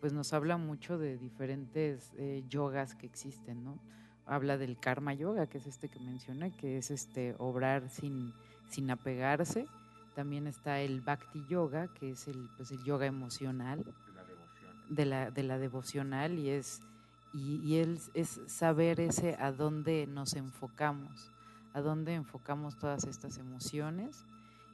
pues 0.00 0.12
nos 0.12 0.32
habla 0.32 0.56
mucho 0.56 0.98
de 0.98 1.16
diferentes 1.18 2.12
eh, 2.16 2.44
yogas 2.48 2.94
que 2.94 3.06
existen, 3.06 3.64
¿no? 3.64 3.78
Habla 4.26 4.56
del 4.56 4.78
karma 4.78 5.14
yoga, 5.14 5.46
que 5.46 5.58
es 5.58 5.66
este 5.66 5.88
que 5.88 6.00
mencioné, 6.00 6.50
que 6.52 6.78
es 6.78 6.90
este 6.90 7.34
obrar 7.38 7.88
sin, 7.88 8.32
sin 8.68 8.90
apegarse. 8.90 9.66
También 10.14 10.46
está 10.46 10.80
el 10.80 11.00
bhakti 11.00 11.44
yoga, 11.48 11.88
que 11.88 12.10
es 12.10 12.28
el, 12.28 12.48
pues, 12.56 12.70
el 12.70 12.82
yoga 12.84 13.06
emocional, 13.06 13.84
de 14.88 15.04
la, 15.06 15.30
de 15.30 15.42
la 15.42 15.58
devocional 15.58 16.38
y 16.38 16.50
es 16.50 16.80
y, 17.34 17.76
el- 17.78 18.00
es 18.14 18.40
saber 18.46 19.00
ese 19.00 19.36
a 19.40 19.50
dónde 19.52 20.06
nos 20.06 20.34
enfocamos, 20.34 21.32
a 21.72 21.80
dónde 21.80 22.14
enfocamos 22.14 22.78
todas 22.78 23.04
estas 23.04 23.38
emociones. 23.38 24.24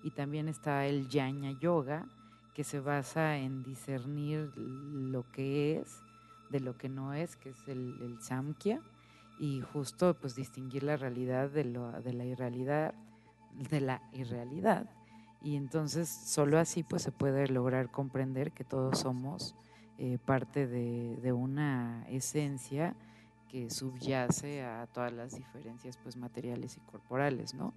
Y 0.03 0.11
también 0.11 0.49
está 0.49 0.87
el 0.87 1.09
Jnana 1.09 1.53
Yoga, 1.59 2.07
que 2.55 2.65
se 2.65 2.81
basa 2.81 3.39
en 3.39 3.63
discernir 3.63 4.53
lo 4.57 5.25
que 5.33 5.79
es 5.79 6.01
de 6.51 6.61
lo 6.61 6.77
que 6.77 6.89
no 6.89 7.15
es, 7.15 7.37
que 7.37 7.51
es 7.51 7.69
el, 7.69 7.97
el 8.03 8.21
Samkhya, 8.21 8.81
y 9.39 9.61
justo 9.61 10.15
pues 10.15 10.35
distinguir 10.35 10.83
la 10.83 10.97
realidad 10.97 11.49
de, 11.51 11.65
de 11.65 12.13
la 12.13 12.25
irrealidad, 12.25 12.95
de 13.71 13.81
la 13.81 14.03
irrealidad. 14.13 14.91
Y 15.43 15.57
entonces 15.57 16.09
solo 16.09 16.59
así 16.59 16.83
pues 16.83 17.03
se 17.03 17.13
puede 17.13 17.47
lograr 17.49 17.91
comprender 17.91 18.53
que 18.53 18.65
todos 18.65 18.99
somos 18.99 19.55
eh, 20.03 20.17
parte 20.17 20.67
de, 20.67 21.31
una 21.31 22.07
esencia 22.09 22.97
que 23.51 23.69
subyace 23.69 24.65
a 24.65 24.87
todas 24.87 25.13
las 25.13 25.37
diferencias 25.37 25.99
pues 25.99 26.17
materiales 26.17 26.79
y 26.79 26.81
corporales, 26.81 27.53
¿no? 27.53 27.75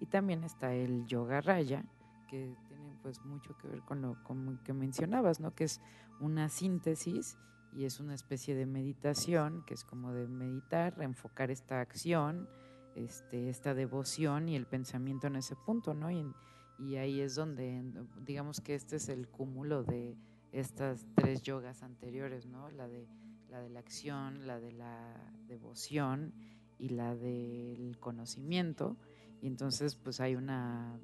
Y 0.00 0.06
también 0.06 0.42
está 0.42 0.72
el 0.72 1.04
yoga 1.04 1.42
raya, 1.42 1.84
que 2.30 2.56
tiene 2.66 2.96
pues 3.02 3.22
mucho 3.26 3.58
que 3.58 3.68
ver 3.68 3.82
con 3.82 4.00
lo 4.00 4.16
con 4.24 4.58
que 4.64 4.72
mencionabas, 4.72 5.38
¿no? 5.38 5.54
Que 5.54 5.64
es 5.64 5.82
una 6.18 6.48
síntesis 6.48 7.36
y 7.74 7.84
es 7.84 8.00
una 8.00 8.14
especie 8.14 8.54
de 8.54 8.64
meditación, 8.64 9.62
que 9.66 9.74
es 9.74 9.84
como 9.84 10.14
de 10.14 10.26
meditar, 10.28 10.94
enfocar 11.02 11.50
esta 11.50 11.82
acción, 11.82 12.48
este, 12.94 13.50
esta 13.50 13.74
devoción 13.74 14.48
y 14.48 14.56
el 14.56 14.64
pensamiento 14.64 15.26
en 15.26 15.36
ese 15.36 15.56
punto, 15.56 15.92
¿no? 15.92 16.10
Y 16.10 16.96
ahí 16.96 17.20
es 17.20 17.34
donde, 17.34 17.84
digamos 18.24 18.62
que 18.62 18.74
este 18.74 18.96
es 18.96 19.10
el 19.10 19.28
cúmulo 19.28 19.82
de 19.82 20.16
estas 20.58 21.06
tres 21.14 21.42
yogas 21.42 21.82
anteriores, 21.82 22.46
¿no? 22.46 22.70
La 22.70 22.88
de 22.88 23.06
la 23.50 23.60
de 23.60 23.68
la 23.70 23.80
acción, 23.80 24.46
la 24.46 24.60
de 24.60 24.72
la 24.72 25.14
devoción 25.48 26.32
y 26.78 26.90
la 26.90 27.14
del 27.14 27.96
conocimiento. 27.98 28.96
Y 29.40 29.46
entonces, 29.46 29.94
pues 29.96 30.20
hay 30.20 30.34
una, 30.34 30.98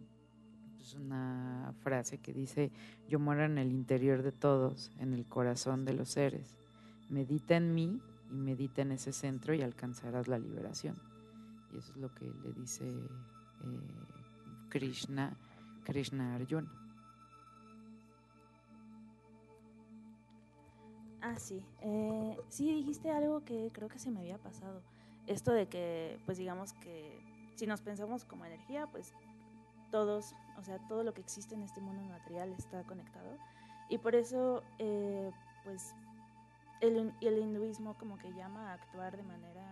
pues, 0.77 0.95
una 0.95 1.73
frase 1.81 2.19
que 2.19 2.33
dice, 2.33 2.73
yo 3.09 3.19
moro 3.19 3.45
en 3.45 3.59
el 3.59 3.73
interior 3.73 4.23
de 4.23 4.33
todos, 4.33 4.91
en 4.99 5.13
el 5.13 5.27
corazón 5.27 5.85
de 5.85 5.95
los 5.95 6.11
seres. 6.11 6.57
Medita 7.09 7.57
en 7.57 7.75
mí 7.75 8.01
y 8.31 8.35
medita 8.35 8.83
en 8.83 8.93
ese 8.93 9.13
centro 9.13 9.55
y 9.55 9.63
alcanzarás 9.63 10.29
la 10.29 10.39
liberación. 10.39 10.97
Y 11.73 11.79
eso 11.79 11.93
es 11.93 11.97
lo 11.99 12.15
que 12.15 12.25
le 12.43 12.53
dice 12.53 12.85
eh, 12.89 13.09
Krishna, 14.69 15.37
Krishna 15.85 16.35
Arjuna. 16.35 16.82
Ah, 21.23 21.37
sí. 21.39 21.65
Eh, 21.81 22.37
sí, 22.49 22.75
dijiste 22.75 23.11
algo 23.11 23.45
que 23.45 23.71
creo 23.73 23.89
que 23.89 23.99
se 23.99 24.11
me 24.11 24.21
había 24.21 24.39
pasado. 24.39 24.83
Esto 25.27 25.53
de 25.53 25.69
que, 25.69 26.21
pues 26.27 26.37
digamos 26.37 26.73
que 26.75 27.21
si 27.55 27.67
nos 27.67 27.81
pensamos 27.81 28.25
como 28.25 28.45
energía, 28.45 28.89
pues 28.89 29.15
todos, 29.91 30.35
o 30.59 30.65
sea, 30.65 30.79
todo 30.89 31.05
lo 31.05 31.15
que 31.15 31.21
existe 31.21 31.55
en 31.55 31.63
este 31.63 31.81
mundo 31.81 32.03
material 32.03 32.53
está 32.59 32.83
conectado. 32.83 33.39
Y 33.89 33.99
por 33.99 34.17
eso, 34.17 34.63
eh, 34.79 35.31
pues, 35.65 35.95
el, 36.81 37.15
el 37.21 37.39
hinduismo 37.39 37.95
como 37.99 38.19
que 38.19 38.33
llama 38.33 38.71
a 38.71 38.75
actuar 38.75 39.17
de 39.17 39.23
manera 39.23 39.63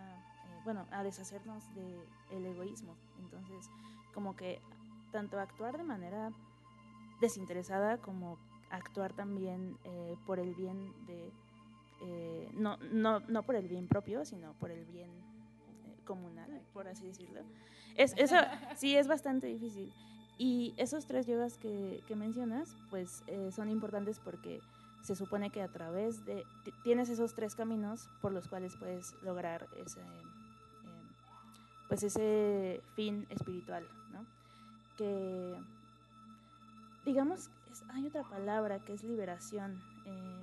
eh, 0.45 0.61
bueno, 0.65 0.87
a 0.93 1.03
deshacernos 1.03 1.65
del 1.75 2.47
egoísmo. 2.47 2.95
Entonces, 3.19 3.69
como 4.15 4.37
que 4.37 4.61
tanto 5.11 5.41
actuar 5.41 5.77
de 5.77 5.85
manera 5.85 6.31
desinteresada 7.21 7.99
como 7.99 8.39
actuar 8.71 9.13
también 9.13 9.77
eh, 9.85 10.17
por 10.27 10.39
el 10.39 10.55
bien 10.55 10.93
de, 11.07 11.33
eh, 12.03 12.51
no, 12.55 12.77
no, 12.93 13.21
no 13.21 13.43
por 13.43 13.57
el 13.57 13.69
bien 13.69 13.87
propio, 13.89 14.25
sino 14.25 14.53
por 14.55 14.71
el 14.71 14.85
bien 14.87 15.11
eh, 15.11 15.97
comunal, 16.05 16.63
por 16.73 16.89
así 16.89 17.07
decirlo. 17.07 17.41
Es, 17.97 18.15
eso 18.17 18.37
sí 18.77 18.97
es 18.97 19.09
bastante 19.09 19.47
difícil. 19.49 19.93
Y 20.39 20.73
esos 20.79 21.07
tres 21.07 21.27
yogas 21.27 21.59
que, 21.59 22.03
que 22.07 22.17
mencionas, 22.17 22.75
pues 22.89 23.23
eh, 23.27 23.51
son 23.53 23.69
importantes 23.69 24.19
porque 24.21 24.61
se 25.03 25.15
supone 25.15 25.51
que 25.51 25.61
a 25.63 25.69
través 25.69 26.25
de, 26.25 26.45
ti- 26.65 26.73
tienes 26.83 27.09
esos 27.11 27.35
tres 27.35 27.55
caminos 27.55 28.09
por 28.23 28.33
los 28.33 28.49
cuales 28.49 28.75
puedes 28.77 29.15
lograr 29.23 29.67
ese, 29.77 30.01
pues 31.89 32.03
ese 32.05 32.83
fin 32.95 33.27
espiritual, 33.31 33.87
¿no? 34.13 34.25
Que, 34.97 35.57
digamos, 37.05 37.51
hay 37.93 38.07
otra 38.07 38.25
palabra 38.25 38.81
que 38.81 38.93
es 38.93 39.03
liberación, 39.03 39.81
eh, 40.07 40.43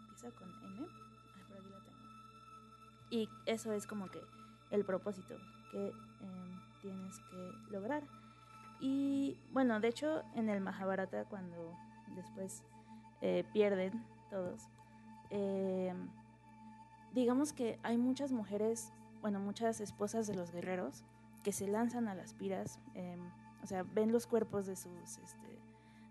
empieza 0.00 0.30
con 0.32 0.48
M, 0.48 0.86
ah, 0.86 1.44
por 1.48 1.58
aquí 1.58 1.70
la 1.70 1.80
tengo. 1.80 1.98
Y 3.10 3.28
eso 3.46 3.72
es 3.72 3.86
como 3.86 4.10
que 4.10 4.20
el 4.70 4.84
propósito 4.84 5.36
que 5.70 5.88
em, 5.88 6.60
tienes 6.80 7.18
que 7.30 7.52
lograr. 7.70 8.02
Y 8.80 9.36
bueno, 9.52 9.80
de 9.80 9.88
hecho, 9.88 10.22
en 10.34 10.48
el 10.48 10.60
Mahabharata, 10.60 11.24
cuando 11.24 11.74
después 12.14 12.62
eh, 13.20 13.44
pierden 13.52 14.04
todos, 14.30 14.68
eh, 15.30 15.94
digamos 17.12 17.52
que 17.52 17.78
hay 17.82 17.98
muchas 17.98 18.32
mujeres, 18.32 18.92
bueno, 19.20 19.40
muchas 19.40 19.80
esposas 19.80 20.26
de 20.26 20.34
los 20.34 20.52
guerreros 20.52 21.04
que 21.42 21.52
se 21.52 21.66
lanzan 21.66 22.08
a 22.08 22.14
las 22.14 22.34
piras, 22.34 22.78
em, 22.94 23.20
o 23.62 23.66
sea, 23.66 23.82
ven 23.82 24.12
los 24.12 24.26
cuerpos 24.26 24.66
de 24.66 24.76
sus, 24.76 25.18
este, 25.18 25.47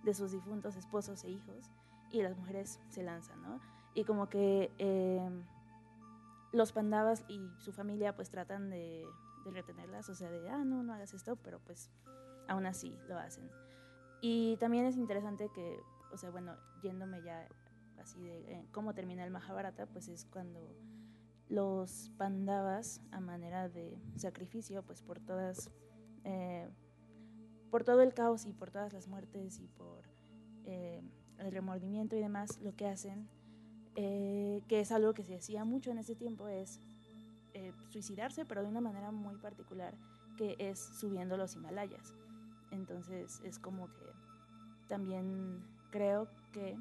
de 0.08 0.14
sus 0.14 0.32
difuntos 0.32 0.78
esposos 0.78 1.26
e 1.26 1.30
hijos 1.30 1.70
y 2.12 2.22
las 2.22 2.38
mujeres 2.38 2.80
se 2.88 3.04
lanzan, 3.04 3.42
¿no? 3.42 3.60
Y 3.94 4.06
como 4.06 4.30
que 4.30 4.72
em, 4.78 5.44
los 6.54 6.72
pandavas 6.72 7.26
y 7.28 7.42
su 7.58 7.74
familia 7.74 8.16
pues 8.16 8.30
tratan 8.30 8.70
de, 8.70 9.06
de 9.44 9.52
retenerlas, 9.52 10.08
o 10.08 10.16
sea, 10.16 10.32
de, 10.32 10.50
ah, 10.50 10.64
no, 10.64 10.82
no 10.82 10.94
hagas 10.94 11.14
esto, 11.14 11.36
pero 11.36 11.60
pues 11.60 11.92
aún 12.48 12.66
así 12.66 12.98
lo 13.10 13.20
hacen. 13.20 13.52
Y 14.22 14.56
también 14.58 14.86
es 14.86 14.96
interesante 14.96 15.50
que, 15.54 15.78
o 16.14 16.18
sea, 16.18 16.30
bueno, 16.30 16.56
yéndome 16.82 17.22
ya 17.22 17.46
así 18.00 18.24
de 18.24 18.54
eh, 18.54 18.66
cómo 18.72 18.94
termina 18.94 19.26
el 19.26 19.32
Mahabharata, 19.32 19.88
pues 19.88 20.08
es 20.08 20.24
cuando 20.24 20.74
los 21.50 22.14
pandavas, 22.18 23.02
a 23.12 23.20
manera 23.20 23.68
de 23.68 24.02
sacrificio, 24.16 24.84
pues 24.84 25.02
por 25.02 25.20
todas, 25.20 25.70
eh, 26.24 26.70
por 27.78 27.84
todo 27.84 28.02
el 28.02 28.16
caos 28.16 28.48
y 28.48 28.54
por 28.54 28.72
todas 28.72 28.92
las 28.92 29.08
muertes 29.08 29.60
y 29.60 29.68
por 29.68 30.02
eh, 30.66 31.00
el 31.38 31.52
remordimiento 31.52 32.16
y 32.16 32.20
demás, 32.20 32.60
lo 32.64 32.76
que 32.76 32.88
hacen, 32.88 33.30
eh, 33.94 34.64
que 34.68 34.80
es 34.80 34.92
algo 34.92 35.14
que 35.14 35.24
se 35.24 35.36
hacía 35.36 35.64
mucho 35.64 35.92
en 35.92 36.00
ese 36.00 36.16
tiempo, 36.16 36.48
es 36.48 36.80
eh, 37.54 37.72
suicidarse, 37.90 38.46
pero 38.46 38.64
de 38.64 38.68
una 38.70 38.82
manera 38.82 39.12
muy 39.12 39.36
particular, 39.36 39.94
que 40.38 40.56
es 40.58 40.80
subiendo 40.80 41.38
los 41.38 41.54
Himalayas. 41.54 42.16
Entonces 42.72 43.42
es 43.44 43.60
como 43.60 43.94
que 43.94 44.12
también 44.88 45.64
creo 45.92 46.28
que 46.54 46.80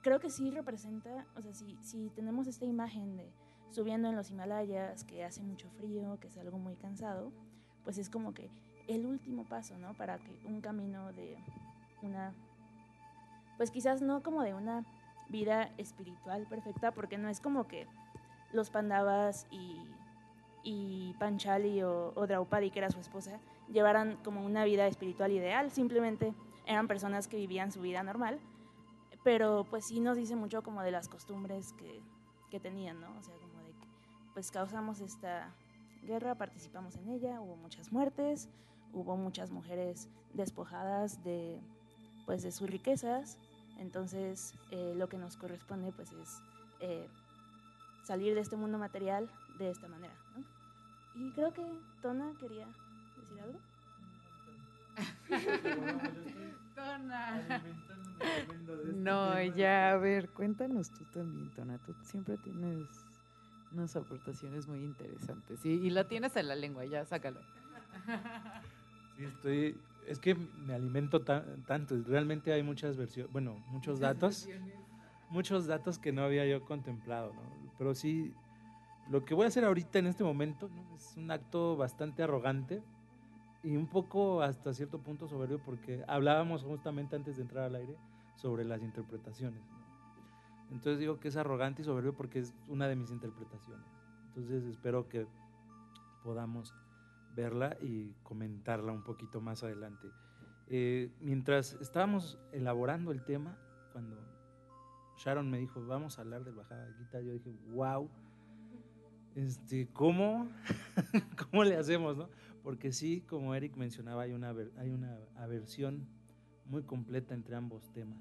creo 0.00 0.20
que 0.20 0.30
sí 0.30 0.48
representa, 0.52 1.26
o 1.34 1.42
sea, 1.42 1.54
si, 1.54 1.76
si 1.82 2.08
tenemos 2.10 2.46
esta 2.46 2.66
imagen 2.66 3.16
de 3.16 3.32
subiendo 3.72 4.08
en 4.08 4.14
los 4.14 4.30
Himalayas, 4.30 5.02
que 5.02 5.24
hace 5.24 5.42
mucho 5.42 5.68
frío, 5.70 6.20
que 6.20 6.28
es 6.28 6.38
algo 6.38 6.56
muy 6.56 6.76
cansado, 6.76 7.32
pues 7.82 7.98
es 7.98 8.08
como 8.08 8.32
que 8.32 8.48
el 8.88 9.06
último 9.06 9.44
paso, 9.44 9.76
¿no? 9.78 9.94
Para 9.94 10.18
que 10.18 10.38
un 10.44 10.60
camino 10.60 11.12
de 11.12 11.36
una, 12.02 12.32
pues 13.56 13.70
quizás 13.70 14.02
no 14.02 14.22
como 14.22 14.42
de 14.42 14.54
una 14.54 14.84
vida 15.28 15.70
espiritual 15.78 16.46
perfecta, 16.46 16.92
porque 16.92 17.18
no 17.18 17.28
es 17.28 17.40
como 17.40 17.66
que 17.66 17.86
los 18.52 18.70
Pandavas 18.70 19.46
y, 19.50 19.76
y 20.62 21.14
Panchali 21.18 21.82
o, 21.82 22.12
Draupadi, 22.26 22.70
que 22.70 22.78
era 22.78 22.90
su 22.90 23.00
esposa, 23.00 23.40
llevaran 23.68 24.16
como 24.22 24.44
una 24.44 24.64
vida 24.64 24.86
espiritual 24.86 25.32
ideal, 25.32 25.70
simplemente 25.70 26.34
eran 26.66 26.88
personas 26.88 27.28
que 27.28 27.36
vivían 27.36 27.72
su 27.72 27.80
vida 27.80 28.02
normal, 28.02 28.38
pero 29.24 29.66
pues 29.68 29.86
sí 29.86 30.00
nos 30.00 30.16
dice 30.16 30.36
mucho 30.36 30.62
como 30.62 30.82
de 30.82 30.92
las 30.92 31.08
costumbres 31.08 31.72
que, 31.72 32.00
que 32.50 32.60
tenían, 32.60 33.00
¿no? 33.00 33.08
O 33.18 33.22
sea, 33.22 33.34
como 33.34 33.62
de 33.62 33.72
que 33.72 33.86
pues 34.34 34.50
causamos 34.50 35.00
esta 35.00 35.52
guerra, 36.04 36.36
participamos 36.36 36.96
en 36.96 37.08
ella, 37.08 37.40
hubo 37.40 37.56
muchas 37.56 37.90
muertes, 37.90 38.48
hubo 38.92 39.16
muchas 39.16 39.50
mujeres 39.50 40.08
despojadas 40.34 41.22
de 41.24 41.60
pues 42.26 42.42
de 42.42 42.50
sus 42.50 42.68
riquezas, 42.68 43.38
entonces 43.78 44.54
eh, 44.70 44.94
lo 44.96 45.08
que 45.08 45.16
nos 45.16 45.36
corresponde 45.36 45.92
pues 45.92 46.10
es 46.12 46.40
eh, 46.80 47.08
salir 48.02 48.34
de 48.34 48.40
este 48.40 48.56
mundo 48.56 48.78
material 48.78 49.30
de 49.58 49.70
esta 49.70 49.88
manera, 49.88 50.14
¿no? 50.36 50.44
Y 51.14 51.30
creo 51.32 51.52
que 51.52 51.62
Tona 52.02 52.32
quería 52.38 52.66
decir 53.16 53.40
algo. 53.40 53.58
No, 58.94 59.42
ya, 59.42 59.92
a 59.92 59.96
ver, 59.96 60.28
cuéntanos 60.30 60.90
tú 60.90 61.04
también, 61.06 61.50
Tona. 61.54 61.78
Tú 61.78 61.94
siempre 62.02 62.36
tienes 62.38 62.86
unas 63.72 63.96
aportaciones 63.96 64.66
muy 64.68 64.80
interesantes. 64.80 65.64
Y, 65.64 65.70
y 65.70 65.90
la 65.90 66.06
tienes 66.08 66.36
en 66.36 66.48
la 66.48 66.54
lengua, 66.54 66.84
ya, 66.84 67.04
sácalo. 67.04 67.40
Sí, 69.16 69.24
estoy. 69.24 69.80
Es 70.06 70.18
que 70.20 70.34
me 70.34 70.74
alimento 70.74 71.22
ta- 71.22 71.44
tanto. 71.66 71.96
Realmente 72.06 72.52
hay 72.52 72.62
muchas 72.62 72.96
versiones. 72.96 73.32
Bueno, 73.32 73.56
muchos 73.68 73.98
datos. 74.00 74.48
Muchos 75.30 75.66
datos 75.66 75.98
que 75.98 76.12
no 76.12 76.22
había 76.22 76.46
yo 76.46 76.64
contemplado, 76.64 77.32
¿no? 77.34 77.40
Pero 77.78 77.94
sí. 77.94 78.32
Lo 79.08 79.24
que 79.24 79.34
voy 79.34 79.44
a 79.44 79.48
hacer 79.48 79.64
ahorita 79.64 80.00
en 80.00 80.08
este 80.08 80.24
momento 80.24 80.68
¿no? 80.68 80.96
es 80.96 81.16
un 81.16 81.30
acto 81.30 81.76
bastante 81.76 82.24
arrogante 82.24 82.82
y 83.62 83.76
un 83.76 83.86
poco 83.86 84.42
hasta 84.42 84.74
cierto 84.74 84.98
punto 84.98 85.28
soberbio 85.28 85.60
porque 85.64 86.02
hablábamos 86.08 86.64
justamente 86.64 87.14
antes 87.14 87.36
de 87.36 87.42
entrar 87.42 87.64
al 87.66 87.76
aire 87.76 87.96
sobre 88.34 88.64
las 88.64 88.82
interpretaciones. 88.82 89.60
¿no? 89.70 89.76
Entonces 90.72 90.98
digo 90.98 91.20
que 91.20 91.28
es 91.28 91.36
arrogante 91.36 91.82
y 91.82 91.84
soberbio 91.84 92.14
porque 92.16 92.40
es 92.40 92.52
una 92.66 92.88
de 92.88 92.96
mis 92.96 93.12
interpretaciones. 93.12 93.86
Entonces 94.30 94.64
espero 94.64 95.08
que 95.08 95.24
podamos 96.24 96.74
verla 97.36 97.76
y 97.80 98.14
comentarla 98.22 98.92
un 98.92 99.04
poquito 99.04 99.40
más 99.40 99.62
adelante. 99.62 100.08
Eh, 100.68 101.12
mientras 101.20 101.74
estábamos 101.74 102.38
elaborando 102.50 103.12
el 103.12 103.22
tema, 103.22 103.56
cuando 103.92 104.16
Sharon 105.18 105.50
me 105.50 105.58
dijo, 105.58 105.84
vamos 105.86 106.18
a 106.18 106.22
hablar 106.22 106.44
del 106.44 106.54
Bajada 106.54 106.92
Gita, 106.98 107.20
yo 107.20 107.32
dije, 107.32 107.52
wow, 107.68 108.10
este, 109.36 109.88
¿cómo? 109.92 110.48
¿Cómo 111.50 111.62
le 111.62 111.76
hacemos, 111.76 112.16
no? 112.16 112.28
Porque 112.62 112.92
sí, 112.92 113.20
como 113.20 113.54
Eric 113.54 113.76
mencionaba, 113.76 114.22
hay 114.22 114.32
una, 114.32 114.54
hay 114.78 114.90
una 114.90 115.16
aversión 115.36 116.08
muy 116.64 116.82
completa 116.82 117.34
entre 117.34 117.54
ambos 117.54 117.92
temas. 117.92 118.18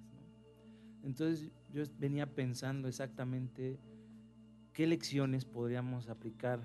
Entonces 1.03 1.51
yo 1.71 1.83
venía 1.97 2.27
pensando 2.27 2.87
exactamente 2.87 3.79
qué 4.73 4.85
lecciones 4.85 5.45
podríamos 5.45 6.09
aplicar 6.09 6.59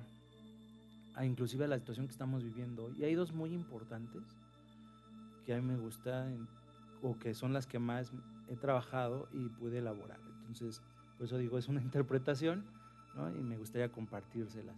a 1.21 1.27
inclusive 1.27 1.69
la 1.69 1.79
situación 1.79 2.07
que 2.07 2.13
estamos 2.13 2.43
viviendo. 2.43 2.91
Y 2.99 3.05
hay 3.05 3.15
dos 3.15 3.35
muy 3.35 3.53
importantes 3.53 4.23
que 5.45 5.53
a 5.53 5.61
mí 5.61 5.63
me 5.63 5.77
gustan 5.77 6.49
o 7.03 7.19
que 7.19 7.35
son 7.35 7.53
las 7.53 7.67
que 7.67 7.79
más 7.79 8.11
he 8.49 8.57
trabajado 8.57 9.29
y 9.31 9.51
pude 9.51 9.79
elaborar. 9.79 10.19
Entonces, 10.47 10.81
por 11.19 11.27
eso 11.27 11.37
digo, 11.37 11.59
es 11.59 11.69
una 11.69 11.83
interpretación 11.89 12.65
y 13.39 13.43
me 13.43 13.59
gustaría 13.59 13.93
compartírselas. 13.93 14.77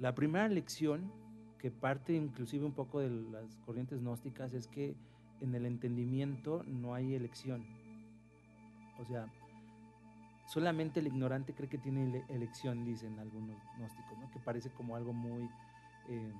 La 0.00 0.12
primera 0.12 0.48
lección 0.48 1.12
que 1.56 1.70
parte 1.70 2.14
inclusive 2.14 2.64
un 2.64 2.72
poco 2.72 2.98
de 2.98 3.10
las 3.10 3.56
corrientes 3.58 4.00
gnósticas 4.00 4.52
es 4.54 4.66
que 4.66 4.96
en 5.40 5.54
el 5.54 5.66
entendimiento 5.66 6.64
no 6.66 6.94
hay 6.94 7.14
elección. 7.14 7.64
O 8.98 9.04
sea, 9.04 9.28
solamente 10.50 10.98
el 10.98 11.06
ignorante 11.06 11.54
cree 11.54 11.68
que 11.68 11.78
tiene 11.78 12.02
ele- 12.02 12.24
elección, 12.28 12.84
dicen 12.84 13.16
algunos 13.20 13.56
gnósticos, 13.78 14.18
que 14.32 14.40
parece 14.40 14.68
como 14.70 14.96
algo 14.96 15.12
muy, 15.12 15.48
eh, 16.08 16.32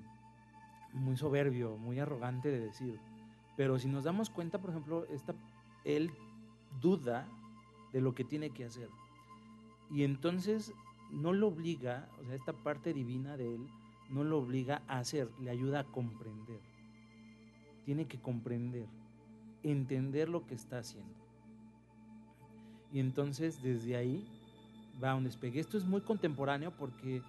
muy 0.93 1.17
soberbio, 1.17 1.77
muy 1.77 2.01
arrogante 2.01 2.51
de 2.51 2.59
decir. 2.59 2.99
Pero 3.57 3.79
si 3.79 3.87
nos 3.87 4.03
damos 4.03 4.29
cuenta, 4.29 4.59
por 4.59 4.71
ejemplo, 4.71 5.07
esta, 5.11 5.33
él 5.85 6.11
duda 6.81 7.29
de 7.93 8.01
lo 8.01 8.13
que 8.13 8.25
tiene 8.25 8.51
que 8.51 8.65
hacer. 8.65 8.89
Y 9.93 10.03
entonces 10.03 10.73
no 11.13 11.33
lo 11.33 11.47
obliga, 11.47 12.09
o 12.21 12.25
sea, 12.25 12.35
esta 12.35 12.53
parte 12.53 12.93
divina 12.93 13.37
de 13.37 13.55
él 13.55 13.69
no 14.09 14.25
lo 14.25 14.39
obliga 14.39 14.83
a 14.89 14.99
hacer, 14.99 15.31
le 15.41 15.51
ayuda 15.51 15.81
a 15.81 15.85
comprender. 15.85 16.61
Tiene 17.85 18.07
que 18.09 18.21
comprender, 18.21 18.89
entender 19.63 20.29
lo 20.29 20.49
que 20.49 20.57
está 20.57 20.79
haciendo. 20.79 21.20
Y 22.93 23.01
entonces 23.01 23.63
desde 23.63 23.97
ahí 23.97 24.27
va 25.03 25.15
un 25.15 25.25
despegue. 25.25 25.61
Esto 25.61 25.79
es 25.79 25.85
muy 25.85 26.01
contemporáneo 26.01 26.73
porque 26.73 27.23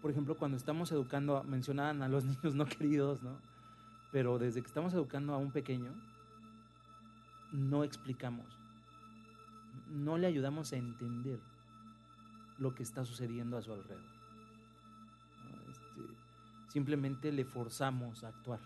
por 0.00 0.10
ejemplo, 0.10 0.36
cuando 0.36 0.56
estamos 0.56 0.92
educando, 0.92 1.42
mencionaban 1.44 2.02
a 2.02 2.08
los 2.08 2.24
niños 2.24 2.54
no 2.54 2.66
queridos, 2.66 3.22
¿no? 3.22 3.36
Pero 4.12 4.38
desde 4.38 4.60
que 4.60 4.66
estamos 4.66 4.94
educando 4.94 5.34
a 5.34 5.38
un 5.38 5.50
pequeño, 5.50 5.92
no 7.52 7.84
explicamos, 7.84 8.46
no 9.90 10.18
le 10.18 10.26
ayudamos 10.26 10.72
a 10.72 10.76
entender 10.76 11.40
lo 12.58 12.74
que 12.74 12.82
está 12.82 13.04
sucediendo 13.04 13.56
a 13.56 13.62
su 13.62 13.72
alrededor. 13.72 14.04
Este, 15.68 16.14
simplemente 16.68 17.32
le 17.32 17.44
forzamos 17.44 18.24
a 18.24 18.28
actuar 18.28 18.60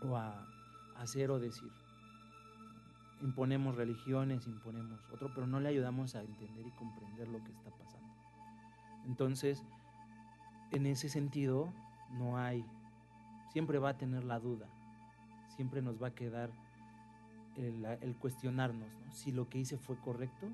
o 0.00 0.16
a 0.16 0.46
hacer 0.98 1.30
o 1.30 1.38
decir. 1.38 1.70
Imponemos 3.22 3.76
religiones, 3.76 4.46
imponemos 4.46 5.00
otro, 5.10 5.30
pero 5.34 5.46
no 5.46 5.60
le 5.60 5.68
ayudamos 5.68 6.14
a 6.14 6.22
entender 6.22 6.66
y 6.66 6.70
comprender 6.72 7.28
lo 7.28 7.42
que 7.42 7.52
está 7.52 7.70
pasando. 7.70 8.12
Entonces, 9.06 9.64
en 10.70 10.86
ese 10.86 11.08
sentido, 11.08 11.72
no 12.12 12.38
hay, 12.38 12.64
siempre 13.52 13.78
va 13.78 13.90
a 13.90 13.98
tener 13.98 14.24
la 14.24 14.38
duda, 14.38 14.68
siempre 15.48 15.80
nos 15.82 16.02
va 16.02 16.08
a 16.08 16.14
quedar 16.14 16.50
el, 17.56 18.16
cuestionarnos 18.20 18.88
¿no? 18.88 19.12
si 19.12 19.32
lo 19.32 19.48
que 19.48 19.58
hice 19.58 19.78
fue 19.78 19.96
correcto 19.96 20.46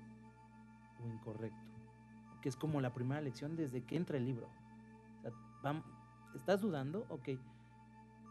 o 1.02 1.08
incorrecto. 1.08 1.58
Que 2.40 2.48
es 2.48 2.56
como 2.56 2.80
la 2.80 2.92
primera 2.92 3.20
lección 3.20 3.56
desde 3.56 3.84
que 3.84 3.96
entra 3.96 4.16
el 4.16 4.26
libro. 4.26 4.48
¿Estás 6.34 6.60
dudando? 6.60 7.06
Ok, 7.08 7.30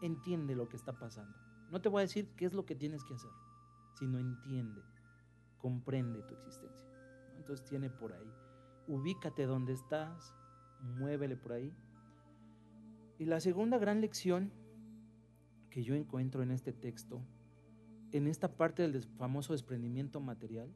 entiende 0.02 0.54
lo 0.54 0.68
que 0.68 0.76
está 0.76 0.92
pasando. 0.92 1.34
No 1.70 1.80
te 1.80 1.88
voy 1.88 2.00
a 2.00 2.02
decir 2.02 2.28
qué 2.36 2.44
es 2.44 2.52
lo 2.52 2.66
que 2.66 2.74
tienes 2.74 3.02
que 3.04 3.14
hacer, 3.14 3.30
sino 3.94 4.18
entiende, 4.18 4.82
comprende 5.58 6.22
tu 6.22 6.34
existencia. 6.34 6.88
Entonces 7.36 7.64
tiene 7.66 7.90
por 7.90 8.12
ahí, 8.12 8.32
ubícate 8.86 9.46
donde 9.46 9.72
estás, 9.72 10.34
muévele 10.80 11.36
por 11.36 11.52
ahí. 11.52 11.72
Y 13.18 13.24
la 13.24 13.40
segunda 13.40 13.78
gran 13.78 14.00
lección 14.00 14.52
que 15.70 15.82
yo 15.82 15.94
encuentro 15.94 16.42
en 16.42 16.50
este 16.50 16.72
texto, 16.72 17.20
en 18.12 18.26
esta 18.26 18.56
parte 18.56 18.82
del 18.82 19.02
famoso 19.02 19.52
desprendimiento 19.52 20.20
material, 20.20 20.68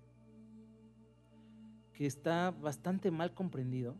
que 1.92 2.06
está 2.06 2.50
bastante 2.50 3.10
mal 3.10 3.34
comprendido, 3.34 3.96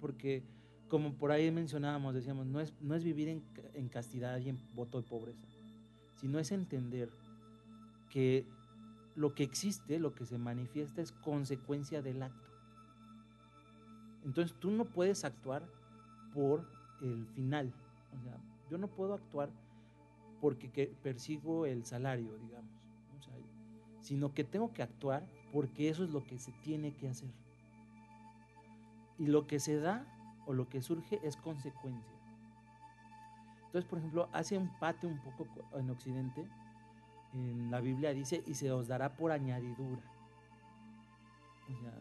porque 0.00 0.44
como 0.88 1.14
por 1.14 1.32
ahí 1.32 1.50
mencionábamos, 1.50 2.14
decíamos, 2.14 2.46
no 2.46 2.60
es, 2.60 2.72
no 2.80 2.94
es 2.94 3.04
vivir 3.04 3.28
en, 3.28 3.42
en 3.74 3.88
castidad 3.88 4.38
y 4.38 4.48
en 4.48 4.58
voto 4.74 5.00
de 5.00 5.08
pobreza, 5.08 5.46
sino 6.16 6.38
es 6.38 6.52
entender 6.52 7.10
que 8.16 8.46
lo 9.14 9.34
que 9.34 9.42
existe, 9.42 9.98
lo 9.98 10.14
que 10.14 10.24
se 10.24 10.38
manifiesta 10.38 11.02
es 11.02 11.12
consecuencia 11.12 12.00
del 12.00 12.22
acto. 12.22 12.48
Entonces 14.24 14.56
tú 14.58 14.70
no 14.70 14.86
puedes 14.86 15.22
actuar 15.26 15.62
por 16.32 16.66
el 17.02 17.26
final. 17.26 17.74
O 18.18 18.22
sea, 18.22 18.38
yo 18.70 18.78
no 18.78 18.88
puedo 18.88 19.12
actuar 19.12 19.50
porque 20.40 20.70
que 20.70 20.86
persigo 21.02 21.66
el 21.66 21.84
salario, 21.84 22.38
digamos. 22.38 22.70
O 23.18 23.22
sea, 23.22 23.34
sino 24.00 24.32
que 24.32 24.44
tengo 24.44 24.72
que 24.72 24.82
actuar 24.82 25.28
porque 25.52 25.90
eso 25.90 26.02
es 26.02 26.10
lo 26.10 26.24
que 26.24 26.38
se 26.38 26.52
tiene 26.64 26.96
que 26.96 27.08
hacer. 27.08 27.28
Y 29.18 29.26
lo 29.26 29.46
que 29.46 29.60
se 29.60 29.76
da 29.78 30.06
o 30.46 30.54
lo 30.54 30.70
que 30.70 30.80
surge 30.80 31.20
es 31.22 31.36
consecuencia. 31.36 32.16
Entonces, 33.66 33.84
por 33.84 33.98
ejemplo, 33.98 34.28
hace 34.32 34.56
un 34.56 34.70
pate 34.78 35.06
un 35.06 35.20
poco 35.20 35.46
co- 35.46 35.78
en 35.78 35.90
Occidente, 35.90 36.48
en 37.36 37.70
la 37.70 37.80
Biblia 37.80 38.12
dice, 38.14 38.42
y 38.46 38.54
se 38.54 38.70
os 38.70 38.88
dará 38.88 39.16
por 39.16 39.32
añadidura. 39.32 40.02
O 41.64 41.80
sea, 41.80 41.92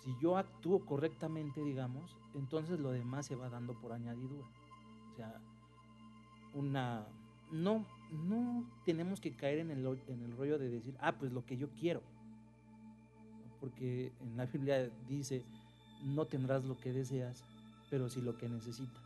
si 0.00 0.14
yo 0.20 0.36
actúo 0.36 0.84
correctamente, 0.84 1.62
digamos, 1.62 2.16
entonces 2.34 2.78
lo 2.80 2.90
demás 2.90 3.26
se 3.26 3.36
va 3.36 3.48
dando 3.48 3.74
por 3.74 3.92
añadidura. 3.92 4.46
O 5.12 5.16
sea, 5.16 5.40
una 6.54 7.06
no 7.50 7.84
no 8.12 8.64
tenemos 8.84 9.20
que 9.20 9.32
caer 9.32 9.60
en 9.60 9.70
el, 9.70 9.86
en 10.08 10.22
el 10.22 10.36
rollo 10.36 10.58
de 10.58 10.68
decir, 10.68 10.94
ah, 11.00 11.12
pues 11.12 11.32
lo 11.32 11.44
que 11.44 11.56
yo 11.56 11.68
quiero. 11.80 12.02
Porque 13.60 14.12
en 14.20 14.36
la 14.36 14.46
Biblia 14.46 14.90
dice, 15.08 15.42
no 16.04 16.26
tendrás 16.26 16.64
lo 16.64 16.76
que 16.78 16.92
deseas, 16.92 17.44
pero 17.90 18.08
sí 18.08 18.20
lo 18.20 18.36
que 18.36 18.48
necesitas. 18.48 19.01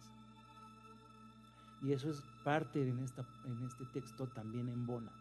Y 1.82 1.92
eso 1.92 2.10
es 2.10 2.22
parte 2.42 2.88
en, 2.88 2.98
esta, 3.00 3.24
en 3.44 3.62
este 3.64 3.84
texto 3.86 4.26
también 4.28 4.68
en 4.68 4.86
Bona. 4.86 5.12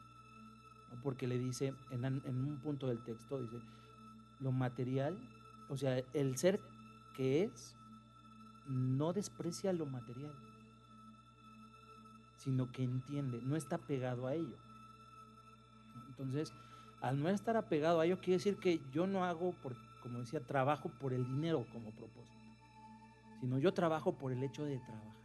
Porque 1.04 1.28
le 1.28 1.38
dice, 1.38 1.74
en 1.92 2.06
un 2.06 2.60
punto 2.64 2.88
del 2.88 3.04
texto, 3.04 3.42
dice, 3.42 3.60
lo 4.40 4.52
material, 4.52 5.18
o 5.70 5.78
sea, 5.78 6.02
el 6.14 6.38
ser 6.38 6.60
que 7.16 7.44
es, 7.44 7.76
no 8.68 9.14
desprecia 9.14 9.74
lo 9.74 9.86
material, 9.86 10.34
sino 12.38 12.72
que 12.72 12.84
entiende, 12.84 13.42
no 13.42 13.56
está 13.56 13.78
pegado 13.78 14.28
a 14.28 14.36
ello. 14.36 14.58
Entonces, 16.10 16.54
al 17.02 17.22
no 17.22 17.30
estar 17.30 17.58
apegado 17.58 18.00
a 18.00 18.06
ello, 18.06 18.20
quiere 18.20 18.38
decir 18.38 18.58
que 18.58 18.82
yo 18.92 19.08
no 19.08 19.26
hago, 19.26 19.54
por, 19.54 19.76
como 20.02 20.20
decía, 20.20 20.40
trabajo 20.40 20.90
por 20.90 21.14
el 21.14 21.26
dinero 21.26 21.66
como 21.72 21.92
propósito, 21.92 22.44
sino 23.40 23.58
yo 23.60 23.74
trabajo 23.74 24.14
por 24.14 24.32
el 24.32 24.44
hecho 24.44 24.64
de 24.64 24.78
trabajar, 24.80 25.25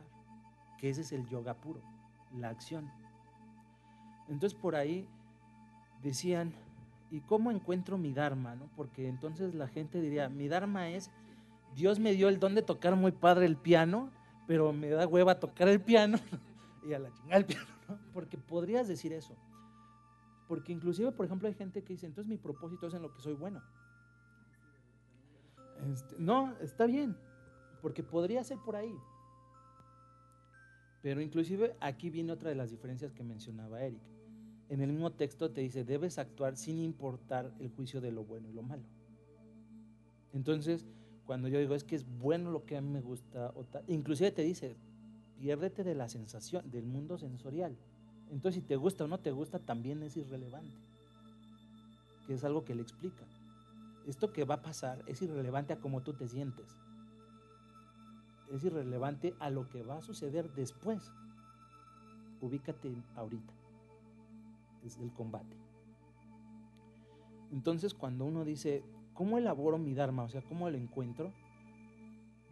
que 0.80 0.88
ese 0.88 1.02
es 1.02 1.12
el 1.12 1.28
yoga 1.28 1.54
puro, 1.54 1.82
la 2.36 2.48
acción. 2.48 2.90
Entonces, 4.28 4.58
por 4.58 4.74
ahí 4.74 5.06
decían, 6.02 6.54
¿y 7.10 7.20
cómo 7.20 7.50
encuentro 7.50 7.98
mi 7.98 8.14
Dharma? 8.14 8.54
no? 8.54 8.70
Porque 8.76 9.08
entonces 9.08 9.54
la 9.54 9.68
gente 9.68 10.00
diría, 10.00 10.28
mi 10.28 10.48
Dharma 10.48 10.88
es, 10.88 11.10
Dios 11.74 11.98
me 11.98 12.12
dio 12.12 12.28
el 12.28 12.40
don 12.40 12.54
de 12.54 12.62
tocar 12.62 12.96
muy 12.96 13.12
padre 13.12 13.44
el 13.44 13.56
piano, 13.56 14.10
pero 14.46 14.72
me 14.72 14.88
da 14.88 15.06
hueva 15.06 15.38
tocar 15.38 15.68
el 15.68 15.80
piano 15.80 16.18
y 16.88 16.94
a 16.94 16.98
la 16.98 17.12
chingada 17.12 17.36
el 17.36 17.44
piano, 17.44 17.68
¿no? 17.88 17.98
Porque 18.14 18.38
podrías 18.38 18.88
decir 18.88 19.12
eso. 19.12 19.36
Porque 20.48 20.72
inclusive, 20.72 21.12
por 21.12 21.26
ejemplo, 21.26 21.46
hay 21.46 21.54
gente 21.54 21.84
que 21.84 21.92
dice, 21.92 22.06
entonces 22.06 22.28
mi 22.28 22.38
propósito 22.38 22.86
es 22.86 22.94
en 22.94 23.02
lo 23.02 23.12
que 23.12 23.20
soy 23.20 23.34
bueno. 23.34 23.62
Este, 25.92 26.16
no, 26.18 26.54
está 26.60 26.86
bien, 26.86 27.16
porque 27.82 28.02
podría 28.02 28.42
ser 28.42 28.58
por 28.58 28.76
ahí. 28.76 28.94
Pero 31.02 31.20
inclusive 31.20 31.74
aquí 31.80 32.10
viene 32.10 32.32
otra 32.32 32.50
de 32.50 32.56
las 32.56 32.70
diferencias 32.70 33.12
que 33.12 33.24
mencionaba 33.24 33.82
Eric. 33.82 34.02
En 34.68 34.80
el 34.80 34.92
mismo 34.92 35.12
texto 35.12 35.50
te 35.50 35.62
dice, 35.62 35.84
debes 35.84 36.18
actuar 36.18 36.56
sin 36.56 36.78
importar 36.78 37.52
el 37.58 37.70
juicio 37.70 38.00
de 38.00 38.12
lo 38.12 38.24
bueno 38.24 38.48
y 38.48 38.52
lo 38.52 38.62
malo. 38.62 38.84
Entonces, 40.32 40.86
cuando 41.26 41.48
yo 41.48 41.58
digo, 41.58 41.74
es 41.74 41.84
que 41.84 41.96
es 41.96 42.06
bueno 42.18 42.50
lo 42.50 42.64
que 42.64 42.76
a 42.76 42.80
mí 42.80 42.88
me 42.88 43.00
gusta, 43.00 43.52
o 43.56 43.64
tal, 43.64 43.82
inclusive 43.88 44.30
te 44.30 44.42
dice, 44.42 44.76
piérdete 45.38 45.82
de 45.82 45.94
la 45.94 46.08
sensación, 46.08 46.70
del 46.70 46.86
mundo 46.86 47.18
sensorial. 47.18 47.76
Entonces, 48.30 48.62
si 48.62 48.68
te 48.68 48.76
gusta 48.76 49.04
o 49.04 49.08
no 49.08 49.18
te 49.18 49.32
gusta, 49.32 49.58
también 49.58 50.02
es 50.02 50.16
irrelevante. 50.16 50.76
Que 52.26 52.34
es 52.34 52.44
algo 52.44 52.64
que 52.64 52.74
le 52.74 52.82
explica. 52.82 53.24
Esto 54.06 54.32
que 54.32 54.44
va 54.44 54.56
a 54.56 54.62
pasar 54.62 55.02
es 55.06 55.20
irrelevante 55.20 55.72
a 55.72 55.80
cómo 55.80 56.02
tú 56.02 56.12
te 56.12 56.28
sientes. 56.28 56.66
Es 58.50 58.64
irrelevante 58.64 59.34
a 59.38 59.50
lo 59.50 59.68
que 59.68 59.82
va 59.82 59.98
a 59.98 60.02
suceder 60.02 60.50
después. 60.52 61.12
Ubícate 62.40 62.92
ahorita. 63.16 63.52
Es 64.84 64.98
el 64.98 65.12
combate. 65.12 65.56
Entonces, 67.52 67.94
cuando 67.94 68.24
uno 68.24 68.44
dice, 68.44 68.84
¿cómo 69.14 69.38
elaboro 69.38 69.78
mi 69.78 69.94
Dharma? 69.94 70.24
O 70.24 70.28
sea, 70.28 70.42
¿cómo 70.42 70.68
lo 70.70 70.76
encuentro? 70.76 71.32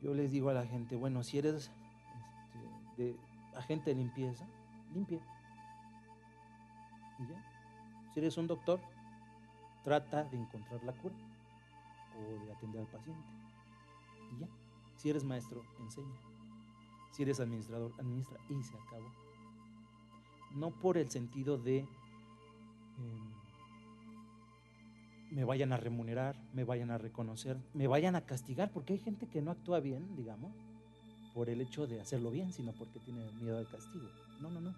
Yo 0.03 0.15
les 0.15 0.31
digo 0.31 0.51
a 0.51 0.55
la 0.55 0.67
gente, 0.67 0.97
bueno, 0.97 1.23
si 1.23 1.39
eres 1.39 1.71
este, 2.99 3.17
agente 3.57 3.91
de 3.91 3.97
limpieza, 3.97 4.45
limpia. 4.93 5.21
Y 7.19 7.27
ya. 7.27 7.45
Si 8.13 8.21
eres 8.21 8.37
un 8.37 8.47
doctor, 8.47 8.81
trata 9.83 10.25
de 10.25 10.37
encontrar 10.37 10.83
la 10.85 10.93
cura 10.93 11.15
o 12.17 12.45
de 12.45 12.53
atender 12.53 12.81
al 12.81 12.87
paciente. 12.89 13.29
Y 14.33 14.41
ya. 14.41 14.49
Si 14.99 15.09
eres 15.09 15.25
maestro, 15.25 15.63
enseña. 15.81 16.21
Si 17.13 17.23
eres 17.23 17.41
administrador, 17.41 17.93
administra. 17.99 18.39
Y 18.51 18.63
se 18.63 18.77
acabó. 18.77 19.11
No 20.55 20.71
por 20.71 20.99
el 20.99 21.11
sentido 21.11 21.57
de 21.57 21.79
em, 21.79 23.39
me 25.31 25.45
vayan 25.45 25.73
a 25.73 25.77
remunerar, 25.77 26.37
me 26.53 26.65
vayan 26.65 26.91
a 26.91 26.99
reconocer, 26.99 27.57
me 27.75 27.87
vayan 27.87 28.17
a 28.17 28.23
castigar, 28.23 28.73
porque 28.73 28.95
hay 28.95 28.99
gente 28.99 29.29
que 29.29 29.43
no 29.43 29.51
actúa 29.51 29.81
bien, 29.81 30.17
digamos, 30.17 30.53
por 31.35 31.49
el 31.49 31.61
hecho 31.61 31.87
de 31.87 32.01
hacerlo 32.01 32.31
bien, 32.31 32.53
sino 32.53 32.73
porque 32.73 32.99
tiene 32.99 33.31
miedo 33.33 33.59
al 33.59 33.69
castigo. 33.69 34.09
No, 34.41 34.51
no, 34.51 34.61
no. 34.61 34.75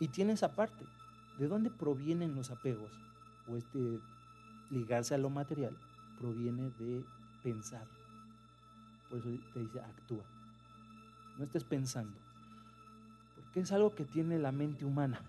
Y 0.00 0.08
tiene 0.08 0.32
esa 0.32 0.54
parte. 0.54 0.84
¿De 1.38 1.48
dónde 1.48 1.70
provienen 1.70 2.34
los 2.34 2.50
apegos? 2.50 2.92
O 3.48 3.56
este 3.56 3.78
ligarse 4.70 5.14
a 5.14 5.18
lo 5.18 5.28
material 5.28 5.76
proviene 6.18 6.70
de 6.78 7.04
pensar. 7.42 7.86
Por 9.12 9.18
eso 9.18 9.28
te 9.52 9.60
dice 9.60 9.78
actúa. 9.78 10.24
No 11.36 11.44
estés 11.44 11.64
pensando. 11.64 12.16
Porque 13.34 13.60
es 13.60 13.70
algo 13.70 13.94
que 13.94 14.06
tiene 14.06 14.38
la 14.38 14.52
mente 14.52 14.86
humana. 14.86 15.20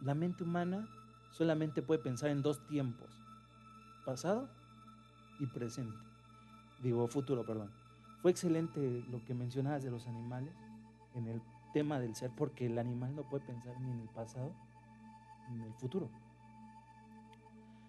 La 0.00 0.14
mente 0.14 0.42
humana 0.42 0.88
solamente 1.30 1.82
puede 1.82 2.00
pensar 2.00 2.30
en 2.30 2.40
dos 2.40 2.66
tiempos, 2.68 3.10
pasado 4.06 4.48
y 5.40 5.46
presente. 5.46 5.94
digo 6.82 7.06
futuro, 7.06 7.44
perdón. 7.44 7.70
Fue 8.22 8.30
excelente 8.30 9.04
lo 9.10 9.22
que 9.26 9.34
mencionabas 9.34 9.82
de 9.82 9.90
los 9.90 10.06
animales 10.06 10.54
en 11.14 11.28
el 11.28 11.42
tema 11.74 12.00
del 12.00 12.16
ser, 12.16 12.30
porque 12.34 12.64
el 12.64 12.78
animal 12.78 13.14
no 13.14 13.28
puede 13.28 13.44
pensar 13.44 13.78
ni 13.78 13.90
en 13.90 14.00
el 14.00 14.08
pasado 14.08 14.54
ni 15.50 15.56
en 15.56 15.64
el 15.64 15.74
futuro. 15.74 16.08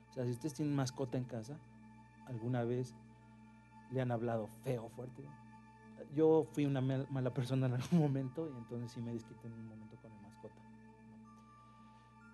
O 0.10 0.14
sea, 0.14 0.26
si 0.26 0.32
ustedes 0.32 0.54
tienen 0.54 0.76
mascota 0.76 1.18
en 1.18 1.24
casa, 1.24 1.58
alguna 2.28 2.66
vez 2.66 2.94
le 3.94 4.02
han 4.02 4.12
hablado 4.12 4.48
feo, 4.64 4.90
fuerte. 4.90 5.24
Yo 6.16 6.46
fui 6.52 6.66
una 6.66 6.82
mal- 6.82 7.08
mala 7.10 7.34
persona 7.34 7.68
en 7.68 7.74
algún 7.74 8.00
momento 8.00 8.50
y 8.50 8.58
entonces 8.58 8.92
sí 8.92 9.02
me 9.02 9.14
desquité 9.14 9.48
en 9.48 9.54
un 9.54 9.68
momento 9.68 9.96
con 10.02 10.12
la 10.12 10.20
mascota. 10.20 10.62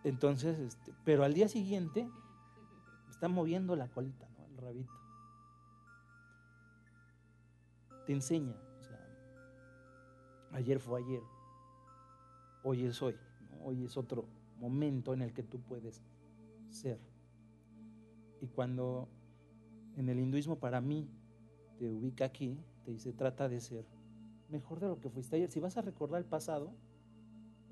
Entonces, 0.03 0.57
este, 0.59 0.93
pero 1.03 1.23
al 1.23 1.33
día 1.33 1.47
siguiente 1.49 2.09
está 3.09 3.27
moviendo 3.27 3.75
la 3.75 3.89
colita, 3.89 4.27
¿no? 4.37 4.45
El 4.45 4.57
rabito. 4.57 4.93
Te 8.05 8.13
enseña, 8.13 8.55
o 8.79 8.81
sea, 8.81 8.99
ayer 10.53 10.79
fue 10.79 11.01
ayer, 11.01 11.21
hoy 12.63 12.85
es 12.85 13.01
hoy, 13.01 13.15
hoy 13.63 13.83
es 13.83 13.97
otro 13.97 14.25
momento 14.59 15.13
en 15.13 15.21
el 15.21 15.33
que 15.33 15.43
tú 15.43 15.59
puedes 15.59 16.01
ser. 16.69 16.99
Y 18.41 18.47
cuando 18.47 19.09
en 19.95 20.09
el 20.09 20.19
hinduismo 20.19 20.57
para 20.57 20.81
mí 20.81 21.07
te 21.79 21.89
ubica 21.89 22.25
aquí, 22.25 22.59
te 22.83 22.91
dice, 22.91 23.13
trata 23.13 23.47
de 23.47 23.61
ser 23.61 23.85
mejor 24.49 24.81
de 24.81 24.87
lo 24.87 24.99
que 24.99 25.09
fuiste 25.09 25.37
ayer. 25.37 25.49
Si 25.49 25.61
vas 25.61 25.77
a 25.77 25.81
recordar 25.81 26.19
el 26.19 26.27
pasado, 26.27 26.73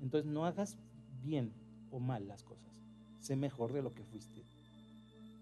entonces 0.00 0.30
no 0.30 0.46
hagas 0.46 0.78
bien 1.22 1.52
o 1.90 2.00
mal 2.00 2.26
las 2.26 2.42
cosas. 2.42 2.72
Sé 3.20 3.36
mejor 3.36 3.72
de 3.72 3.82
lo 3.82 3.92
que 3.92 4.04
fuiste 4.04 4.44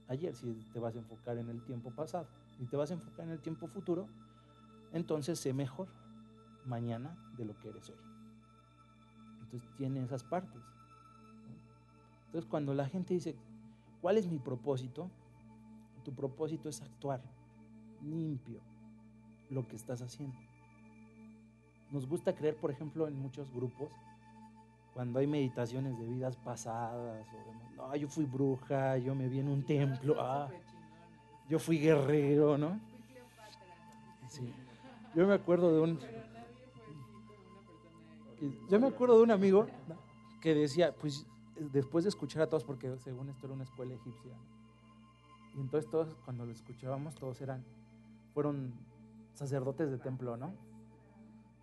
ayer 0.09 0.35
si 0.35 0.53
te 0.73 0.81
vas 0.81 0.95
a 0.95 0.99
enfocar 0.99 1.39
en 1.39 1.49
el 1.49 1.63
tiempo 1.63 1.91
pasado. 1.91 2.27
Si 2.59 2.67
te 2.67 2.77
vas 2.77 2.91
a 2.91 2.95
enfocar 2.95 3.27
en 3.27 3.33
el 3.33 3.41
tiempo 3.41 3.69
futuro, 3.69 4.09
entonces 4.93 5.39
sé 5.39 5.53
mejor 5.53 5.89
mañana 6.65 7.17
de 7.37 7.45
lo 7.45 7.59
que 7.61 7.69
eres 7.69 7.89
hoy. 7.89 7.97
Entonces 9.43 9.69
tiene 9.77 10.03
esas 10.03 10.25
partes. 10.25 10.61
Entonces 12.27 12.51
cuando 12.51 12.75
la 12.75 12.89
gente 12.89 13.15
dice, 13.15 13.37
¿cuál 14.01 14.17
es 14.17 14.27
mi 14.27 14.39
propósito? 14.39 15.09
Tu 16.05 16.13
propósito 16.13 16.69
es 16.69 16.83
actuar 16.83 17.23
limpio 18.03 18.61
lo 19.51 19.67
que 19.67 19.77
estás 19.77 20.03
haciendo. 20.03 20.37
Nos 21.91 22.07
gusta 22.09 22.35
creer, 22.35 22.57
por 22.57 22.71
ejemplo, 22.71 23.07
en 23.07 23.19
muchos 23.19 23.53
grupos, 23.53 23.89
cuando 24.93 25.19
hay 25.19 25.27
meditaciones 25.27 25.99
de 25.99 26.07
vidas 26.07 26.37
pasadas, 26.37 27.27
o 27.33 27.39
demás, 27.47 27.73
no, 27.77 27.97
yo 27.97 28.09
fui 28.09 28.25
bruja, 28.25 28.99
yo 28.99 29.15
me 29.15 29.29
vi 29.29 29.41
en 29.41 29.49
un 29.49 29.63
templo, 29.65 30.17
ah, 30.19 30.49
yo 31.49 31.59
fui 31.59 31.79
guerrero, 31.79 32.59
¿no? 32.59 32.81
Sí. 34.29 34.53
Yo 35.15 35.27
me 35.27 35.35
acuerdo 35.35 35.73
de 35.73 35.81
un... 35.81 36.01
Yo 38.69 38.81
me 38.81 38.89
acuerdo 38.89 39.17
de 39.17 39.23
un 39.23 39.31
amigo 39.31 39.67
que 40.41 40.55
decía, 40.55 40.95
pues 40.95 41.27
después 41.57 42.05
de 42.05 42.11
escuchar 42.11 42.43
a 42.43 42.49
todos, 42.49 42.65
porque 42.65 42.97
según 42.99 43.29
esto 43.29 43.47
era 43.47 43.55
una 43.55 43.65
escuela 43.65 43.95
egipcia, 43.95 44.33
y 45.57 45.61
entonces 45.61 45.91
todos, 45.91 46.15
cuando 46.25 46.45
lo 46.45 46.53
escuchábamos, 46.53 47.15
todos 47.15 47.41
eran, 47.41 47.65
fueron 48.37 48.71
sacerdotes 49.33 49.91
de 49.91 49.97
templo, 49.97 50.37
¿no? 50.37 50.53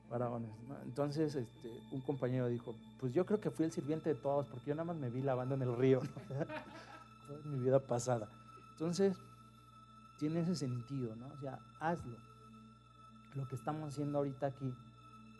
Faraones, 0.09 0.50
¿no? 0.67 0.75
Entonces, 0.82 1.36
este, 1.36 1.70
un 1.91 2.01
compañero 2.01 2.47
dijo, 2.47 2.74
pues 3.00 3.13
yo 3.13 3.28
creo 3.28 3.39
que 3.39 3.51
fui 3.51 3.66
el 3.66 3.71
sirviente 3.71 4.09
de 4.09 4.16
todos, 4.16 4.47
porque 4.47 4.71
yo 4.71 4.74
nada 4.74 4.86
más 4.86 4.95
me 4.95 5.12
vi 5.12 5.21
lavando 5.21 5.54
en 5.54 5.62
el 5.62 5.75
río, 5.75 6.01
¿no? 6.01 6.09
Toda 7.28 7.45
mi 7.45 7.59
vida 7.59 7.78
pasada. 7.78 8.28
Entonces, 8.71 9.16
tiene 10.17 10.39
ese 10.39 10.55
sentido, 10.55 11.16
¿no? 11.16 11.28
O 11.28 11.37
sea, 11.41 11.59
hazlo. 11.79 12.17
Lo 13.36 13.47
que 13.47 13.54
estamos 13.54 13.89
haciendo 13.89 14.17
ahorita 14.17 14.47
aquí, 14.47 14.74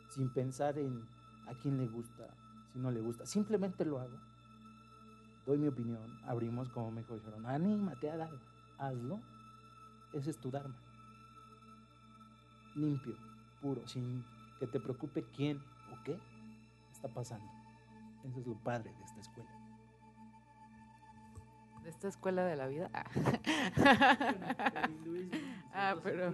sin 0.10 0.31
pensar 0.31 0.77
en 0.77 1.03
a 1.47 1.55
quién 1.64 1.80
le 1.80 1.88
gusta, 1.88 2.27
si 2.73 2.77
no 2.77 2.91
le 2.91 3.01
gusta, 3.01 3.26
simplemente 3.26 3.85
lo 3.85 3.97
hago. 3.97 4.19
Doy 5.47 5.57
mi 5.57 5.68
opinión, 5.68 6.19
abrimos 6.27 6.69
como 6.69 6.91
me 6.91 7.01
dijo 7.01 7.15
anímate 7.47 8.11
a 8.11 8.18
dar, 8.18 8.31
hazlo. 8.77 9.19
Ese 10.14 10.30
es 10.30 10.38
tu 10.38 10.51
Dharma. 10.51 10.82
Limpio, 12.76 13.16
puro, 13.62 13.88
sin 13.88 14.24
que 14.60 14.68
te 14.68 14.80
preocupe 14.80 15.24
quién 15.36 15.58
o 15.91 16.04
qué 16.04 16.20
está 16.91 17.08
pasando. 17.08 17.45
Eso 18.24 18.40
es 18.40 18.48
lo 18.48 18.56
padre 18.56 18.91
de 18.94 19.04
esta 19.04 19.20
escuela. 19.20 19.50
De 21.84 21.90
esta 21.90 22.08
escuela 22.08 22.45
de 22.45 22.56
la 22.56 22.68
vida. 22.68 22.90
Ah, 22.94 23.04
Ah, 25.74 25.95
pero 26.04 26.34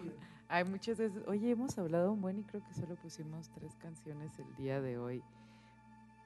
hay 0.50 0.64
muchas 0.66 0.98
veces. 0.98 1.24
Oye, 1.28 1.52
hemos 1.52 1.78
hablado 1.78 2.12
un 2.12 2.22
buen 2.22 2.40
y 2.40 2.44
creo 2.44 2.62
que 2.64 2.74
solo 2.74 2.96
pusimos 2.98 3.50
tres 3.50 3.74
canciones 3.78 4.38
el 4.40 4.56
día 4.58 4.82
de 4.82 4.98
hoy. 4.98 5.20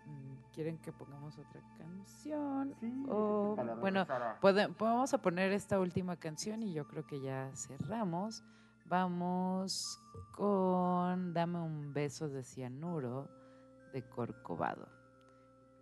Mm, 0.06 0.52
¿Quieren 0.54 0.78
que 0.80 0.92
pongamos 0.92 1.38
otra 1.38 1.62
canción? 1.78 2.76
o, 3.08 3.56
bueno, 3.80 4.06
pode- 4.42 4.68
vamos 4.80 5.14
a 5.14 5.18
poner 5.20 5.52
esta 5.54 5.80
última 5.80 6.16
canción 6.18 6.62
y 6.64 6.74
yo 6.74 6.88
creo 6.88 7.06
que 7.06 7.22
ya 7.22 7.52
cerramos. 7.56 8.44
Vamos 8.86 10.00
con 10.32 11.34
Dame 11.34 11.60
un 11.60 11.94
beso 11.94 12.30
de 12.30 12.44
cianuro 12.44 13.30
de 13.94 14.08
Corcovado. 14.10 14.88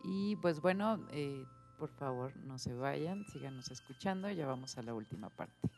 Y 0.04 0.36
pues 0.38 0.62
bueno, 0.62 1.06
eh, 1.12 1.46
por 1.78 1.90
favor 1.92 2.36
no 2.38 2.58
se 2.58 2.74
vayan, 2.74 3.26
síganos 3.26 3.72
escuchando, 3.72 4.30
ya 4.30 4.46
vamos 4.46 4.78
a 4.78 4.84
la 4.84 4.94
última 4.94 5.30
parte. 5.30 5.70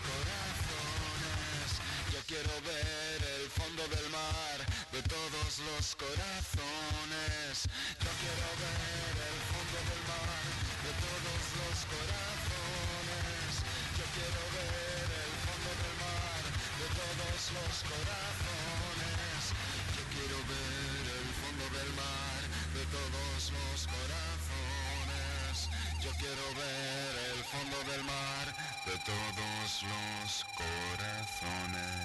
Corazones. 0.00 1.68
Yo 2.12 2.20
quiero 2.26 2.54
ver 2.66 3.18
el 3.38 3.46
fondo 3.50 3.82
del 3.88 4.08
mar 4.10 4.58
de 4.90 5.02
todos 5.02 5.52
los 5.68 5.84
corazones. 5.94 7.68
Yo 8.02 8.12
quiero 8.22 8.48
ver 8.62 9.14
el 9.30 9.38
fondo 9.50 9.78
del 9.88 10.02
mar 10.10 10.44
de 10.84 10.92
todos 11.04 11.42
los 11.58 11.76
corazones. 11.94 13.50
Yo 13.98 14.06
quiero 14.14 14.42
ver 14.56 15.08
el 15.24 15.34
fondo 15.46 15.70
del 15.82 15.94
mar 16.02 16.42
de 16.80 16.88
todos 16.98 17.42
los 17.54 17.74
corazones. 17.86 19.40
Yo 19.94 20.02
quiero 20.14 20.38
ver 20.50 21.04
el 21.18 21.28
fondo 21.38 21.64
del 21.76 21.90
mar 21.94 22.40
de 22.74 22.84
todos 22.94 23.40
los 23.54 23.78
corazones. 23.94 25.56
Yo 26.02 26.10
quiero 26.18 26.44
ver 26.58 27.12
el 27.30 27.40
fondo 27.44 27.78
del 27.90 28.02
mar 28.04 28.73
de 28.86 28.92
todos 28.98 29.82
los 29.82 30.44
corazones. 30.44 32.04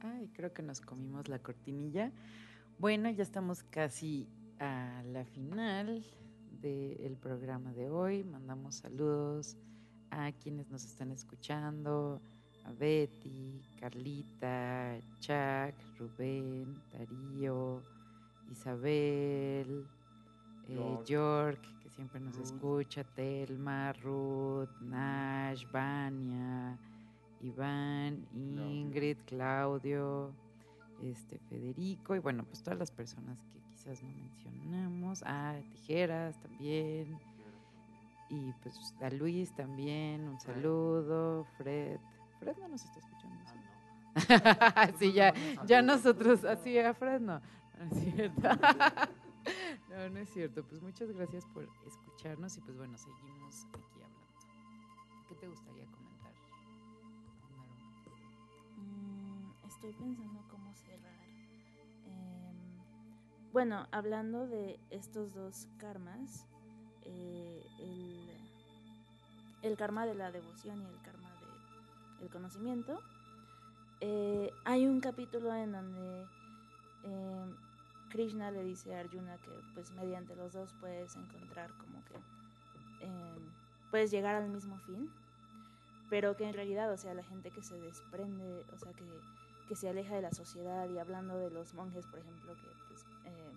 Ay, 0.00 0.28
creo 0.34 0.52
que 0.52 0.62
nos 0.62 0.80
comimos 0.80 1.28
la 1.28 1.38
cortinilla. 1.38 2.10
Bueno, 2.78 3.08
ya 3.10 3.22
estamos 3.22 3.62
casi 3.62 4.28
a 4.58 5.04
la 5.12 5.24
final 5.24 6.04
del 6.60 7.16
programa 7.16 7.72
de 7.72 7.90
hoy. 7.90 8.24
Mandamos 8.24 8.74
saludos 8.76 9.56
a 10.10 10.32
quienes 10.32 10.68
nos 10.68 10.84
están 10.84 11.12
escuchando, 11.12 12.20
a 12.64 12.72
Betty, 12.72 13.62
Carlita, 13.78 14.98
Chuck, 15.20 15.76
Rubén, 15.96 16.82
Darío, 16.92 17.82
Isabel, 18.50 19.86
eh, 20.68 20.98
York. 21.06 21.60
Que 21.82 21.90
siempre 21.90 22.20
nos 22.20 22.36
Ruth. 22.36 22.44
escucha, 22.44 23.04
Telma, 23.04 23.92
Ruth, 23.92 24.70
Nash, 24.80 25.64
Vania, 25.70 26.78
Iván, 27.42 28.26
Ingrid, 28.34 29.18
Claudio, 29.26 30.32
este 31.02 31.38
Federico 31.50 32.14
y 32.14 32.18
bueno, 32.18 32.44
pues 32.44 32.62
todas 32.62 32.78
las 32.78 32.90
personas 32.90 33.38
que 33.52 33.60
quizás 33.70 34.02
no 34.02 34.08
mencionamos. 34.10 35.22
Ah, 35.26 35.56
Tijeras 35.72 36.40
también. 36.40 37.18
Y 38.30 38.52
pues 38.62 38.94
a 39.02 39.10
Luis 39.10 39.54
también, 39.54 40.26
un 40.26 40.40
saludo. 40.40 41.44
Fred. 41.58 41.98
Fred 42.40 42.56
no 42.58 42.68
nos 42.68 42.84
está 42.84 42.98
escuchando. 42.98 43.38
Ah, 44.14 44.86
¿sí? 44.86 44.92
no. 44.92 44.98
sí, 44.98 45.12
ya, 45.12 45.34
ya 45.66 45.82
nosotros, 45.82 46.44
así 46.44 46.78
a 46.78 46.94
Fred 46.94 47.20
no. 47.20 47.40
No 47.78 47.84
es 47.96 48.14
cierto. 48.14 48.48
No, 49.88 50.10
no 50.10 50.18
es 50.18 50.28
cierto. 50.30 50.64
Pues 50.64 50.82
muchas 50.82 51.10
gracias 51.12 51.44
por 51.46 51.68
escucharnos 51.86 52.56
y 52.56 52.60
pues 52.60 52.76
bueno, 52.76 52.96
seguimos 52.96 53.66
aquí 53.72 54.02
hablando. 54.02 54.34
¿Qué 55.28 55.34
te 55.34 55.48
gustaría 55.48 55.86
comentar? 55.86 56.32
Mm, 58.76 59.66
estoy 59.68 59.92
pensando 59.92 60.44
cómo 60.50 60.74
cerrar. 60.74 61.14
Em, 62.06 63.52
bueno, 63.52 63.86
hablando 63.92 64.46
de 64.46 64.80
estos 64.90 65.32
dos 65.34 65.68
karmas, 65.78 66.46
eh, 67.02 67.66
el, 67.80 68.30
el 69.62 69.76
karma 69.76 70.06
de 70.06 70.14
la 70.14 70.32
devoción 70.32 70.82
y 70.82 70.86
el 70.86 71.00
karma 71.02 71.30
del 72.18 72.30
conocimiento, 72.30 73.00
eh, 74.00 74.50
hay 74.64 74.86
un 74.86 75.00
capítulo 75.00 75.54
en 75.54 75.72
donde 75.72 76.26
em, 77.04 77.56
Krishna 78.14 78.50
le 78.52 78.62
dice 78.62 78.94
a 78.94 79.00
Arjuna 79.00 79.36
que 79.38 79.50
pues 79.74 79.90
mediante 79.90 80.36
los 80.36 80.52
dos 80.52 80.72
puedes 80.80 81.16
encontrar 81.16 81.70
como 81.78 82.04
que 82.04 82.14
em, 83.04 83.50
puedes 83.90 84.12
llegar 84.12 84.36
al 84.36 84.48
mismo 84.48 84.78
fin 84.78 85.10
pero 86.10 86.36
que 86.36 86.46
en 86.46 86.54
realidad, 86.54 86.92
o 86.92 86.96
sea, 86.96 87.12
la 87.14 87.24
gente 87.24 87.50
que 87.50 87.62
se 87.62 87.76
desprende, 87.76 88.64
o 88.72 88.78
sea, 88.78 88.92
que, 88.92 89.04
que 89.68 89.74
se 89.74 89.88
aleja 89.88 90.14
de 90.14 90.22
la 90.22 90.30
sociedad 90.32 90.88
y 90.88 90.98
hablando 90.98 91.36
de 91.38 91.50
los 91.50 91.74
monjes, 91.74 92.06
por 92.06 92.20
ejemplo, 92.20 92.54
que 92.54 92.68
pues 92.88 93.04
eh, 93.24 93.52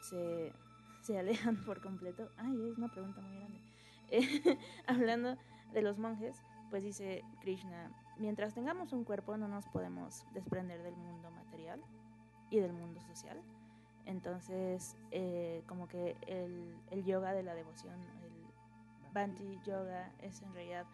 se, 0.00 0.52
se 1.02 1.18
alejan 1.18 1.64
por 1.64 1.80
completo. 1.80 2.30
Ay, 2.36 2.68
es 2.70 2.78
una 2.78 2.88
pregunta 2.88 3.20
muy 3.22 3.36
grande. 3.36 3.60
Hablando 4.86 5.36
de 5.72 5.82
los 5.82 5.98
monjes, 5.98 6.36
pues 6.70 6.84
dice 6.84 7.24
Krishna, 7.40 7.90
mientras 8.18 8.54
tengamos 8.54 8.92
un 8.92 9.04
cuerpo 9.04 9.36
no 9.36 9.48
nos 9.48 9.66
podemos 9.68 10.24
desprender 10.32 10.82
del 10.82 10.94
mundo 10.94 11.30
material 11.30 11.82
y 12.50 12.60
del 12.60 12.72
mundo 12.72 13.00
social. 13.02 13.42
Entonces, 14.06 14.96
eh, 15.10 15.62
como 15.66 15.88
que 15.88 16.16
el, 16.26 16.76
el 16.90 17.04
yoga 17.04 17.32
de 17.32 17.42
la 17.42 17.54
devoción, 17.54 17.94
el 18.22 18.32
Bhanti 19.12 19.60
Yoga, 19.64 20.12
es 20.20 20.42
en 20.42 20.52
realidad 20.52 20.86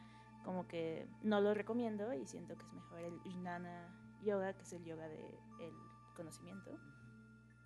como 0.45 0.67
que 0.67 1.07
no 1.23 1.41
lo 1.41 1.55
recomiendo 1.55 2.15
y 2.15 2.27
siento 2.27 2.57
que 2.57 2.65
es 2.65 2.73
mejor 2.73 3.01
el 3.01 3.21
Jnana 3.21 3.89
Yoga, 4.23 4.53
que 4.55 4.63
es 4.63 4.73
el 4.73 4.85
yoga 4.85 5.09
del 5.09 5.75
conocimiento. 6.15 6.79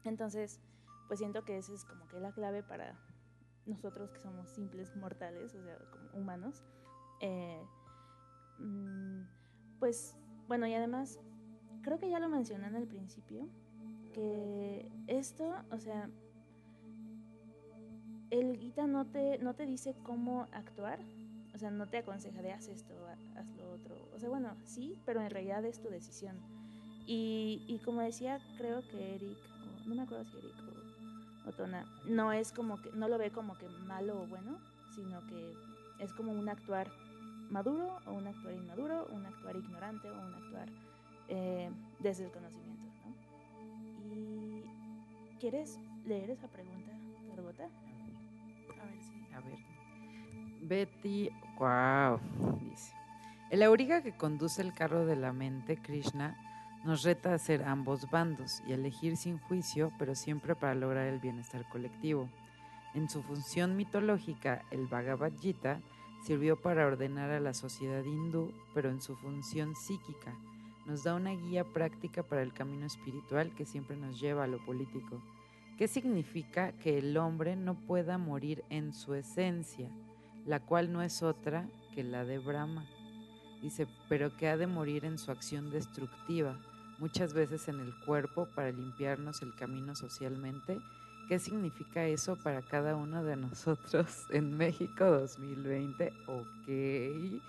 Entonces, 0.05 0.61
pues 1.09 1.19
siento 1.19 1.45
que 1.45 1.59
esa 1.59 1.73
es 1.73 1.85
como 1.85 2.07
que 2.09 2.21
la 2.21 2.33
clave 2.33 2.63
para 2.63 2.99
nosotros 3.67 4.11
que 4.11 4.21
somos 4.21 4.49
simples 4.51 4.95
mortales, 4.97 5.55
o 5.55 5.63
sea, 5.63 5.79
como 5.91 6.11
humanos. 6.13 6.63
Eh, 7.21 7.63
mm, 8.59 9.23
pues, 9.79 10.17
bueno, 10.47 10.67
y 10.67 10.75
además, 10.75 11.19
creo 11.83 11.99
que 11.99 12.11
ya 12.11 12.19
lo 12.19 12.29
mencioné 12.29 12.67
en 12.67 12.77
el 12.77 12.87
principio, 12.87 13.49
que 14.15 14.89
esto, 15.09 15.53
o 15.71 15.79
sea, 15.79 16.09
el 18.31 18.57
Gita 18.57 18.87
no 18.87 19.07
te, 19.07 19.39
no 19.39 19.55
te 19.55 19.67
dice 19.67 19.95
cómo 20.03 20.47
actuar, 20.53 20.99
o 21.55 21.59
sea, 21.59 21.71
no 21.71 21.87
te 21.89 21.99
aconseja 21.99 22.43
de 22.43 22.53
haz 22.53 22.69
esto, 22.69 22.95
ha- 23.07 23.41
haz 23.41 23.49
lo 23.57 23.71
otro. 23.71 23.95
O 24.15 24.19
sea, 24.19 24.29
bueno, 24.29 24.57
sí, 24.65 24.99
pero 25.05 25.21
en 25.21 25.31
realidad 25.31 25.65
es 25.65 25.81
tu 25.81 25.89
decisión. 25.89 26.37
Y, 27.07 27.63
y 27.69 27.79
como 27.85 28.01
decía, 28.01 28.41
creo 28.57 28.81
que 28.89 29.15
Eric, 29.17 29.39
o 29.85 29.89
no 29.89 29.95
me 29.95 30.03
acuerdo 30.03 30.25
si 30.25 30.39
Eric 30.39 30.55
o, 31.47 31.53
Tona, 31.53 31.85
no 32.07 32.33
es 32.33 32.53
como 32.53 32.81
que, 32.81 32.91
no 32.93 33.09
lo 33.09 33.19
ve 33.19 33.31
como 33.31 33.57
que 33.59 33.69
malo 33.69 34.23
o 34.23 34.27
bueno, 34.27 34.59
sino 34.95 35.21
que 35.27 35.55
es 35.99 36.13
como 36.15 36.33
un 36.33 36.49
actuar 36.49 36.91
maduro 37.51 37.99
o 38.07 38.13
un 38.15 38.27
actuar 38.27 38.55
inmaduro, 38.55 39.07
un 39.13 39.27
actuar 39.27 39.55
ignorante 39.57 40.09
o 40.11 40.15
un 40.27 40.35
actuar 40.35 40.69
eh, 41.29 41.71
desde 42.01 42.25
el 42.25 42.33
conocimiento, 42.33 42.84
¿quieres 45.45 45.79
leer 46.07 46.31
esa 46.31 46.49
pregunta, 46.49 46.91
Cargota? 47.37 47.65
A 47.65 48.87
ver 48.87 48.99
si. 49.03 49.35
A 49.35 49.41
ver. 49.41 49.59
Betty, 50.63 51.29
wow, 51.59 52.19
dice. 52.63 52.95
El 53.51 53.63
auriga 53.63 54.03
que 54.03 54.17
conduce 54.17 54.63
el 54.63 54.73
carro 54.73 55.05
de 55.05 55.17
la 55.17 55.35
mente, 55.35 55.77
Krishna, 55.77 56.35
Nos 56.83 57.03
reta 57.03 57.35
a 57.35 57.39
ser 57.39 57.63
ambos 57.65 58.11
bandos 58.11 58.63
y 58.67 58.73
a 58.73 58.77
elegir 58.77 59.19
sin 59.19 59.39
juicio, 59.39 59.93
pero 59.99 60.15
siempre 60.15 60.55
para 60.55 60.75
lograr 60.75 61.07
el 61.09 61.19
bienestar 61.19 61.67
colectivo. 61.69 62.29
En 62.95 63.11
su 63.11 63.23
función 63.23 63.77
mitológica, 63.77 64.63
el 64.71 64.87
Bhagavad 64.87 65.33
Gita 65.41 65.81
sirvió 66.27 66.61
para 66.61 66.87
ordenar 66.87 67.31
a 67.31 67.41
la 67.41 67.53
sociedad 67.53 68.03
hindú, 68.05 68.53
pero 68.75 68.89
en 68.89 69.01
su 69.01 69.15
función 69.17 69.75
psíquica 69.77 70.35
nos 70.87 71.05
da 71.05 71.15
una 71.15 71.31
guía 71.31 71.65
práctica 71.65 72.23
para 72.23 72.43
el 72.43 72.53
camino 72.53 72.85
espiritual 72.87 73.55
que 73.55 73.65
siempre 73.65 73.97
nos 73.97 74.21
lleva 74.21 74.45
a 74.45 74.47
lo 74.47 74.59
político. 74.65 75.23
¿Qué 75.77 75.89
significa 75.89 76.71
que 76.73 76.99
el 76.99 77.17
hombre 77.17 77.57
no 77.57 77.75
pueda 77.75 78.17
morir 78.17 78.63
en 78.71 78.95
su 78.95 79.15
esencia, 79.15 79.91
la 80.47 80.61
cual 80.61 80.93
no 80.93 81.03
es 81.03 81.21
otra 81.23 81.69
que 81.95 82.05
la 82.05 82.25
de 82.25 82.39
Brahma? 82.39 82.87
Dice, 83.61 83.89
pero 84.09 84.37
que 84.37 84.49
ha 84.49 84.57
de 84.57 84.69
morir 84.69 85.05
en 85.05 85.19
su 85.19 85.33
acción 85.33 85.71
destructiva, 85.71 86.61
muchas 86.99 87.35
veces 87.35 87.67
en 87.67 87.81
el 87.81 87.93
cuerpo 88.07 88.47
para 88.55 88.71
limpiarnos 88.71 89.43
el 89.43 89.53
camino 89.57 89.97
socialmente. 89.97 90.79
¿Qué 91.29 91.41
significa 91.41 92.07
eso 92.07 92.37
para 92.37 92.63
cada 92.63 92.95
uno 92.95 93.25
de 93.25 93.35
nosotros 93.35 94.27
en 94.31 94.57
México 94.57 95.05
2020? 95.07 96.13
Ok. 96.29 97.43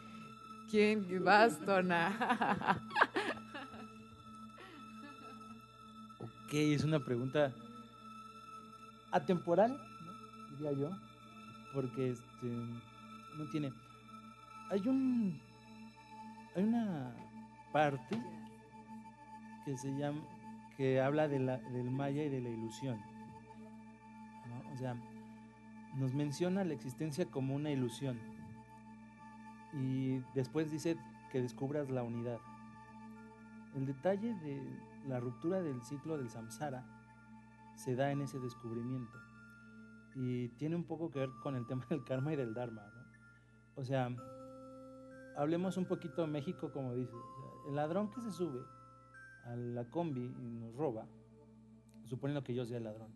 ¿Quién 0.71 1.23
bastona? 1.23 2.81
Ok, 6.47 6.53
es 6.53 6.83
una 6.83 6.99
pregunta 6.99 7.51
atemporal, 9.11 9.77
diría 10.51 10.71
yo, 10.73 10.89
porque 11.73 12.11
este, 12.11 12.47
no 12.47 13.49
tiene. 13.51 13.71
Hay 14.71 14.87
un. 14.87 15.39
Hay 16.55 16.63
una 16.63 17.13
parte 17.71 18.17
que 19.65 19.77
se 19.77 19.89
llama. 19.97 20.21
que 20.77 20.99
habla 20.99 21.29
de 21.29 21.39
la- 21.39 21.57
del 21.57 21.89
maya 21.89 22.23
y 22.25 22.27
de 22.29 22.41
la 22.41 22.49
ilusión. 22.49 22.99
O 24.73 24.77
sea, 24.77 24.93
nos 25.95 26.13
menciona 26.13 26.65
la 26.65 26.73
existencia 26.73 27.25
como 27.31 27.55
una 27.55 27.71
ilusión. 27.71 28.19
Y 29.73 30.17
después 30.33 30.69
dice 30.69 30.97
que 31.31 31.41
descubras 31.41 31.89
la 31.89 32.03
unidad. 32.03 32.39
El 33.73 33.85
detalle 33.85 34.33
de 34.35 34.61
la 35.07 35.21
ruptura 35.21 35.61
del 35.61 35.81
ciclo 35.81 36.17
del 36.17 36.29
samsara 36.29 36.83
se 37.75 37.95
da 37.95 38.11
en 38.11 38.21
ese 38.21 38.39
descubrimiento. 38.39 39.17
Y 40.15 40.49
tiene 40.49 40.75
un 40.75 40.85
poco 40.85 41.11
que 41.11 41.19
ver 41.19 41.29
con 41.43 41.55
el 41.55 41.65
tema 41.67 41.85
del 41.89 42.03
karma 42.03 42.33
y 42.33 42.35
del 42.35 42.53
dharma. 42.53 42.81
¿no? 42.81 43.05
O 43.75 43.83
sea, 43.83 44.09
hablemos 45.35 45.77
un 45.77 45.85
poquito 45.85 46.21
de 46.21 46.27
México 46.27 46.71
como 46.71 46.95
dice. 46.95 47.13
o 47.13 47.35
sea, 47.35 47.69
el 47.69 47.75
ladrón 47.75 48.11
que 48.11 48.21
se 48.21 48.31
sube 48.31 48.61
a 49.43 49.55
la 49.55 49.89
combi 49.89 50.25
y 50.25 50.49
nos 50.49 50.75
roba, 50.75 51.05
suponiendo 52.05 52.43
que 52.43 52.55
yo 52.55 52.65
sea 52.65 52.77
el 52.77 52.85
ladrón, 52.85 53.11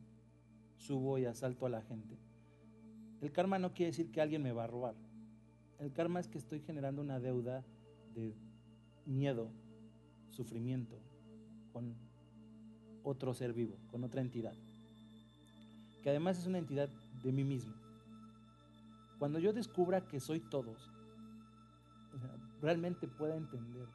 subo 0.77 1.17
y 1.17 1.25
asalto 1.25 1.65
a 1.65 1.69
la 1.69 1.81
gente. 1.81 2.19
El 3.21 3.31
karma 3.31 3.59
no 3.59 3.73
quiere 3.73 3.91
decir 3.91 4.11
que 4.11 4.21
alguien 4.21 4.43
me 4.43 4.51
va 4.51 4.65
a 4.65 4.67
robar. 4.67 4.95
El 5.79 5.91
karma 5.91 6.19
es 6.19 6.27
que 6.27 6.37
estoy 6.37 6.59
generando 6.61 7.01
una 7.01 7.19
deuda 7.19 7.65
de 8.13 8.35
miedo, 9.05 9.51
sufrimiento 10.29 10.99
con 11.71 11.95
otro 13.03 13.33
ser 13.33 13.53
vivo, 13.53 13.75
con 13.91 14.03
otra 14.03 14.21
entidad, 14.21 14.53
que 16.03 16.09
además 16.09 16.37
es 16.37 16.47
una 16.47 16.57
entidad 16.57 16.89
de 17.23 17.31
mí 17.31 17.43
mismo. 17.43 17.73
Cuando 19.17 19.39
yo 19.39 19.53
descubra 19.53 20.07
que 20.07 20.19
soy 20.19 20.39
todos, 20.39 20.89
realmente 22.61 23.07
pueda 23.07 23.35
entender 23.35 23.87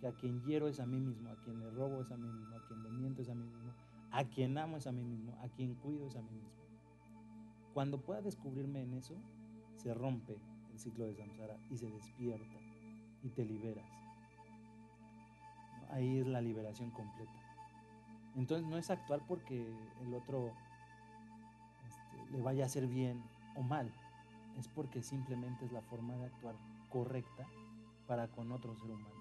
que 0.00 0.06
a 0.06 0.12
quien 0.12 0.42
hiero 0.44 0.68
es 0.68 0.80
a 0.80 0.86
mí 0.86 0.98
mismo, 0.98 1.30
a 1.30 1.36
quien 1.36 1.60
le 1.60 1.70
robo 1.70 2.00
es 2.00 2.10
a 2.10 2.16
mí 2.16 2.28
mismo, 2.28 2.56
a 2.56 2.66
quien 2.66 2.82
le 2.82 2.90
miento 2.90 3.22
es 3.22 3.28
a 3.28 3.34
mí 3.34 3.44
mismo, 3.44 3.72
a 4.10 4.24
quien 4.24 4.56
amo 4.58 4.76
es 4.76 4.86
a 4.86 4.92
mí 4.92 5.02
mismo, 5.02 5.38
a 5.42 5.48
quien 5.48 5.74
cuido 5.74 6.06
es 6.06 6.16
a 6.16 6.22
mí 6.22 6.30
mismo. 6.30 6.50
Cuando 7.74 8.00
pueda 8.00 8.20
descubrirme 8.20 8.82
en 8.82 8.94
eso, 8.94 9.14
se 9.76 9.94
rompe 9.94 10.36
el 10.72 10.78
ciclo 10.78 11.06
de 11.06 11.14
samsara 11.14 11.56
y 11.70 11.76
se 11.78 11.90
despierta 11.90 12.58
y 13.22 13.28
te 13.30 13.44
liberas. 13.44 13.88
Ahí 15.90 16.18
es 16.18 16.26
la 16.26 16.40
liberación 16.40 16.90
completa. 16.90 17.39
Entonces 18.36 18.66
no 18.66 18.76
es 18.78 18.90
actuar 18.90 19.20
porque 19.26 19.66
el 20.02 20.14
otro 20.14 20.52
este, 21.86 22.32
le 22.32 22.42
vaya 22.42 22.64
a 22.64 22.66
hacer 22.66 22.86
bien 22.86 23.22
o 23.56 23.62
mal, 23.62 23.92
es 24.58 24.68
porque 24.68 25.02
simplemente 25.02 25.64
es 25.64 25.72
la 25.72 25.82
forma 25.82 26.14
de 26.16 26.26
actuar 26.26 26.54
correcta 26.88 27.46
para 28.06 28.28
con 28.28 28.52
otro 28.52 28.74
ser 28.76 28.90
humano. 28.90 29.20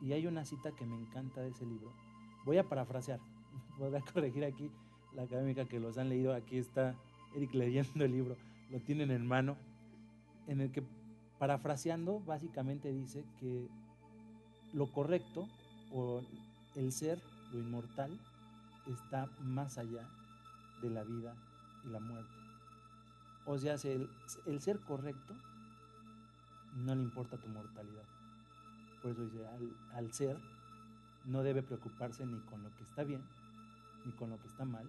Y 0.00 0.12
hay 0.12 0.26
una 0.26 0.44
cita 0.44 0.72
que 0.72 0.86
me 0.86 0.96
encanta 0.96 1.40
de 1.40 1.50
ese 1.50 1.64
libro. 1.64 1.92
Voy 2.44 2.58
a 2.58 2.68
parafrasear, 2.68 3.20
voy 3.78 3.94
a 3.94 4.00
corregir 4.00 4.44
aquí 4.44 4.70
la 5.14 5.22
académica 5.22 5.64
que 5.64 5.80
los 5.80 5.98
han 5.98 6.08
leído. 6.08 6.34
Aquí 6.34 6.58
está 6.58 6.94
Eric 7.34 7.54
leyendo 7.54 8.04
el 8.04 8.12
libro, 8.12 8.36
lo 8.70 8.80
tienen 8.80 9.10
en 9.10 9.26
mano, 9.26 9.56
en 10.46 10.60
el 10.60 10.70
que 10.70 10.82
parafraseando 11.38 12.20
básicamente 12.20 12.92
dice 12.92 13.24
que 13.40 13.68
lo 14.72 14.86
correcto 14.86 15.48
o 15.92 16.22
el 16.74 16.92
ser, 16.92 17.20
lo 17.52 17.60
inmortal, 17.60 18.18
está 18.86 19.28
más 19.42 19.78
allá 19.78 20.06
de 20.82 20.90
la 20.90 21.02
vida 21.04 21.34
y 21.84 21.88
la 21.90 22.00
muerte. 22.00 22.30
O 23.46 23.58
sea, 23.58 23.74
el, 23.74 24.08
el 24.46 24.60
ser 24.60 24.78
correcto 24.80 25.34
no 26.84 26.94
le 26.94 27.02
importa 27.02 27.36
tu 27.36 27.48
mortalidad. 27.48 28.04
Por 29.02 29.12
eso 29.12 29.22
dice, 29.22 29.46
al, 29.46 29.70
al 29.96 30.12
ser 30.12 30.36
no 31.26 31.42
debe 31.42 31.62
preocuparse 31.62 32.24
ni 32.26 32.38
con 32.40 32.62
lo 32.62 32.68
que 32.76 32.82
está 32.84 33.04
bien, 33.04 33.22
ni 34.04 34.12
con 34.12 34.30
lo 34.30 34.38
que 34.40 34.48
está 34.48 34.64
mal, 34.64 34.86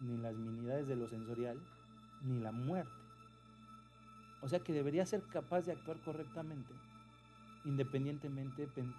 ni 0.00 0.16
las 0.18 0.34
minidades 0.34 0.86
de 0.88 0.96
lo 0.96 1.06
sensorial, 1.08 1.58
ni 2.22 2.40
la 2.40 2.52
muerte. 2.52 2.90
O 4.42 4.48
sea 4.48 4.60
que 4.60 4.72
debería 4.72 5.04
ser 5.04 5.22
capaz 5.24 5.66
de 5.66 5.72
actuar 5.72 5.98
correctamente, 5.98 6.72
independientemente, 7.64 8.66
pen- 8.68 8.94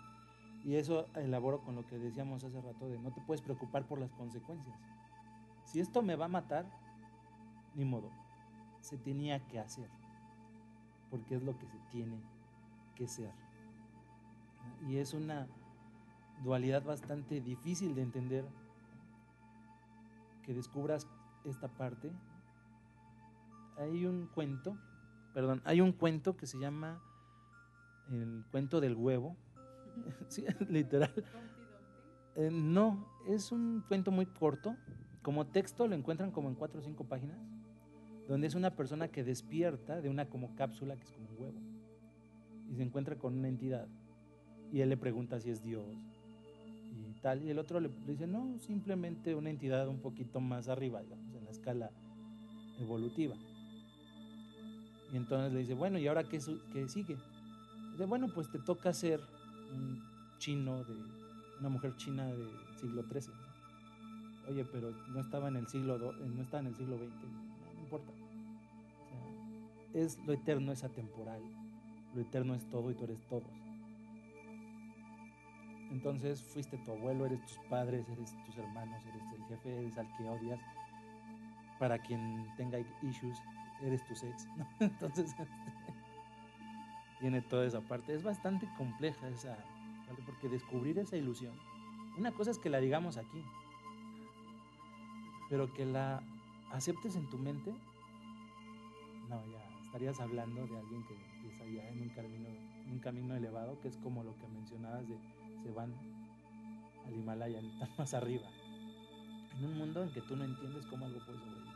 y 0.64 0.76
eso 0.76 1.08
elaboro 1.16 1.62
con 1.62 1.76
lo 1.76 1.86
que 1.86 1.98
decíamos 1.98 2.44
hace 2.44 2.62
rato 2.62 2.88
de 2.88 3.00
no 3.00 3.12
te 3.12 3.22
puedes 3.22 3.42
preocupar 3.42 3.88
por 3.88 4.00
las 4.00 4.12
consecuencias. 4.12 4.76
Si 5.66 5.80
esto 5.80 6.02
me 6.02 6.16
va 6.16 6.26
a 6.26 6.30
matar, 6.30 6.66
ni 7.76 7.86
modo, 7.86 8.12
se 8.82 8.98
tenía 8.98 9.40
que 9.48 9.60
hacer, 9.60 9.90
porque 11.10 11.36
es 11.36 11.44
lo 11.44 11.58
que 11.58 11.68
se 11.68 11.78
tiene 11.90 12.22
que 12.96 13.08
ser. 13.08 13.32
Y 14.88 14.98
es 14.98 15.14
una 15.14 15.48
dualidad 16.44 16.84
bastante 16.84 17.40
difícil 17.42 17.96
de 17.96 18.02
entender 18.02 18.46
que 20.44 20.54
descubras 20.54 21.08
esta 21.46 21.68
parte. 21.68 22.12
Hay 23.78 24.06
un 24.06 24.28
cuento, 24.28 24.78
perdón, 25.34 25.62
hay 25.66 25.82
un 25.82 25.92
cuento 25.92 26.36
que 26.36 26.48
se 26.48 26.60
llama 26.60 27.02
el 28.10 28.44
cuento 28.52 28.82
del 28.82 28.96
huevo. 28.96 29.36
Sí, 30.28 30.46
literal. 30.70 31.12
Eh, 32.36 32.50
no, 32.52 33.06
es 33.28 33.52
un 33.52 33.84
cuento 33.88 34.12
muy 34.12 34.26
corto. 34.26 34.76
Como 35.22 35.48
texto 35.48 35.88
lo 35.88 35.96
encuentran 35.96 36.32
como 36.32 36.50
en 36.50 36.56
cuatro 36.56 36.80
o 36.80 36.84
cinco 36.84 37.04
páginas, 37.04 37.38
donde 38.28 38.48
es 38.48 38.56
una 38.56 38.76
persona 38.76 39.10
que 39.10 39.24
despierta 39.24 40.02
de 40.02 40.10
una 40.10 40.30
como 40.30 40.56
cápsula 40.56 40.96
que 40.96 41.04
es 41.04 41.12
como 41.12 41.30
un 41.30 41.38
huevo 41.38 41.60
y 42.72 42.76
se 42.76 42.84
encuentra 42.84 43.18
con 43.18 43.38
una 43.38 43.50
entidad 43.50 43.88
y 44.72 44.80
él 44.80 44.90
le 44.90 44.98
pregunta 44.98 45.40
si 45.40 45.50
es 45.50 45.62
Dios 45.62 45.86
y 46.94 47.14
tal 47.22 47.44
y 47.44 47.50
el 47.50 47.60
otro 47.60 47.80
le, 47.80 47.90
le 47.90 48.14
dice 48.14 48.26
no, 48.26 48.58
simplemente 48.60 49.36
una 49.36 49.50
entidad 49.50 49.88
un 49.88 50.00
poquito 50.00 50.40
más 50.40 50.70
arriba, 50.70 51.02
digamos, 51.04 51.36
en 51.36 51.46
la 51.46 51.52
escala 51.52 51.92
evolutiva. 52.80 53.36
Y 55.12 55.18
entonces 55.18 55.52
le 55.52 55.60
dice, 55.60 55.74
bueno, 55.74 56.00
¿y 56.00 56.08
ahora 56.08 56.24
qué, 56.24 56.40
qué 56.72 56.88
sigue? 56.88 57.18
Dice, 57.92 58.06
bueno, 58.06 58.28
pues 58.34 58.50
te 58.50 58.60
toca 58.60 58.94
ser 58.94 59.20
un 59.72 60.04
chino 60.38 60.84
de 60.84 60.96
una 61.60 61.70
mujer 61.70 61.96
china 61.98 62.26
del 62.26 62.50
siglo 62.80 63.04
XIII. 63.04 63.34
Oye, 64.50 64.66
pero 64.66 64.92
no 65.10 65.20
estaba 65.20 65.48
en 65.48 65.58
el 65.58 65.68
siglo 65.68 65.96
eh, 65.96 66.30
no 66.36 66.42
estaba 66.42 66.62
en 66.62 66.68
el 66.68 66.76
siglo 66.76 66.98
XX, 66.98 67.10
no, 67.76 67.82
importa. 67.82 68.12
Es 69.94 70.18
lo 70.26 70.34
eterno 70.34 70.72
es 70.72 70.84
atemporal, 70.84 71.42
lo 72.16 72.22
eterno 72.22 72.56
es 72.56 72.68
todo 72.70 72.90
y 72.92 72.96
tú 72.96 73.04
eres 73.04 73.22
todos. 73.28 73.52
Entonces 75.92 76.42
fuiste 76.42 76.78
tu 76.78 76.92
abuelo, 76.92 77.26
eres 77.26 77.46
tus 77.46 77.58
padres, 77.70 78.08
eres 78.10 78.34
tus 78.46 78.58
hermanos, 78.58 79.04
eres 79.06 79.24
el 79.34 79.44
jefe, 79.46 79.80
eres 79.80 79.98
al 79.98 80.08
que 80.16 80.30
odias. 80.30 80.60
Para 81.78 82.00
quien 82.00 82.48
tenga 82.56 82.80
issues, 83.02 83.38
eres 83.82 84.04
tu 84.06 84.14
ex. 84.14 84.48
¿no? 84.58 84.68
Entonces 84.80 85.36
tiene 87.22 87.42
toda 87.42 87.66
esa 87.66 87.80
parte. 87.82 88.14
Es 88.14 88.24
bastante 88.24 88.68
compleja 88.78 89.30
esa 89.30 89.56
parte 90.08 90.22
porque 90.26 90.50
descubrir 90.50 91.00
esa 91.00 91.16
ilusión. 91.16 91.54
Una 92.18 92.32
cosa 92.32 92.52
es 92.52 92.60
que 92.60 92.70
la 92.70 92.80
digamos 92.80 93.16
aquí, 93.16 93.42
pero 95.50 95.72
que 95.74 95.86
la 95.86 96.22
aceptes 96.74 97.16
en 97.16 97.30
tu 97.30 97.38
mente, 97.38 97.72
no, 99.30 99.46
ya 99.46 99.82
estarías 99.86 100.20
hablando 100.20 100.66
de 100.68 100.78
alguien 100.78 101.06
que 101.06 101.14
empieza 101.14 101.66
ya 101.66 101.88
en 101.90 102.02
un 102.02 102.10
camino, 102.10 102.50
un 102.92 103.00
camino 103.00 103.36
elevado, 103.36 103.80
que 103.80 103.88
es 103.88 103.98
como 103.98 104.24
lo 104.24 104.36
que 104.38 104.48
mencionabas 104.48 105.08
de 105.08 105.18
se 105.64 105.72
van 105.72 105.94
al 107.06 107.14
Himalaya, 107.14 107.60
están 107.82 107.90
más 107.98 108.14
arriba. 108.14 108.50
En 109.58 109.66
un 109.66 109.78
mundo 109.78 110.04
en 110.04 110.12
que 110.12 110.22
tú 110.22 110.36
no 110.36 110.44
entiendes 110.44 110.86
cómo 110.88 111.06
algo 111.06 111.20
puede 111.26 111.38
sobrevivir. 111.40 111.74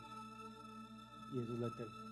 Y 1.34 1.40
eso 1.40 1.54
es 1.54 1.60
lo 1.60 1.68
eterno. 1.68 2.05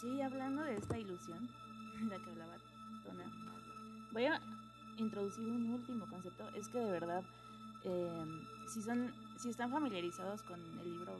Sí, 0.00 0.22
hablando 0.22 0.62
de 0.62 0.76
esta 0.76 0.96
ilusión 0.96 1.46
la 2.08 2.16
que 2.16 2.30
hablaba 2.30 2.56
Tona, 3.04 3.24
voy 4.12 4.24
a 4.24 4.40
introducir 4.96 5.46
un 5.46 5.74
último 5.74 6.08
concepto. 6.08 6.48
Es 6.54 6.68
que 6.68 6.78
de 6.78 6.90
verdad, 6.90 7.22
eh, 7.84 8.24
si, 8.72 8.80
son, 8.80 9.12
si 9.38 9.50
están 9.50 9.70
familiarizados 9.70 10.42
con 10.44 10.58
el 10.58 10.90
libro, 10.90 11.18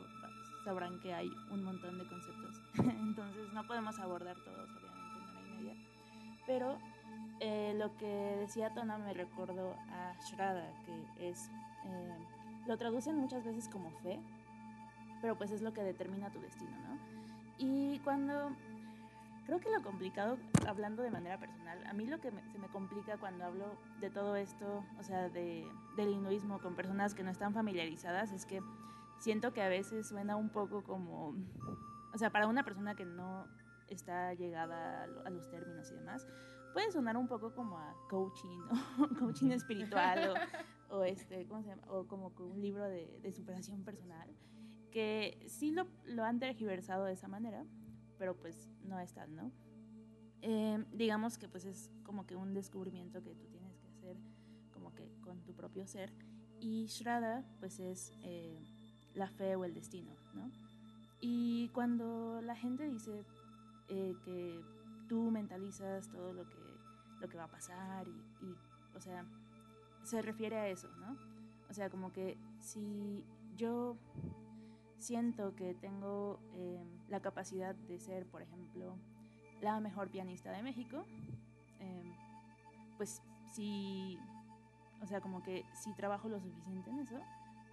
sabrán 0.65 0.99
que 1.01 1.13
hay 1.13 1.31
un 1.51 1.63
montón 1.63 1.99
de 1.99 2.07
conceptos. 2.07 2.63
Entonces 2.79 3.53
no 3.53 3.67
podemos 3.67 3.99
abordar 3.99 4.37
todos, 4.37 4.71
obviamente, 4.71 5.19
en 5.19 5.37
hora 5.37 5.47
y 5.47 5.59
media. 5.59 5.75
Pero 6.47 6.79
eh, 7.41 7.75
lo 7.77 7.95
que 7.99 8.07
decía 8.41 8.73
Tona 8.73 8.97
me 8.97 9.13
recordó 9.13 9.75
a 9.91 10.15
Shraddha, 10.25 10.73
que 10.87 11.29
es, 11.29 11.51
eh, 11.85 12.17
lo 12.67 12.79
traducen 12.79 13.19
muchas 13.19 13.45
veces 13.45 13.69
como 13.69 13.91
fe, 13.99 14.19
pero 15.21 15.37
pues 15.37 15.51
es 15.51 15.61
lo 15.61 15.75
que 15.75 15.83
determina 15.83 16.31
tu 16.31 16.41
destino, 16.41 16.71
¿no? 16.71 17.21
Y 17.59 17.99
cuando 17.99 18.57
creo 19.47 19.61
que 19.61 19.71
lo 19.71 19.83
complicado, 19.83 20.39
hablando 20.67 21.03
de 21.03 21.11
manera 21.11 21.39
personal, 21.39 21.85
a 21.87 21.93
mí 21.93 22.07
lo 22.07 22.21
que 22.21 22.31
me- 22.31 22.43
se 22.53 22.59
me 22.59 22.69
complica 22.69 23.17
cuando 23.19 23.45
hablo 23.45 23.77
de 24.01 24.11
todo 24.11 24.37
esto, 24.37 24.85
o 24.99 25.03
sea, 25.03 25.29
de, 25.29 25.67
del 25.97 26.11
hinduismo 26.11 26.61
con 26.61 26.75
personas 26.77 27.15
que 27.15 27.23
no 27.23 27.31
están 27.31 27.53
familiarizadas, 27.55 28.33
es 28.33 28.47
que 28.47 28.61
siento 29.19 29.53
que 29.53 29.63
a 29.63 29.69
veces 29.69 30.09
suena 30.09 30.37
un 30.37 30.51
poco 30.51 30.83
como, 30.85 31.35
o 32.15 32.19
sea, 32.19 32.31
para 32.31 32.47
una 32.47 32.63
persona 32.65 32.95
que 32.95 33.05
no 33.05 33.47
está 33.89 34.35
llegada 34.35 35.03
a, 35.03 35.07
lo- 35.09 35.27
a 35.27 35.31
los 35.31 35.49
términos 35.51 35.91
y 35.91 35.95
demás, 35.97 36.27
puede 36.73 36.93
sonar 36.93 37.17
un 37.17 37.27
poco 37.27 37.53
como 37.55 37.79
a 37.79 37.95
coaching, 38.09 38.61
o 39.01 39.09
coaching 39.19 39.51
espiritual, 39.51 40.37
o, 40.91 40.97
o 40.99 41.05
este, 41.05 41.47
¿cómo 41.49 41.63
se 41.63 41.71
llama? 41.71 41.83
O 41.89 42.07
como 42.07 42.29
un 42.39 42.61
libro 42.61 42.85
de, 42.85 43.19
de 43.21 43.33
superación 43.33 43.83
personal, 43.85 44.29
que 44.93 45.45
sí 45.49 45.71
lo, 45.73 45.87
lo 46.05 46.25
han 46.25 46.39
tergiversado 46.39 47.05
de 47.05 47.13
esa 47.15 47.27
manera, 47.29 47.65
pero 48.21 48.37
pues 48.37 48.69
no 48.85 49.01
es 49.01 49.15
tal, 49.15 49.35
¿no? 49.35 49.51
Eh, 50.43 50.85
digamos 50.93 51.39
que 51.39 51.49
pues 51.49 51.65
es 51.65 51.91
como 52.05 52.27
que 52.27 52.37
un 52.37 52.53
descubrimiento 52.53 53.23
que 53.23 53.35
tú 53.35 53.47
tienes 53.47 53.79
que 53.79 53.89
hacer 53.89 54.17
como 54.73 54.95
que 54.95 55.11
con 55.23 55.43
tu 55.43 55.55
propio 55.55 55.87
ser 55.87 56.13
y 56.61 56.87
Shraddha 56.87 57.43
pues 57.61 57.81
es 57.81 58.13
eh, 58.23 58.63
la 59.15 59.29
fe 59.31 59.57
o 59.57 59.65
el 59.65 59.73
destino, 59.73 60.13
¿no? 60.35 60.51
Y 61.23 61.69
cuando 61.69 62.43
la 62.43 62.55
gente 62.55 62.87
dice 62.87 63.25
eh, 63.89 64.15
que 64.23 64.63
tú 65.09 65.31
mentalizas 65.31 66.11
todo 66.11 66.35
lo 66.35 66.47
que, 66.47 66.63
lo 67.21 67.29
que 67.29 67.39
va 67.39 67.45
a 67.45 67.51
pasar 67.51 68.07
y, 68.07 68.45
y, 68.45 68.55
o 68.95 69.01
sea, 69.01 69.25
se 70.05 70.21
refiere 70.21 70.57
a 70.57 70.69
eso, 70.69 70.89
¿no? 70.99 71.17
O 71.71 71.73
sea, 71.73 71.89
como 71.89 72.13
que 72.13 72.37
si 72.59 73.25
yo 73.57 73.97
siento 75.01 75.55
que 75.57 75.75
tengo 75.75 76.39
eh, 76.55 76.85
la 77.09 77.21
capacidad 77.21 77.75
de 77.75 77.99
ser, 77.99 78.27
por 78.27 78.43
ejemplo, 78.43 78.97
la 79.61 79.81
mejor 79.81 80.11
pianista 80.11 80.53
de 80.53 80.63
México, 80.63 81.05
eh, 81.81 82.15
pues 82.97 83.23
si, 83.53 84.19
o 85.03 85.07
sea, 85.07 85.21
como 85.21 85.43
que 85.43 85.65
si 85.75 85.93
trabajo 85.95 86.29
lo 86.29 86.39
suficiente 86.41 86.91
en 86.91 87.01
eso, 87.01 87.19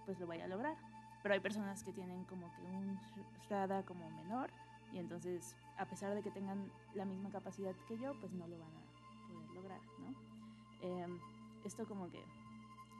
pues 0.06 0.18
lo 0.18 0.26
voy 0.26 0.40
a 0.40 0.48
lograr. 0.48 0.76
Pero 1.22 1.34
hay 1.34 1.40
personas 1.40 1.82
que 1.84 1.92
tienen 1.92 2.24
como 2.24 2.50
que 2.54 2.62
un 2.62 2.98
Shraddha 3.46 3.84
como 3.84 4.08
menor 4.10 4.50
y 4.92 4.98
entonces, 4.98 5.54
a 5.76 5.86
pesar 5.86 6.14
de 6.14 6.22
que 6.22 6.30
tengan 6.30 6.70
la 6.94 7.04
misma 7.04 7.30
capacidad 7.30 7.74
que 7.86 7.98
yo, 7.98 8.18
pues 8.20 8.32
no 8.32 8.46
lo 8.46 8.58
van 8.58 8.70
a 8.70 9.28
poder 9.28 9.50
lograr, 9.50 9.80
¿no? 9.98 10.14
Eh, 10.80 11.20
esto 11.64 11.86
como 11.86 12.08
que, 12.08 12.24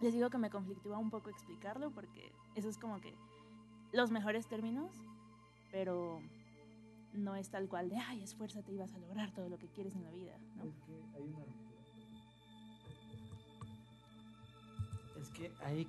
les 0.00 0.12
digo 0.12 0.28
que 0.28 0.38
me 0.38 0.50
conflictúa 0.50 0.98
un 0.98 1.10
poco 1.10 1.30
explicarlo 1.30 1.90
porque 1.90 2.30
eso 2.54 2.68
es 2.68 2.76
como 2.76 3.00
que 3.00 3.14
los 3.92 4.10
mejores 4.10 4.46
términos, 4.46 4.90
pero 5.70 6.20
no 7.12 7.36
es 7.36 7.50
tal 7.50 7.68
cual 7.68 7.88
de, 7.88 7.96
ay, 7.96 8.22
esfuérzate 8.22 8.72
y 8.72 8.76
vas 8.76 8.92
a 8.92 8.98
lograr 8.98 9.32
todo 9.32 9.48
lo 9.48 9.58
que 9.58 9.68
quieres 9.68 9.94
en 9.94 10.04
la 10.04 10.10
vida, 10.10 10.38
¿no? 10.56 10.64
Es 10.64 10.78
que 10.80 10.92
hay 11.14 11.22
una 11.22 11.38
Es 15.20 15.30
que 15.30 15.52
ahí 15.64 15.88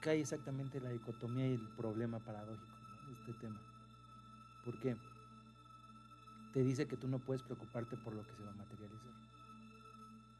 cae 0.00 0.20
exactamente 0.20 0.80
la 0.80 0.90
dicotomía 0.90 1.46
y 1.46 1.54
el 1.54 1.68
problema 1.76 2.18
paradójico 2.18 2.66
¿no? 2.66 3.08
de 3.08 3.20
este 3.20 3.32
tema. 3.34 3.60
¿Por 4.64 4.80
qué? 4.80 4.96
Te 6.52 6.62
dice 6.62 6.86
que 6.86 6.96
tú 6.96 7.08
no 7.08 7.18
puedes 7.18 7.42
preocuparte 7.42 7.96
por 7.96 8.14
lo 8.14 8.22
que 8.22 8.32
se 8.34 8.42
va 8.42 8.50
a 8.50 8.54
materializar. 8.54 9.10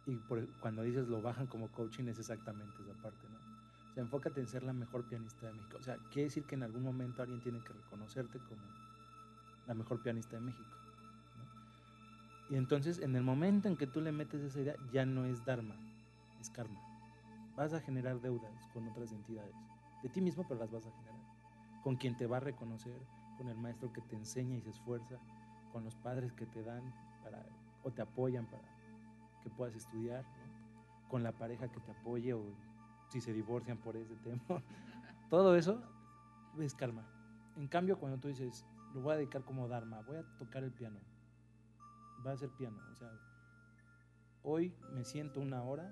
Y 0.06 0.16
por 0.16 0.46
cuando 0.60 0.82
dices 0.82 1.08
lo 1.08 1.22
bajan 1.22 1.46
como 1.46 1.68
coaching 1.68 2.04
es 2.04 2.18
exactamente 2.18 2.74
esa 2.82 2.94
parte, 3.02 3.28
¿no? 3.28 3.49
O 3.90 3.94
sea, 3.94 4.02
enfócate 4.02 4.40
en 4.40 4.46
ser 4.46 4.62
la 4.62 4.72
mejor 4.72 5.08
pianista 5.08 5.46
de 5.46 5.52
México. 5.52 5.76
O 5.78 5.82
sea, 5.82 5.96
quiere 6.12 6.24
decir 6.24 6.44
que 6.44 6.54
en 6.54 6.62
algún 6.62 6.82
momento 6.82 7.22
alguien 7.22 7.40
tiene 7.40 7.60
que 7.60 7.72
reconocerte 7.72 8.38
como 8.38 8.62
la 9.66 9.74
mejor 9.74 10.02
pianista 10.02 10.36
de 10.36 10.42
México. 10.42 10.70
Y 12.50 12.56
entonces, 12.56 12.98
en 13.00 13.14
el 13.14 13.22
momento 13.22 13.68
en 13.68 13.76
que 13.76 13.86
tú 13.86 14.00
le 14.00 14.10
metes 14.12 14.42
esa 14.42 14.60
idea, 14.60 14.74
ya 14.92 15.06
no 15.06 15.24
es 15.24 15.44
Dharma, 15.44 15.76
es 16.40 16.50
karma. 16.50 16.80
Vas 17.56 17.72
a 17.72 17.80
generar 17.80 18.20
deudas 18.20 18.52
con 18.72 18.88
otras 18.88 19.12
entidades. 19.12 19.54
De 20.02 20.08
ti 20.08 20.20
mismo, 20.20 20.44
pero 20.48 20.58
las 20.58 20.70
vas 20.70 20.86
a 20.86 20.90
generar. 20.90 21.20
Con 21.82 21.96
quien 21.96 22.16
te 22.16 22.26
va 22.26 22.38
a 22.38 22.40
reconocer, 22.40 23.00
con 23.38 23.48
el 23.48 23.56
maestro 23.56 23.92
que 23.92 24.00
te 24.00 24.16
enseña 24.16 24.56
y 24.56 24.60
se 24.60 24.70
esfuerza, 24.70 25.16
con 25.72 25.84
los 25.84 25.94
padres 25.96 26.32
que 26.32 26.46
te 26.46 26.62
dan 26.62 26.82
para, 27.22 27.44
o 27.84 27.90
te 27.90 28.02
apoyan 28.02 28.46
para 28.46 28.64
que 29.42 29.50
puedas 29.50 29.74
estudiar, 29.74 30.24
con 31.08 31.22
la 31.22 31.32
pareja 31.32 31.68
que 31.68 31.80
te 31.80 31.90
apoye 31.92 32.34
o 32.34 32.42
si 33.10 33.20
se 33.20 33.32
divorcian 33.32 33.78
por 33.78 33.96
ese 33.96 34.16
tema. 34.16 34.40
Todo 35.30 35.56
eso 35.56 35.82
es 36.58 36.74
karma. 36.74 37.04
En 37.56 37.66
cambio, 37.66 37.98
cuando 37.98 38.18
tú 38.18 38.28
dices, 38.28 38.64
lo 38.94 39.02
voy 39.02 39.14
a 39.14 39.16
dedicar 39.16 39.44
como 39.44 39.68
Dharma, 39.68 40.00
voy 40.02 40.16
a 40.16 40.22
tocar 40.38 40.62
el 40.62 40.72
piano, 40.72 40.98
va 42.24 42.32
a 42.32 42.36
ser 42.36 42.50
piano. 42.50 42.78
O 42.92 42.94
sea, 42.94 43.10
hoy 44.42 44.72
me 44.94 45.04
siento 45.04 45.40
una 45.40 45.62
hora 45.62 45.90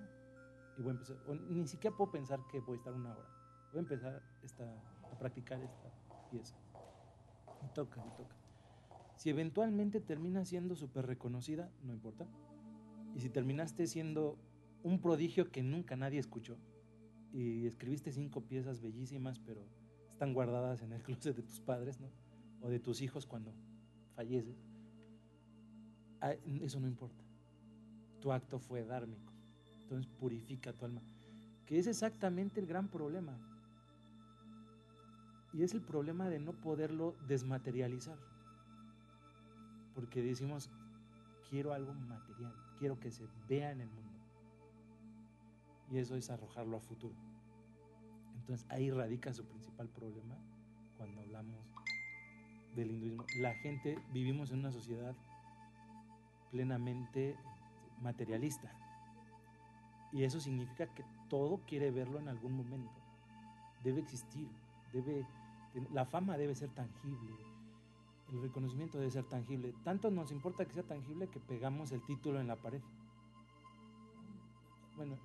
y 0.78 0.82
voy 0.82 0.90
a 0.90 0.92
empezar, 0.92 1.16
o 1.26 1.34
ni 1.34 1.66
siquiera 1.66 1.96
puedo 1.96 2.12
pensar 2.12 2.40
que 2.50 2.60
voy 2.60 2.74
a 2.74 2.78
estar 2.78 2.94
una 2.94 3.10
hora. 3.10 3.28
Voy 3.72 3.78
a 3.78 3.80
empezar 3.80 4.22
esta, 4.42 4.64
a 5.12 5.18
practicar 5.18 5.60
esta 5.60 5.92
pieza. 6.30 6.54
Y 7.64 7.74
toca, 7.74 8.00
y 8.06 8.16
toca. 8.16 8.36
Si 9.16 9.30
eventualmente 9.30 10.00
termina 10.00 10.44
siendo 10.44 10.76
súper 10.76 11.06
reconocida, 11.06 11.68
no 11.82 11.92
importa. 11.92 12.26
Y 13.16 13.20
si 13.20 13.30
terminaste 13.30 13.88
siendo 13.88 14.38
un 14.84 15.00
prodigio 15.00 15.50
que 15.50 15.64
nunca 15.64 15.96
nadie 15.96 16.20
escuchó 16.20 16.56
y 17.32 17.66
escribiste 17.66 18.12
cinco 18.12 18.42
piezas 18.42 18.80
bellísimas, 18.80 19.38
pero 19.38 19.64
están 20.10 20.32
guardadas 20.32 20.82
en 20.82 20.92
el 20.92 21.02
closet 21.04 21.36
de 21.36 21.42
tus 21.42 21.60
padres, 21.60 22.00
¿no? 22.00 22.08
O 22.60 22.68
de 22.68 22.80
tus 22.80 23.00
hijos 23.00 23.26
cuando 23.26 23.52
falleces, 24.14 24.56
ah, 26.20 26.32
eso 26.62 26.80
no 26.80 26.88
importa. 26.88 27.22
Tu 28.20 28.32
acto 28.32 28.58
fue 28.58 28.84
dármico. 28.84 29.32
Entonces 29.82 30.06
purifica 30.18 30.72
tu 30.72 30.84
alma. 30.84 31.00
Que 31.66 31.78
es 31.78 31.86
exactamente 31.86 32.60
el 32.60 32.66
gran 32.66 32.88
problema. 32.88 33.38
Y 35.52 35.62
es 35.62 35.72
el 35.72 35.80
problema 35.80 36.28
de 36.28 36.40
no 36.40 36.52
poderlo 36.52 37.14
desmaterializar. 37.26 38.18
Porque 39.94 40.22
decimos, 40.22 40.68
quiero 41.48 41.72
algo 41.72 41.94
material, 41.94 42.54
quiero 42.78 42.98
que 42.98 43.10
se 43.10 43.26
vea 43.48 43.72
en 43.72 43.80
el 43.80 43.88
mundo. 43.88 44.07
Y 45.90 45.98
eso 45.98 46.16
es 46.16 46.30
arrojarlo 46.30 46.76
a 46.76 46.80
futuro. 46.80 47.14
Entonces 48.36 48.66
ahí 48.70 48.90
radica 48.90 49.32
su 49.32 49.44
principal 49.44 49.88
problema 49.88 50.36
cuando 50.96 51.20
hablamos 51.20 51.72
del 52.74 52.90
hinduismo. 52.90 53.24
La 53.38 53.54
gente, 53.54 53.98
vivimos 54.12 54.50
en 54.50 54.60
una 54.60 54.72
sociedad 54.72 55.14
plenamente 56.50 57.36
materialista. 58.02 58.72
Y 60.12 60.24
eso 60.24 60.40
significa 60.40 60.86
que 60.94 61.04
todo 61.28 61.60
quiere 61.66 61.90
verlo 61.90 62.18
en 62.18 62.28
algún 62.28 62.56
momento. 62.56 62.92
Debe 63.84 64.00
existir, 64.00 64.48
debe, 64.92 65.26
la 65.92 66.06
fama 66.06 66.36
debe 66.36 66.54
ser 66.54 66.70
tangible, 66.70 67.36
el 68.32 68.42
reconocimiento 68.42 68.98
debe 68.98 69.10
ser 69.10 69.24
tangible. 69.24 69.74
Tanto 69.84 70.10
nos 70.10 70.32
importa 70.32 70.64
que 70.64 70.72
sea 70.72 70.82
tangible 70.82 71.28
que 71.28 71.40
pegamos 71.40 71.92
el 71.92 72.02
título 72.02 72.40
en 72.40 72.48
la 72.48 72.56
pared. 72.56 72.80
Bueno, 74.96 75.16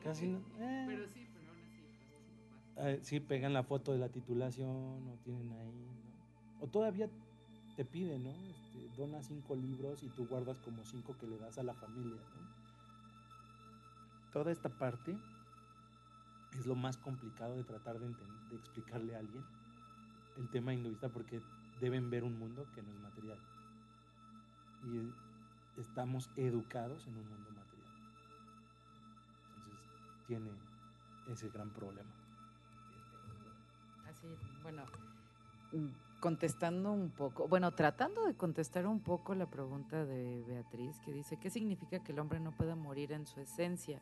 casi 0.00 0.26
no. 0.26 0.44
eh. 0.58 0.84
Pero 0.86 1.08
sí, 1.08 1.28
pero 1.32 1.50
aún 1.50 1.62
así, 1.62 1.82
pues, 1.82 1.98
papás. 1.98 2.30
Eh, 2.76 3.00
sí, 3.02 3.20
pegan 3.20 3.52
la 3.52 3.62
foto 3.64 3.92
de 3.92 3.98
la 3.98 4.10
titulación 4.10 5.08
o 5.08 5.18
tienen 5.22 5.52
ahí, 5.52 5.72
¿no? 5.72 5.98
O 6.58 6.68
todavía 6.68 7.10
te 7.74 7.84
piden, 7.84 8.24
¿no? 8.24 8.48
Este, 8.50 8.88
dona 8.90 9.22
cinco 9.22 9.56
libros 9.56 10.02
y 10.02 10.10
tú 10.10 10.26
guardas 10.26 10.60
como 10.60 10.84
cinco 10.84 11.16
que 11.18 11.26
le 11.26 11.38
das 11.38 11.58
a 11.58 11.62
la 11.62 11.74
familia, 11.74 12.26
¿no? 12.30 12.50
Toda 14.32 14.50
esta 14.50 14.76
parte 14.76 15.22
es 16.52 16.66
lo 16.66 16.76
más 16.76 16.96
complicado 16.98 17.56
de 17.56 17.64
tratar 17.64 17.98
de, 17.98 18.14
de 18.48 18.56
explicarle 18.56 19.14
a 19.14 19.18
alguien 19.18 19.48
el 20.36 20.50
tema 20.50 20.74
hinduista 20.74 21.10
porque 21.12 21.42
deben 21.74 22.10
ver 22.10 22.24
un 22.24 22.38
mundo 22.38 22.70
que 22.72 22.82
no 22.82 22.92
es 22.92 22.98
material. 22.98 23.40
y 24.82 25.14
estamos 25.76 26.30
educados 26.36 27.06
en 27.06 27.16
un 27.16 27.28
mundo 27.28 27.50
material. 27.52 27.59
Tiene 30.30 30.52
ese 31.26 31.48
gran 31.48 31.72
problema. 31.72 32.08
Así, 34.08 34.28
bueno, 34.62 34.84
contestando 36.20 36.92
un 36.92 37.10
poco, 37.10 37.48
bueno, 37.48 37.72
tratando 37.72 38.24
de 38.26 38.36
contestar 38.36 38.86
un 38.86 39.00
poco 39.00 39.34
la 39.34 39.50
pregunta 39.50 40.04
de 40.04 40.44
Beatriz, 40.46 41.00
que 41.00 41.12
dice, 41.12 41.36
¿qué 41.40 41.50
significa 41.50 41.98
que 42.04 42.12
el 42.12 42.20
hombre 42.20 42.38
no 42.38 42.52
pueda 42.52 42.76
morir 42.76 43.10
en 43.10 43.26
su 43.26 43.40
esencia, 43.40 44.00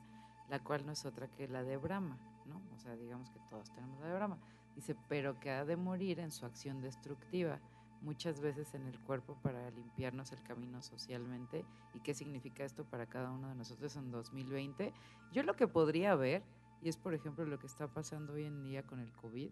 la 0.50 0.62
cual 0.62 0.84
no 0.84 0.92
es 0.92 1.06
otra 1.06 1.28
que 1.28 1.48
la 1.48 1.62
de 1.62 1.78
Brahma, 1.78 2.18
¿no? 2.44 2.60
O 2.74 2.78
sea, 2.78 2.94
digamos 2.94 3.30
que 3.30 3.38
todos 3.48 3.72
tenemos 3.72 3.98
la 4.00 4.08
de 4.08 4.14
Brahma. 4.14 4.38
Dice, 4.76 4.94
pero 5.08 5.40
que 5.40 5.50
ha 5.50 5.64
de 5.64 5.78
morir 5.78 6.20
en 6.20 6.30
su 6.30 6.44
acción 6.44 6.82
destructiva, 6.82 7.58
muchas 8.00 8.40
veces 8.40 8.74
en 8.74 8.86
el 8.86 8.98
cuerpo 9.00 9.36
para 9.42 9.70
limpiarnos 9.70 10.32
el 10.32 10.42
camino 10.42 10.82
socialmente. 10.82 11.64
¿Y 11.94 12.00
qué 12.00 12.14
significa 12.14 12.64
esto 12.64 12.84
para 12.84 13.06
cada 13.06 13.30
uno 13.30 13.48
de 13.48 13.54
nosotros 13.54 13.96
en 13.96 14.10
2020? 14.10 14.92
Yo 15.32 15.42
lo 15.42 15.54
que 15.54 15.68
podría 15.68 16.14
ver, 16.14 16.42
y 16.80 16.88
es 16.88 16.96
por 16.96 17.14
ejemplo 17.14 17.44
lo 17.44 17.58
que 17.58 17.66
está 17.66 17.88
pasando 17.88 18.34
hoy 18.34 18.44
en 18.44 18.62
día 18.62 18.82
con 18.82 19.00
el 19.00 19.12
COVID, 19.12 19.50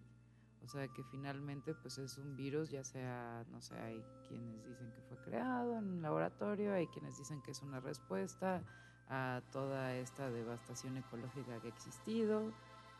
o 0.66 0.68
sea, 0.68 0.88
que 0.88 1.04
finalmente 1.04 1.74
pues 1.74 1.96
es 1.98 2.18
un 2.18 2.34
virus, 2.36 2.70
ya 2.70 2.82
sea, 2.82 3.44
no 3.50 3.60
sé, 3.60 3.78
hay 3.78 4.04
quienes 4.26 4.66
dicen 4.66 4.90
que 4.90 5.00
fue 5.02 5.16
creado 5.18 5.78
en 5.78 5.84
un 5.88 6.02
laboratorio, 6.02 6.72
hay 6.72 6.88
quienes 6.88 7.16
dicen 7.16 7.40
que 7.42 7.52
es 7.52 7.62
una 7.62 7.78
respuesta 7.78 8.62
a 9.08 9.42
toda 9.52 9.94
esta 9.94 10.28
devastación 10.28 10.96
ecológica 10.96 11.60
que 11.60 11.68
ha 11.68 11.70
existido, 11.70 12.52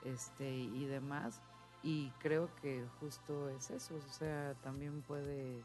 este 0.05 0.55
y 0.55 0.87
demás. 0.87 1.43
Y 1.87 2.11
creo 2.19 2.51
que 2.61 2.85
justo 2.99 3.49
es 3.49 3.71
eso, 3.71 3.95
o 3.95 4.13
sea, 4.13 4.55
también 4.65 5.03
puede 5.03 5.63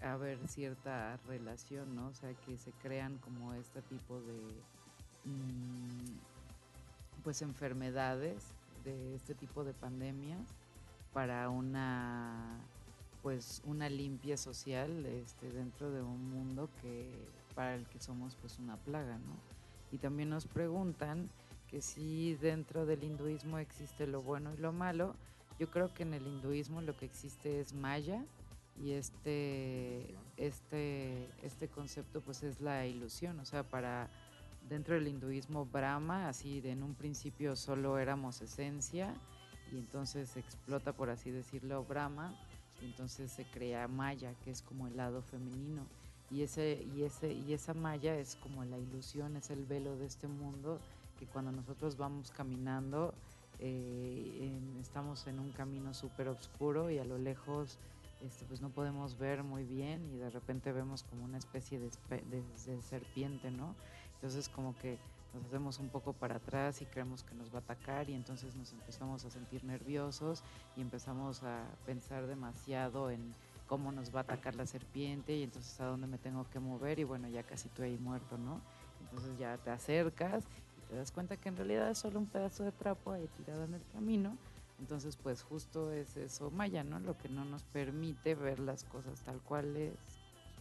haber 0.00 0.38
cierta 0.48 1.18
relación, 1.28 1.94
¿no? 1.94 2.06
O 2.08 2.14
sea, 2.14 2.32
que 2.32 2.56
se 2.56 2.72
crean 2.72 3.18
como 3.18 3.52
este 3.52 3.82
tipo 3.82 4.22
de 4.22 4.40
mm, 5.26 6.16
pues 7.22 7.42
enfermedades 7.42 8.42
de 8.84 9.14
este 9.14 9.34
tipo 9.34 9.62
de 9.62 9.74
pandemias 9.74 10.48
para 11.12 11.50
una 11.50 12.58
pues 13.20 13.60
una 13.66 13.90
limpia 13.90 14.38
social 14.38 15.04
este, 15.04 15.52
dentro 15.52 15.90
de 15.90 16.00
un 16.00 16.30
mundo 16.30 16.70
que 16.80 17.06
para 17.54 17.74
el 17.74 17.84
que 17.88 18.00
somos 18.00 18.34
pues 18.40 18.58
una 18.58 18.78
plaga, 18.78 19.18
¿no? 19.18 19.36
Y 19.92 19.98
también 19.98 20.30
nos 20.30 20.46
preguntan 20.46 21.28
que 21.68 21.82
si 21.82 22.34
dentro 22.36 22.86
del 22.86 23.04
hinduismo 23.04 23.58
existe 23.58 24.06
lo 24.06 24.22
bueno 24.22 24.54
y 24.54 24.56
lo 24.56 24.72
malo. 24.72 25.16
Yo 25.60 25.70
creo 25.70 25.92
que 25.92 26.04
en 26.04 26.14
el 26.14 26.26
hinduismo 26.26 26.80
lo 26.80 26.96
que 26.96 27.04
existe 27.04 27.60
es 27.60 27.74
Maya 27.74 28.24
y 28.82 28.92
este 28.92 30.16
este 30.38 31.28
este 31.42 31.68
concepto 31.68 32.22
pues 32.22 32.42
es 32.42 32.62
la 32.62 32.86
ilusión, 32.86 33.38
o 33.40 33.44
sea, 33.44 33.62
para 33.62 34.08
dentro 34.70 34.94
del 34.94 35.06
hinduismo 35.06 35.66
Brahma, 35.66 36.30
así 36.30 36.62
de 36.62 36.70
en 36.70 36.82
un 36.82 36.94
principio 36.94 37.56
solo 37.56 37.98
éramos 37.98 38.40
esencia 38.40 39.14
y 39.70 39.76
entonces 39.76 40.34
explota, 40.38 40.94
por 40.94 41.10
así 41.10 41.30
decirlo, 41.30 41.84
Brahma, 41.84 42.34
y 42.80 42.86
entonces 42.86 43.30
se 43.30 43.44
crea 43.44 43.86
Maya, 43.86 44.32
que 44.42 44.50
es 44.50 44.62
como 44.62 44.86
el 44.88 44.96
lado 44.96 45.20
femenino. 45.20 45.84
Y, 46.30 46.42
ese, 46.42 46.86
y, 46.94 47.02
ese, 47.02 47.34
y 47.34 47.52
esa 47.52 47.74
Maya 47.74 48.16
es 48.16 48.36
como 48.36 48.64
la 48.64 48.78
ilusión, 48.78 49.36
es 49.36 49.50
el 49.50 49.66
velo 49.66 49.96
de 49.96 50.06
este 50.06 50.26
mundo, 50.26 50.80
que 51.18 51.26
cuando 51.26 51.52
nosotros 51.52 51.96
vamos 51.96 52.30
caminando, 52.30 53.14
eh, 53.60 54.58
estamos 54.80 55.26
en 55.26 55.38
un 55.38 55.52
camino 55.52 55.92
súper 55.94 56.28
oscuro 56.28 56.90
y 56.90 56.98
a 56.98 57.04
lo 57.04 57.18
lejos 57.18 57.78
este, 58.20 58.44
pues 58.46 58.60
no 58.60 58.70
podemos 58.70 59.18
ver 59.18 59.42
muy 59.42 59.64
bien 59.64 60.06
y 60.12 60.18
de 60.18 60.30
repente 60.30 60.72
vemos 60.72 61.02
como 61.04 61.24
una 61.24 61.38
especie 61.38 61.78
de, 61.78 61.90
de- 62.30 62.42
de 62.66 62.82
serpiente, 62.82 63.50
¿no? 63.50 63.74
Entonces 64.14 64.48
como 64.48 64.76
que 64.76 64.98
nos 65.32 65.44
hacemos 65.46 65.78
un 65.78 65.88
poco 65.88 66.12
para 66.12 66.36
atrás 66.36 66.82
y 66.82 66.86
creemos 66.86 67.22
que 67.22 67.34
nos 67.34 67.52
va 67.54 67.58
a 67.58 67.60
atacar 67.60 68.10
y 68.10 68.14
entonces 68.14 68.54
nos 68.56 68.72
empezamos 68.72 69.24
a 69.24 69.30
sentir 69.30 69.64
nerviosos 69.64 70.42
y 70.76 70.80
empezamos 70.80 71.42
a 71.42 71.64
pensar 71.86 72.26
demasiado 72.26 73.10
en 73.10 73.34
cómo 73.66 73.92
nos 73.92 74.12
va 74.12 74.20
a 74.20 74.22
atacar 74.22 74.56
la 74.56 74.66
serpiente 74.66 75.36
y 75.36 75.44
entonces 75.44 75.80
a 75.80 75.86
dónde 75.86 76.06
me 76.08 76.18
tengo 76.18 76.44
que 76.50 76.58
mover 76.58 76.98
y 76.98 77.04
bueno, 77.04 77.28
ya 77.28 77.42
casi 77.44 77.68
estoy 77.68 77.90
ahí 77.90 77.98
muerto, 77.98 78.36
¿no? 78.36 78.60
Entonces 79.00 79.38
ya 79.38 79.56
te 79.58 79.70
acercas 79.70 80.44
te 80.90 80.96
das 80.96 81.12
cuenta 81.12 81.36
que 81.36 81.48
en 81.48 81.56
realidad 81.56 81.88
es 81.88 81.98
solo 81.98 82.18
un 82.18 82.26
pedazo 82.26 82.64
de 82.64 82.72
trapo 82.72 83.12
ahí 83.12 83.28
tirado 83.36 83.64
en 83.64 83.74
el 83.74 83.82
camino. 83.92 84.36
Entonces, 84.80 85.16
pues 85.16 85.42
justo 85.42 85.92
es 85.92 86.16
eso 86.16 86.50
Maya, 86.50 86.82
¿no? 86.82 86.98
Lo 86.98 87.16
que 87.16 87.28
no 87.28 87.44
nos 87.44 87.62
permite 87.62 88.34
ver 88.34 88.58
las 88.58 88.82
cosas 88.84 89.20
tal 89.20 89.40
cual 89.40 89.76
es, 89.76 89.94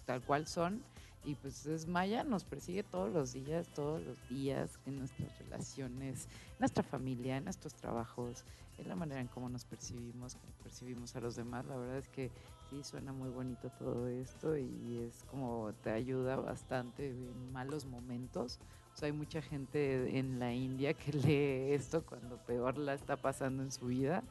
tal 0.06 0.22
cual 0.22 0.46
son. 0.46 0.84
Y 1.26 1.36
pues 1.36 1.66
es 1.66 1.88
Maya, 1.88 2.24
nos 2.24 2.44
persigue 2.44 2.84
todos 2.84 3.12
los 3.12 3.34
días, 3.34 3.68
todos 3.74 4.02
los 4.02 4.18
días, 4.30 4.80
en 4.86 5.00
nuestras 5.00 5.38
relaciones, 5.40 6.26
en 6.26 6.60
nuestra 6.60 6.84
familia, 6.84 7.38
en 7.38 7.46
nuestros 7.46 7.74
trabajos, 7.74 8.46
en 8.78 8.88
la 8.88 8.96
manera 8.96 9.20
en 9.20 9.28
cómo 9.28 9.50
nos 9.50 9.66
percibimos, 9.66 10.36
cómo 10.36 10.54
percibimos 10.64 11.16
a 11.16 11.22
los 11.22 11.36
demás. 11.36 11.66
La 11.66 11.76
verdad 11.76 11.98
es 11.98 12.08
que 12.08 12.32
sí 12.70 12.84
suena 12.84 13.12
muy 13.12 13.30
bonito 13.30 13.70
todo 13.80 14.08
esto 14.08 14.58
y 14.58 15.06
es 15.08 15.24
como 15.26 15.74
te 15.84 15.92
ayuda 15.92 16.36
bastante 16.38 17.10
en 17.10 17.52
malos 17.52 17.86
momentos. 17.86 18.60
Hay 19.04 19.12
mucha 19.12 19.42
gente 19.42 20.18
en 20.18 20.40
la 20.40 20.54
India 20.54 20.94
que 20.94 21.14
lee 21.14 21.74
esto 21.74 22.04
cuando 22.04 22.38
peor 22.38 22.78
la 22.78 22.94
está 22.94 23.16
pasando 23.16 23.64
en 23.64 23.72
su 23.72 23.88
vida. 23.88 24.24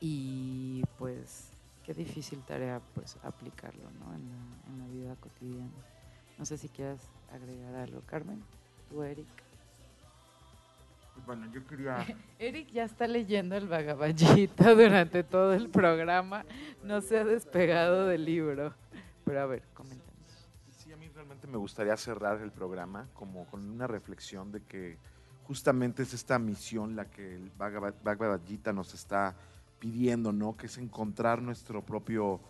Y 0.00 0.82
pues 0.98 1.50
qué 1.84 1.94
difícil 1.94 2.42
tarea 2.42 2.80
pues 2.94 3.16
aplicarlo 3.22 3.90
¿no? 4.00 4.14
en, 4.14 4.28
la, 4.28 4.72
en 4.72 4.78
la 4.78 4.86
vida 4.88 5.16
cotidiana. 5.16 5.70
No 6.38 6.44
sé 6.44 6.56
si 6.56 6.68
quieras 6.68 7.00
agregar 7.32 7.74
algo, 7.74 8.00
Carmen. 8.06 8.42
Tú, 8.90 9.02
Eric. 9.02 9.26
Bueno, 11.26 11.46
yo 11.52 11.64
quería... 11.66 12.06
Eric 12.38 12.70
ya 12.70 12.84
está 12.84 13.06
leyendo 13.06 13.56
el 13.56 13.68
Bhagavad 13.68 14.14
Gita 14.16 14.74
durante 14.74 15.22
todo 15.22 15.52
el 15.52 15.68
programa. 15.68 16.44
No 16.82 17.00
se 17.00 17.18
ha 17.18 17.24
despegado 17.24 18.06
del 18.06 18.24
libro. 18.24 18.74
Pero 19.24 19.40
a 19.40 19.46
ver, 19.46 19.62
coméntanos. 19.74 20.11
Realmente 21.22 21.46
me 21.46 21.56
gustaría 21.56 21.96
cerrar 21.96 22.40
el 22.40 22.50
programa 22.50 23.06
como 23.14 23.46
con 23.46 23.70
una 23.70 23.86
reflexión 23.86 24.50
de 24.50 24.60
que 24.64 24.98
justamente 25.44 26.02
es 26.02 26.14
esta 26.14 26.36
misión 26.40 26.96
la 26.96 27.08
que 27.10 27.36
el 27.36 27.52
Bhagavad 27.56 28.40
Gita 28.44 28.72
nos 28.72 28.92
está 28.92 29.36
pidiendo, 29.78 30.32
¿no? 30.32 30.56
Que 30.56 30.66
es 30.66 30.78
encontrar 30.78 31.40
nuestro 31.40 31.80
propio 31.86 32.40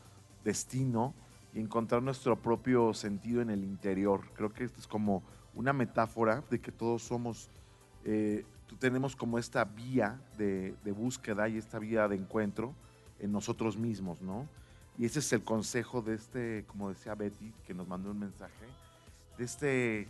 destino 0.43 1.13
y 1.53 1.61
encontrar 1.61 2.03
nuestro 2.03 2.41
propio 2.41 2.95
sentido 2.95 3.43
en 3.43 3.51
el 3.51 3.63
interior. 3.63 4.23
Creo 4.33 4.55
que 4.55 4.65
esto 4.65 4.81
es 4.81 4.87
como 4.87 5.23
una 5.53 5.75
metáfora 5.75 6.43
de 6.49 6.59
que 6.59 6.73
todos 6.73 7.03
somos, 7.03 7.51
eh, 8.07 8.47
tenemos 8.79 9.15
como 9.15 9.39
esta 9.39 9.67
vía 9.67 10.19
de, 10.39 10.75
de 10.83 10.93
búsqueda 10.93 11.47
y 11.47 11.59
esta 11.59 11.79
vía 11.79 12.09
de 12.09 12.17
encuentro 12.17 12.73
en 13.19 13.33
nosotros 13.33 13.77
mismos, 13.77 14.23
¿no? 14.23 14.49
Y 14.99 15.07
ese 15.07 15.21
es 15.21 15.33
el 15.33 15.43
consejo 15.43 16.03
de 16.03 16.15
este, 16.15 16.65
como 16.67 16.91
decía 16.91 17.15
Betty, 17.15 17.53
que 17.67 17.75
nos 17.75 17.89
mandó 17.89 18.11
un 18.11 18.19
mensaje, 18.19 18.67
de 19.39 19.45
este 19.45 20.09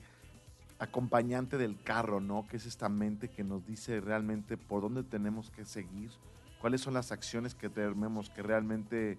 acompañante 0.78 1.56
del 1.58 1.80
carro, 1.82 2.20
¿no? 2.20 2.46
Que 2.48 2.56
es 2.56 2.66
esta 2.66 2.88
mente 2.88 3.28
que 3.28 3.44
nos 3.44 3.64
dice 3.66 4.00
realmente 4.00 4.56
por 4.56 4.82
dónde 4.82 5.04
tenemos 5.04 5.50
que 5.50 5.64
seguir, 5.64 6.10
cuáles 6.60 6.80
son 6.80 6.94
las 6.94 7.12
acciones 7.12 7.54
que 7.54 7.68
tenemos 7.68 8.30
que 8.30 8.42
realmente, 8.42 9.18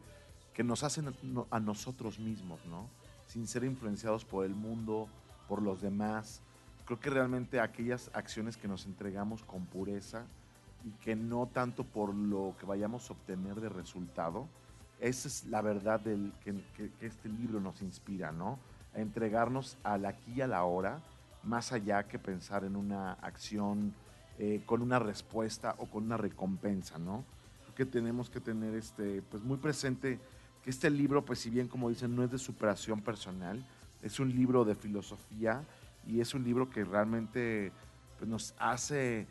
que 0.54 0.64
nos 0.64 0.84
hacen 0.84 1.08
a, 1.08 1.14
no- 1.24 1.48
a 1.50 1.60
nosotros 1.60 2.20
mismos, 2.20 2.60
¿no? 2.66 2.90
Sin 3.28 3.48
ser 3.48 3.64
influenciados 3.64 4.26
por 4.26 4.46
el 4.46 4.54
mundo, 4.54 5.08
por 5.48 5.62
los 5.62 5.82
demás. 5.82 6.42
Creo 6.86 7.00
que 7.00 7.10
realmente 7.10 7.62
aquellas 7.62 8.12
acciones 8.14 8.58
que 8.58 8.68
nos 8.68 8.86
entregamos 8.86 9.42
con 9.44 9.66
pureza 9.66 10.26
y 10.84 10.92
que 11.02 11.16
no 11.16 11.48
tanto 11.48 11.86
por 11.86 12.14
lo 12.14 12.56
que 12.60 12.66
vayamos 12.66 13.10
a 13.10 13.14
obtener 13.14 13.62
de 13.62 13.70
resultado, 13.70 14.50
esa 15.04 15.28
es 15.28 15.46
la 15.48 15.62
verdad 15.62 16.00
del, 16.00 16.32
que, 16.44 16.90
este 17.02 17.28
libro 17.28 17.60
nos 17.60 17.82
inspira, 17.82 18.32
¿no? 18.32 18.58
A 18.96 19.02
entregarnos 19.02 19.78
al 19.84 20.06
aquí 20.06 20.36
y 20.38 20.42
a 20.42 20.48
la 20.48 20.64
hora, 20.64 21.02
más 21.44 21.74
allá 21.74 22.08
que 22.08 22.18
pensar 22.18 22.64
en 22.64 22.78
una 22.78 23.14
acción 23.14 23.94
eh, 24.40 24.62
con 24.66 24.82
una 24.82 25.00
respuesta 25.00 25.76
o 25.78 25.88
con 25.88 26.06
una 26.06 26.16
recompensa, 26.16 26.98
¿no? 27.00 27.26
Creo 27.64 27.76
que 27.76 27.86
tenemos 27.86 28.30
que 28.30 28.40
tener 28.40 28.76
este, 28.76 29.22
pues 29.24 29.44
muy 29.44 29.58
presente 29.58 30.20
que 30.64 30.70
este 30.70 30.90
libro, 30.90 31.26
pues 31.26 31.40
si 31.40 31.50
bien 31.50 31.68
como 31.68 31.90
dicen, 31.90 32.16
no 32.16 32.24
es 32.24 32.32
de 32.32 32.38
superación 32.38 33.02
personal, 33.02 33.66
es 34.02 34.22
un 34.22 34.34
libro 34.34 34.64
de 34.64 34.74
filosofía 34.74 35.66
y 36.08 36.22
es 36.22 36.34
un 36.34 36.46
libro 36.46 36.70
que 36.70 36.86
realmente 36.86 37.74
pues, 38.18 38.30
nos 38.30 38.56
hace, 38.58 39.28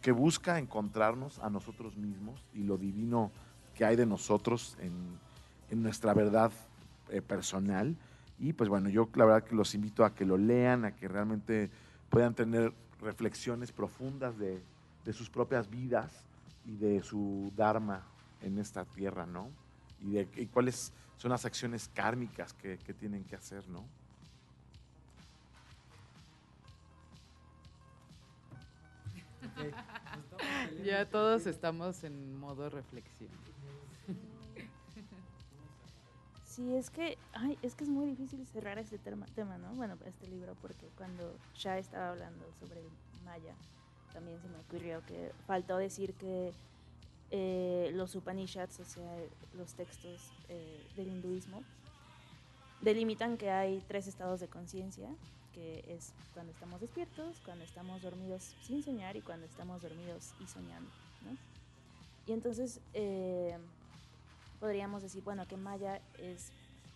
que 0.00 0.12
busca 0.12 0.58
encontrarnos 0.58 1.40
a 1.40 1.50
nosotros 1.50 1.94
mismos 1.98 2.42
y 2.54 2.62
lo 2.62 2.78
divino 2.78 3.30
que 3.76 3.84
hay 3.84 3.94
de 3.94 4.06
nosotros 4.06 4.76
en, 4.80 5.18
nuestra 5.82 6.14
verdad 6.14 6.50
eh, 7.10 7.20
personal. 7.20 7.96
Y 8.38 8.52
pues 8.52 8.68
bueno, 8.68 8.88
yo 8.88 9.08
la 9.14 9.24
verdad 9.24 9.44
que 9.44 9.54
los 9.54 9.74
invito 9.74 10.04
a 10.04 10.14
que 10.14 10.24
lo 10.24 10.38
lean, 10.38 10.84
a 10.84 10.92
que 10.92 11.08
realmente 11.08 11.70
puedan 12.08 12.34
tener 12.34 12.72
reflexiones 13.00 13.72
profundas 13.72 14.38
de, 14.38 14.62
sus 15.12 15.30
propias 15.30 15.70
vidas 15.70 16.24
y 16.64 16.76
de 16.76 17.02
su 17.02 17.52
dharma 17.56 18.02
en 18.42 18.58
esta 18.58 18.84
tierra, 18.84 19.24
¿no? 19.24 19.50
Y 20.00 20.12
de 20.12 20.28
y 20.36 20.46
cuál 20.46 20.68
es 20.68 20.92
son 21.16 21.30
las 21.30 21.44
acciones 21.44 21.88
kármicas 21.94 22.52
que, 22.54 22.78
que 22.78 22.92
tienen 22.92 23.24
que 23.24 23.36
hacer, 23.36 23.68
¿no? 23.68 23.84
Ya 30.84 31.08
todos 31.08 31.46
estamos 31.46 32.04
en 32.04 32.36
modo 32.38 32.68
reflexión. 32.68 33.30
Sí, 36.56 36.74
es 36.74 36.88
que, 36.88 37.18
ay, 37.34 37.58
es 37.60 37.74
que 37.74 37.84
es 37.84 37.90
muy 37.90 38.06
difícil 38.06 38.46
cerrar 38.46 38.78
este 38.78 38.96
tema, 38.96 39.26
tema, 39.34 39.58
¿no? 39.58 39.74
Bueno, 39.74 39.98
este 40.06 40.26
libro, 40.26 40.56
porque 40.62 40.86
cuando 40.96 41.36
ya 41.60 41.76
estaba 41.76 42.08
hablando 42.08 42.46
sobre 42.58 42.80
Maya, 43.26 43.54
también 44.14 44.40
se 44.40 44.48
me 44.48 44.56
ocurrió 44.60 45.04
que 45.04 45.32
faltó 45.46 45.76
decir 45.76 46.14
que 46.14 46.54
eh, 47.30 47.90
los 47.92 48.14
Upanishads, 48.14 48.80
o 48.80 48.86
sea, 48.86 49.18
los 49.52 49.74
textos 49.74 50.32
eh, 50.48 50.82
del 50.96 51.08
hinduismo, 51.08 51.62
delimitan 52.80 53.36
que 53.36 53.50
hay 53.50 53.84
tres 53.86 54.06
estados 54.06 54.40
de 54.40 54.48
conciencia, 54.48 55.10
que 55.52 55.84
es 55.86 56.14
cuando 56.32 56.52
estamos 56.52 56.80
despiertos, 56.80 57.38
cuando 57.44 57.66
estamos 57.66 58.00
dormidos 58.00 58.54
sin 58.62 58.82
soñar 58.82 59.14
y 59.14 59.20
cuando 59.20 59.44
estamos 59.44 59.82
dormidos 59.82 60.32
y 60.40 60.46
soñando, 60.46 60.88
¿no? 61.22 61.36
Y 62.26 62.32
entonces 62.32 62.80
eh, 62.94 63.58
podríamos 64.60 65.02
decir, 65.02 65.22
bueno, 65.22 65.46
que 65.46 65.56
Maya 65.56 66.00
es 66.18 66.50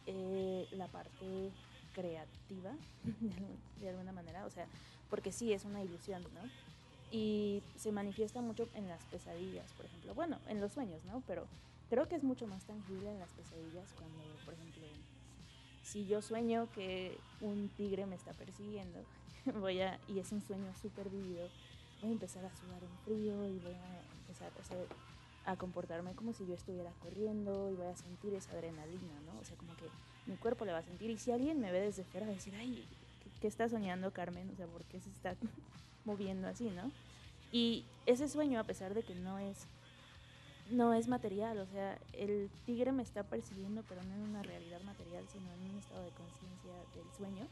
eh, 0.06 0.66
la 0.72 0.86
parte 0.88 1.50
creativa, 1.94 2.72
de, 3.80 3.88
alguna 3.88 4.12
manera, 4.12 4.46
o 4.46 4.50
sea, 4.50 4.66
porque 5.08 5.32
sí 5.32 5.52
es 5.52 5.64
una 5.64 5.82
ilusión, 5.82 6.22
¿no? 6.22 6.40
Y 7.12 7.62
se 7.76 7.90
manifiesta 7.90 8.40
mucho 8.40 8.68
en 8.74 8.88
las 8.88 9.04
pesadillas, 9.06 9.72
por 9.72 9.86
ejemplo, 9.86 10.14
bueno, 10.14 10.38
en 10.48 10.60
los 10.60 10.72
sueños, 10.72 11.04
¿no? 11.04 11.22
Pero 11.26 11.46
creo 11.88 12.08
que 12.08 12.14
es 12.14 12.22
mucho 12.22 12.46
más 12.46 12.64
tangible 12.64 13.10
en 13.10 13.18
las 13.18 13.30
pesadillas 13.30 13.92
cuando, 13.94 14.22
por 14.44 14.54
ejemplo, 14.54 14.86
si 15.82 16.06
yo 16.06 16.22
sueño 16.22 16.68
que 16.72 17.18
un 17.40 17.68
tigre 17.76 18.06
me 18.06 18.14
está 18.14 18.32
persiguiendo, 18.32 19.00
voy 19.60 19.80
a, 19.80 19.98
y 20.06 20.20
es 20.20 20.30
un 20.30 20.40
sueño 20.40 20.72
súper 20.80 21.10
vivido, 21.10 21.48
voy 22.00 22.10
a 22.10 22.12
empezar 22.12 22.44
a 22.44 22.54
sudar 22.54 22.82
en 22.82 22.98
frío 23.04 23.46
y 23.48 23.58
voy 23.58 23.74
a 23.74 24.00
empezar 24.20 24.52
o 24.60 24.64
sea, 24.64 24.76
a 25.50 25.56
comportarme 25.56 26.14
como 26.14 26.32
si 26.32 26.46
yo 26.46 26.54
estuviera 26.54 26.92
corriendo 26.94 27.70
y 27.70 27.74
voy 27.74 27.86
a 27.86 27.96
sentir 27.96 28.34
esa 28.34 28.52
adrenalina, 28.52 29.20
¿no? 29.20 29.38
O 29.38 29.44
sea, 29.44 29.56
como 29.56 29.76
que 29.76 29.90
mi 30.26 30.36
cuerpo 30.36 30.64
le 30.64 30.72
va 30.72 30.78
a 30.78 30.82
sentir. 30.82 31.10
Y 31.10 31.18
si 31.18 31.32
alguien 31.32 31.60
me 31.60 31.72
ve 31.72 31.80
desde 31.80 32.04
fuera, 32.04 32.26
va 32.26 32.32
a 32.32 32.34
decir, 32.34 32.54
ay, 32.54 32.86
¿qué, 33.40 33.46
está 33.48 33.68
soñando 33.68 34.12
Carmen? 34.12 34.50
O 34.50 34.56
sea, 34.56 34.66
¿por 34.66 34.84
qué 34.84 35.00
se 35.00 35.10
está 35.10 35.36
moviendo 36.04 36.48
así, 36.48 36.70
no? 36.70 36.92
Y 37.50 37.86
ese 38.06 38.28
sueño, 38.28 38.60
a 38.60 38.64
pesar 38.64 38.94
de 38.94 39.02
que 39.02 39.14
no 39.14 39.38
es 39.38 39.68
no 40.66 40.94
es 40.94 41.08
material, 41.08 41.58
o 41.58 41.66
sea, 41.66 41.98
el 42.12 42.48
tigre 42.64 42.92
me 42.92 43.02
está 43.02 43.24
persiguiendo, 43.24 43.82
pero 43.82 44.04
no 44.04 44.14
en 44.14 44.20
una 44.20 44.44
realidad 44.44 44.80
material, 44.82 45.26
sino 45.28 45.52
en 45.52 45.62
un 45.62 45.76
estado 45.76 46.04
de 46.04 46.12
conciencia 46.12 46.84
del 46.94 47.10
sueño, 47.10 47.48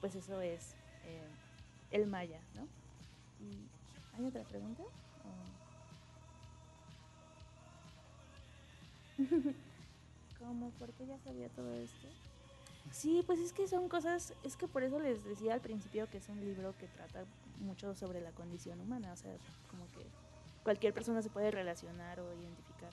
pues 0.00 0.14
eso 0.14 0.42
es 0.42 0.76
eh, 1.04 1.30
el 1.90 2.06
maya, 2.06 2.42
¿no? 2.54 2.68
¿Y 3.38 3.70
¿Hay 4.12 4.26
otra 4.26 4.44
pregunta? 4.44 4.82
¿O- 5.24 5.63
¿Cómo? 10.38 10.70
¿Por 10.78 10.92
qué 10.92 11.06
ya 11.06 11.18
sabía 11.18 11.48
todo 11.50 11.74
esto? 11.74 12.08
Sí, 12.92 13.22
pues 13.26 13.38
es 13.38 13.52
que 13.52 13.66
son 13.66 13.88
cosas, 13.88 14.34
es 14.42 14.56
que 14.56 14.68
por 14.68 14.82
eso 14.82 14.98
les 14.98 15.24
decía 15.24 15.54
al 15.54 15.60
principio 15.60 16.08
que 16.10 16.18
es 16.18 16.28
un 16.28 16.40
libro 16.40 16.74
que 16.78 16.86
trata 16.86 17.24
mucho 17.60 17.94
sobre 17.94 18.20
la 18.20 18.30
condición 18.32 18.80
humana, 18.80 19.12
o 19.12 19.16
sea, 19.16 19.34
como 19.70 19.90
que 19.92 20.06
cualquier 20.62 20.92
persona 20.92 21.22
se 21.22 21.30
puede 21.30 21.50
relacionar 21.50 22.20
o 22.20 22.32
identificar 22.34 22.90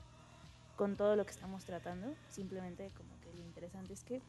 con 0.76 0.96
todo 0.96 1.16
lo 1.16 1.26
que 1.26 1.32
estamos 1.32 1.66
tratando. 1.66 2.16
Simplemente 2.30 2.90
como 2.98 3.10
que 3.22 3.34
lo 3.38 3.46
interesante 3.46 3.94
es 3.94 4.04
que 4.04 4.22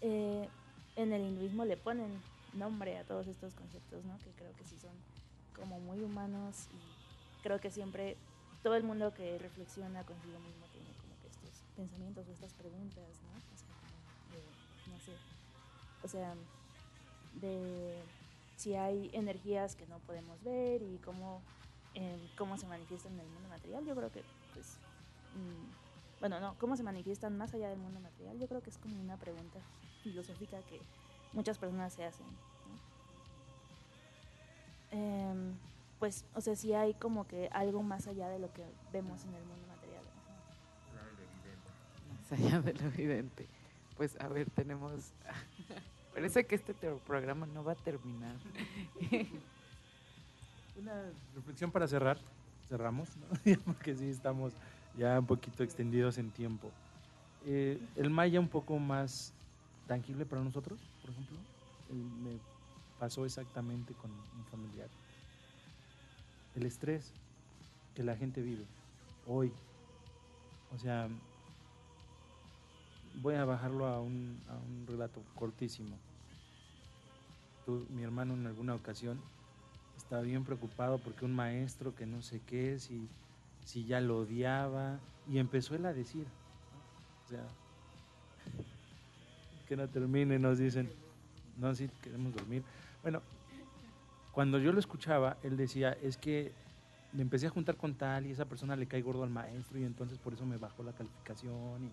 eh, 0.00 0.48
en 0.96 1.12
el 1.12 1.22
hinduismo 1.22 1.64
le 1.64 1.76
ponen 1.76 2.20
nombre 2.52 2.98
a 2.98 3.04
todos 3.04 3.26
estos 3.26 3.54
conceptos, 3.54 4.04
¿no? 4.04 4.18
Que 4.18 4.30
creo 4.32 4.54
que 4.56 4.64
sí 4.64 4.78
son 4.78 4.92
como 5.56 5.80
muy 5.80 6.00
humanos 6.00 6.68
y 6.72 7.42
creo 7.42 7.60
que 7.60 7.70
siempre 7.70 8.16
todo 8.62 8.74
el 8.74 8.82
mundo 8.82 9.12
que 9.14 9.38
reflexiona 9.38 10.04
consigo 10.04 10.38
mismo 10.40 10.63
pensamientos 11.76 12.26
o 12.28 12.32
estas 12.32 12.52
preguntas, 12.54 13.04
¿no? 13.22 13.34
O 13.54 13.56
sea, 13.56 13.74
de, 14.32 14.92
no 14.92 14.98
sé, 15.00 15.12
o 16.02 16.08
sea, 16.08 16.34
de 17.40 18.02
si 18.56 18.74
hay 18.74 19.10
energías 19.12 19.74
que 19.76 19.86
no 19.86 19.98
podemos 20.00 20.42
ver 20.42 20.82
y 20.82 20.98
cómo 21.04 21.42
en 21.94 22.28
cómo 22.36 22.58
se 22.58 22.66
manifiestan 22.66 23.12
en 23.12 23.20
el 23.20 23.28
mundo 23.28 23.48
material, 23.48 23.84
yo 23.84 23.94
creo 23.94 24.10
que, 24.10 24.22
pues, 24.52 24.78
mm, 25.34 26.20
bueno, 26.20 26.40
no, 26.40 26.56
cómo 26.58 26.76
se 26.76 26.82
manifiestan 26.82 27.36
más 27.36 27.54
allá 27.54 27.68
del 27.68 27.78
mundo 27.78 28.00
material, 28.00 28.38
yo 28.38 28.48
creo 28.48 28.62
que 28.62 28.70
es 28.70 28.78
como 28.78 29.00
una 29.00 29.16
pregunta 29.16 29.60
filosófica 30.02 30.60
que 30.62 30.80
muchas 31.32 31.58
personas 31.58 31.92
se 31.92 32.04
hacen. 32.04 32.26
Em, 34.90 35.56
pues, 35.98 36.24
o 36.34 36.40
sea, 36.40 36.56
si 36.56 36.72
hay 36.74 36.94
como 36.94 37.26
que 37.26 37.48
algo 37.52 37.82
más 37.82 38.06
allá 38.06 38.28
de 38.28 38.38
lo 38.38 38.52
que 38.52 38.64
vemos 38.92 39.24
en 39.24 39.34
el 39.34 39.44
mundo 39.44 39.66
material. 39.66 39.73
Allá 42.34 42.60
de 42.60 42.74
lo 42.74 42.86
evidente. 42.88 43.46
Pues 43.96 44.18
a 44.20 44.28
ver, 44.28 44.50
tenemos... 44.50 45.12
Parece 46.14 46.44
que 46.46 46.54
este 46.54 46.74
te- 46.74 46.90
programa 47.06 47.46
no 47.46 47.64
va 47.64 47.72
a 47.72 47.76
terminar. 47.76 48.36
Una 50.78 51.02
reflexión 51.34 51.70
para 51.70 51.86
cerrar. 51.88 52.18
Cerramos, 52.68 53.08
¿no? 53.16 53.54
porque 53.64 53.94
sí 53.94 54.08
estamos 54.08 54.52
ya 54.96 55.18
un 55.18 55.26
poquito 55.26 55.62
extendidos 55.62 56.18
en 56.18 56.30
tiempo. 56.30 56.70
Eh, 57.46 57.78
el 57.96 58.10
maya 58.10 58.40
un 58.40 58.48
poco 58.48 58.78
más 58.78 59.32
tangible 59.86 60.24
para 60.24 60.42
nosotros, 60.42 60.80
por 61.02 61.10
ejemplo. 61.10 61.36
Me 62.22 62.38
pasó 62.98 63.24
exactamente 63.24 63.92
con 63.94 64.10
un 64.10 64.44
familiar. 64.50 64.88
El 66.56 66.64
estrés 66.66 67.12
que 67.94 68.02
la 68.02 68.16
gente 68.16 68.40
vive 68.40 68.64
hoy. 69.26 69.52
O 70.74 70.78
sea, 70.78 71.08
voy 73.22 73.34
a 73.34 73.44
bajarlo 73.44 73.86
a 73.86 74.00
un, 74.00 74.38
a 74.48 74.56
un 74.56 74.86
relato 74.86 75.22
cortísimo. 75.34 75.96
Mi 77.90 78.02
hermano 78.02 78.34
en 78.34 78.46
alguna 78.46 78.74
ocasión 78.74 79.18
estaba 79.96 80.22
bien 80.22 80.44
preocupado 80.44 80.98
porque 80.98 81.24
un 81.24 81.34
maestro 81.34 81.94
que 81.94 82.06
no 82.06 82.20
sé 82.20 82.40
qué, 82.46 82.78
si, 82.78 83.08
si 83.64 83.84
ya 83.86 84.00
lo 84.00 84.18
odiaba, 84.18 84.98
y 85.26 85.38
empezó 85.38 85.74
él 85.74 85.86
a 85.86 85.92
decir, 85.92 86.26
o 87.24 87.28
sea, 87.28 87.48
que 89.66 89.76
no 89.76 89.88
termine, 89.88 90.38
nos 90.38 90.58
dicen, 90.58 90.90
no, 91.56 91.74
sí, 91.74 91.88
queremos 92.02 92.34
dormir. 92.34 92.62
Bueno, 93.02 93.22
cuando 94.32 94.58
yo 94.58 94.72
lo 94.72 94.80
escuchaba, 94.80 95.38
él 95.42 95.56
decía, 95.56 95.92
es 96.02 96.18
que 96.18 96.52
me 97.12 97.22
empecé 97.22 97.46
a 97.46 97.50
juntar 97.50 97.76
con 97.76 97.94
tal 97.94 98.26
y 98.26 98.32
esa 98.32 98.44
persona 98.44 98.76
le 98.76 98.86
cae 98.86 99.00
gordo 99.00 99.22
al 99.22 99.30
maestro 99.30 99.78
y 99.78 99.84
entonces 99.84 100.18
por 100.18 100.34
eso 100.34 100.44
me 100.44 100.58
bajó 100.58 100.82
la 100.82 100.92
calificación 100.92 101.84
y, 101.84 101.92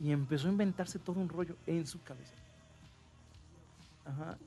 y 0.00 0.12
empezó 0.12 0.48
a 0.48 0.52
inventarse 0.52 0.98
todo 0.98 1.20
un 1.20 1.28
rollo 1.28 1.56
en 1.66 1.86
su 1.86 2.02
cabeza. 2.02 2.34
Ajá. 4.04 4.38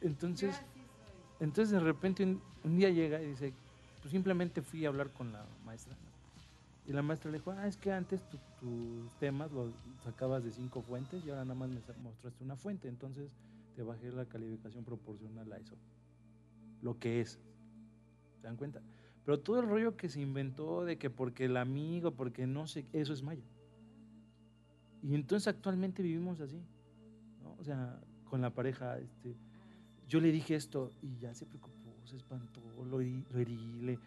Entonces, 0.00 0.60
entonces 1.38 1.72
de 1.72 1.80
repente 1.80 2.24
un, 2.24 2.40
un 2.64 2.76
día 2.76 2.90
llega 2.90 3.20
y 3.22 3.26
dice, 3.28 3.52
pues 4.00 4.10
simplemente 4.12 4.62
fui 4.62 4.84
a 4.84 4.88
hablar 4.88 5.10
con 5.10 5.32
la 5.32 5.44
maestra. 5.64 5.94
Y 6.86 6.92
la 6.92 7.02
maestra 7.02 7.30
le 7.30 7.38
dijo, 7.38 7.52
ah, 7.52 7.68
es 7.68 7.76
que 7.76 7.92
antes 7.92 8.20
tu- 8.30 8.38
tus 8.60 9.12
temas 9.20 9.52
los 9.52 9.70
sacabas 10.02 10.42
de 10.42 10.50
cinco 10.50 10.82
fuentes 10.82 11.24
y 11.24 11.30
ahora 11.30 11.44
nada 11.44 11.54
más 11.54 11.68
me 11.68 11.80
mostraste 12.02 12.42
una 12.42 12.56
fuente, 12.56 12.88
entonces 12.88 13.30
te 13.76 13.82
bajé 13.82 14.10
la 14.10 14.24
calificación 14.24 14.84
proporcional 14.84 15.52
a 15.52 15.58
eso. 15.58 15.76
Lo 16.82 16.98
que 16.98 17.20
es. 17.20 17.38
¿Se 18.40 18.46
dan 18.46 18.56
cuenta? 18.56 18.80
Pero 19.24 19.38
todo 19.38 19.60
el 19.60 19.68
rollo 19.68 19.96
que 19.96 20.08
se 20.08 20.20
inventó 20.20 20.84
de 20.84 20.96
que 20.96 21.10
porque 21.10 21.44
el 21.44 21.58
amigo, 21.58 22.10
porque 22.12 22.46
no 22.46 22.66
sé, 22.66 22.86
eso 22.92 23.12
es 23.12 23.22
maya. 23.22 23.44
Y 25.02 25.14
entonces 25.14 25.48
actualmente 25.48 26.02
vivimos 26.02 26.40
así. 26.40 26.60
¿no? 27.42 27.54
O 27.58 27.64
sea, 27.64 28.00
con 28.24 28.40
la 28.40 28.50
pareja, 28.50 28.98
este, 28.98 29.36
yo 30.08 30.20
le 30.20 30.30
dije 30.32 30.54
esto 30.54 30.92
y 31.02 31.16
ya 31.18 31.34
se 31.34 31.46
preocupó, 31.46 31.94
se 32.04 32.16
espantó, 32.16 32.60
lo 32.76 32.84
lo 32.84 33.00
herí, 33.00 33.80
le- 33.82 33.98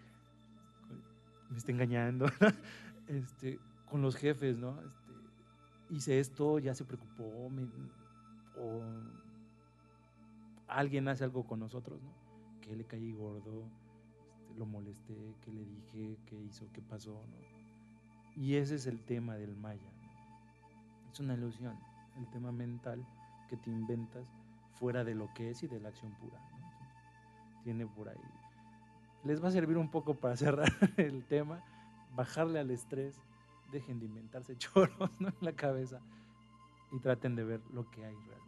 me 1.49 1.57
está 1.57 1.71
engañando. 1.71 2.25
este, 3.07 3.59
con 3.89 4.01
los 4.01 4.15
jefes, 4.15 4.57
¿no? 4.57 4.79
Este, 4.81 5.13
hice 5.89 6.19
esto, 6.19 6.59
ya 6.59 6.73
se 6.73 6.83
preocupó, 6.85 7.23
o 8.57 8.81
alguien 10.67 11.07
hace 11.07 11.23
algo 11.23 11.45
con 11.45 11.59
nosotros, 11.59 12.01
¿no? 12.01 12.13
Que 12.61 12.75
le 12.75 12.85
caí 12.85 13.13
gordo, 13.13 13.65
este, 14.25 14.55
lo 14.57 14.65
molesté, 14.65 15.35
que 15.41 15.51
le 15.51 15.65
dije, 15.65 16.17
qué 16.25 16.39
hizo, 16.41 16.67
qué 16.73 16.81
pasó, 16.81 17.11
¿no? 17.27 18.41
Y 18.41 18.55
ese 18.55 18.75
es 18.75 18.87
el 18.87 18.99
tema 19.03 19.35
del 19.35 19.55
maya. 19.55 19.91
Es 21.13 21.19
una 21.19 21.35
ilusión, 21.35 21.77
el 22.17 22.27
tema 22.31 22.51
mental 22.51 23.05
que 23.47 23.55
te 23.55 23.69
inventas 23.69 24.25
fuera 24.79 25.03
de 25.03 25.13
lo 25.13 25.31
que 25.35 25.51
es 25.51 25.61
y 25.61 25.67
de 25.67 25.79
la 25.79 25.89
acción 25.89 26.11
pura. 26.15 26.39
Tiene 27.63 27.85
por 27.85 28.09
ahí. 28.09 28.17
Les 29.23 29.41
va 29.41 29.49
a 29.49 29.51
servir 29.51 29.77
un 29.77 29.89
poco 29.89 30.15
para 30.15 30.35
cerrar 30.37 30.73
el 30.97 31.23
tema, 31.25 31.63
bajarle 32.15 32.59
al 32.59 32.71
estrés 32.71 33.15
dejen 33.71 33.99
de 33.99 34.05
inventarse 34.05 34.55
choros 34.57 35.21
¿no? 35.21 35.27
en 35.27 35.35
la 35.41 35.53
cabeza 35.53 35.99
y 36.91 36.99
traten 36.99 37.35
de 37.35 37.43
ver 37.43 37.61
lo 37.73 37.89
que 37.91 38.05
hay 38.05 38.15
realmente. 38.15 38.43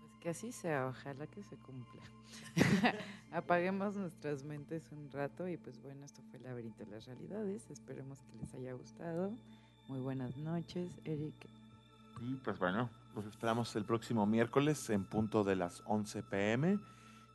Pues 0.00 0.16
que 0.20 0.28
así 0.30 0.52
sea, 0.52 0.88
ojalá 0.88 1.26
que 1.26 1.42
se 1.42 1.56
cumpla. 1.56 2.02
Apaguemos 3.32 3.96
nuestras 3.96 4.44
mentes 4.44 4.90
un 4.92 5.10
rato 5.10 5.48
y 5.48 5.56
pues 5.56 5.80
bueno, 5.82 6.04
esto 6.04 6.22
fue 6.28 6.38
el 6.38 6.44
laberinto 6.44 6.84
de 6.84 6.90
las 6.90 7.06
realidades. 7.06 7.70
Esperemos 7.70 8.20
que 8.22 8.36
les 8.36 8.54
haya 8.54 8.72
gustado. 8.72 9.32
Muy 9.90 9.98
buenas 9.98 10.36
noches, 10.36 11.00
Eric. 11.04 11.34
Y 12.20 12.36
pues 12.36 12.60
bueno, 12.60 12.88
los 13.16 13.26
esperamos 13.26 13.74
el 13.74 13.84
próximo 13.84 14.24
miércoles 14.24 14.88
en 14.88 15.02
punto 15.02 15.42
de 15.42 15.56
las 15.56 15.82
11 15.84 16.22
pm 16.22 16.78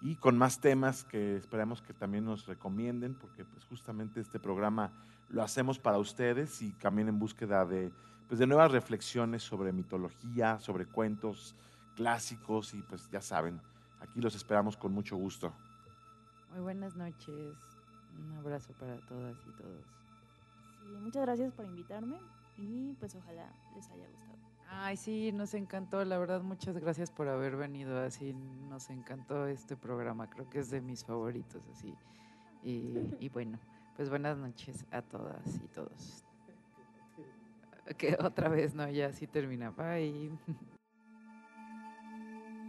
y 0.01 0.15
con 0.15 0.37
más 0.37 0.61
temas 0.61 1.03
que 1.03 1.35
esperamos 1.35 1.81
que 1.81 1.91
también 1.91 2.23
nos 2.23 2.45
recomienden 2.45 3.13
porque 3.15 3.43
pues 3.43 3.65
justamente 3.65 4.21
este 4.21 4.39
programa 4.39 4.89
lo 5.27 5.43
hacemos 5.43 5.79
para 5.79 5.97
ustedes 5.97 6.61
y 6.61 6.71
también 6.71 7.09
en 7.09 7.19
búsqueda 7.19 7.65
de 7.65 7.91
pues 8.29 8.39
de 8.39 8.47
nuevas 8.47 8.71
reflexiones 8.71 9.43
sobre 9.43 9.73
mitología, 9.73 10.57
sobre 10.59 10.85
cuentos 10.85 11.55
clásicos 11.97 12.73
y 12.73 12.81
pues 12.83 13.11
ya 13.11 13.19
saben, 13.19 13.59
aquí 13.99 14.21
los 14.21 14.33
esperamos 14.33 14.77
con 14.77 14.93
mucho 14.93 15.17
gusto. 15.17 15.51
Muy 16.51 16.61
buenas 16.61 16.95
noches. 16.95 17.57
Un 18.17 18.37
abrazo 18.37 18.71
para 18.79 18.95
todas 19.07 19.35
y 19.45 19.61
todos. 19.61 19.83
Sí, 20.79 20.95
muchas 21.01 21.23
gracias 21.23 21.51
por 21.51 21.65
invitarme 21.65 22.15
y 22.57 22.93
pues 22.99 23.15
ojalá 23.15 23.51
les 23.75 23.89
haya 23.89 24.07
gustado. 24.07 24.35
Ay, 24.67 24.97
sí, 24.97 25.31
nos 25.31 25.53
encantó, 25.53 26.03
la 26.05 26.17
verdad, 26.17 26.41
muchas 26.41 26.77
gracias 26.77 27.11
por 27.11 27.27
haber 27.27 27.55
venido 27.55 27.99
así, 27.99 28.33
nos 28.33 28.89
encantó 28.89 29.47
este 29.47 29.77
programa, 29.77 30.29
creo 30.29 30.49
que 30.49 30.59
es 30.59 30.69
de 30.69 30.81
mis 30.81 31.03
favoritos, 31.05 31.61
así. 31.71 31.93
Y, 32.63 33.29
bueno, 33.29 33.59
pues 33.95 34.09
buenas 34.09 34.37
noches 34.37 34.85
a 34.91 35.03
todas 35.03 35.45
y 35.63 35.67
todos. 35.67 36.23
Que 37.97 38.17
otra 38.19 38.49
vez, 38.49 38.73
no, 38.73 38.89
ya 38.89 39.13
sí 39.13 39.27
termina, 39.27 39.69
bye. 39.69 40.31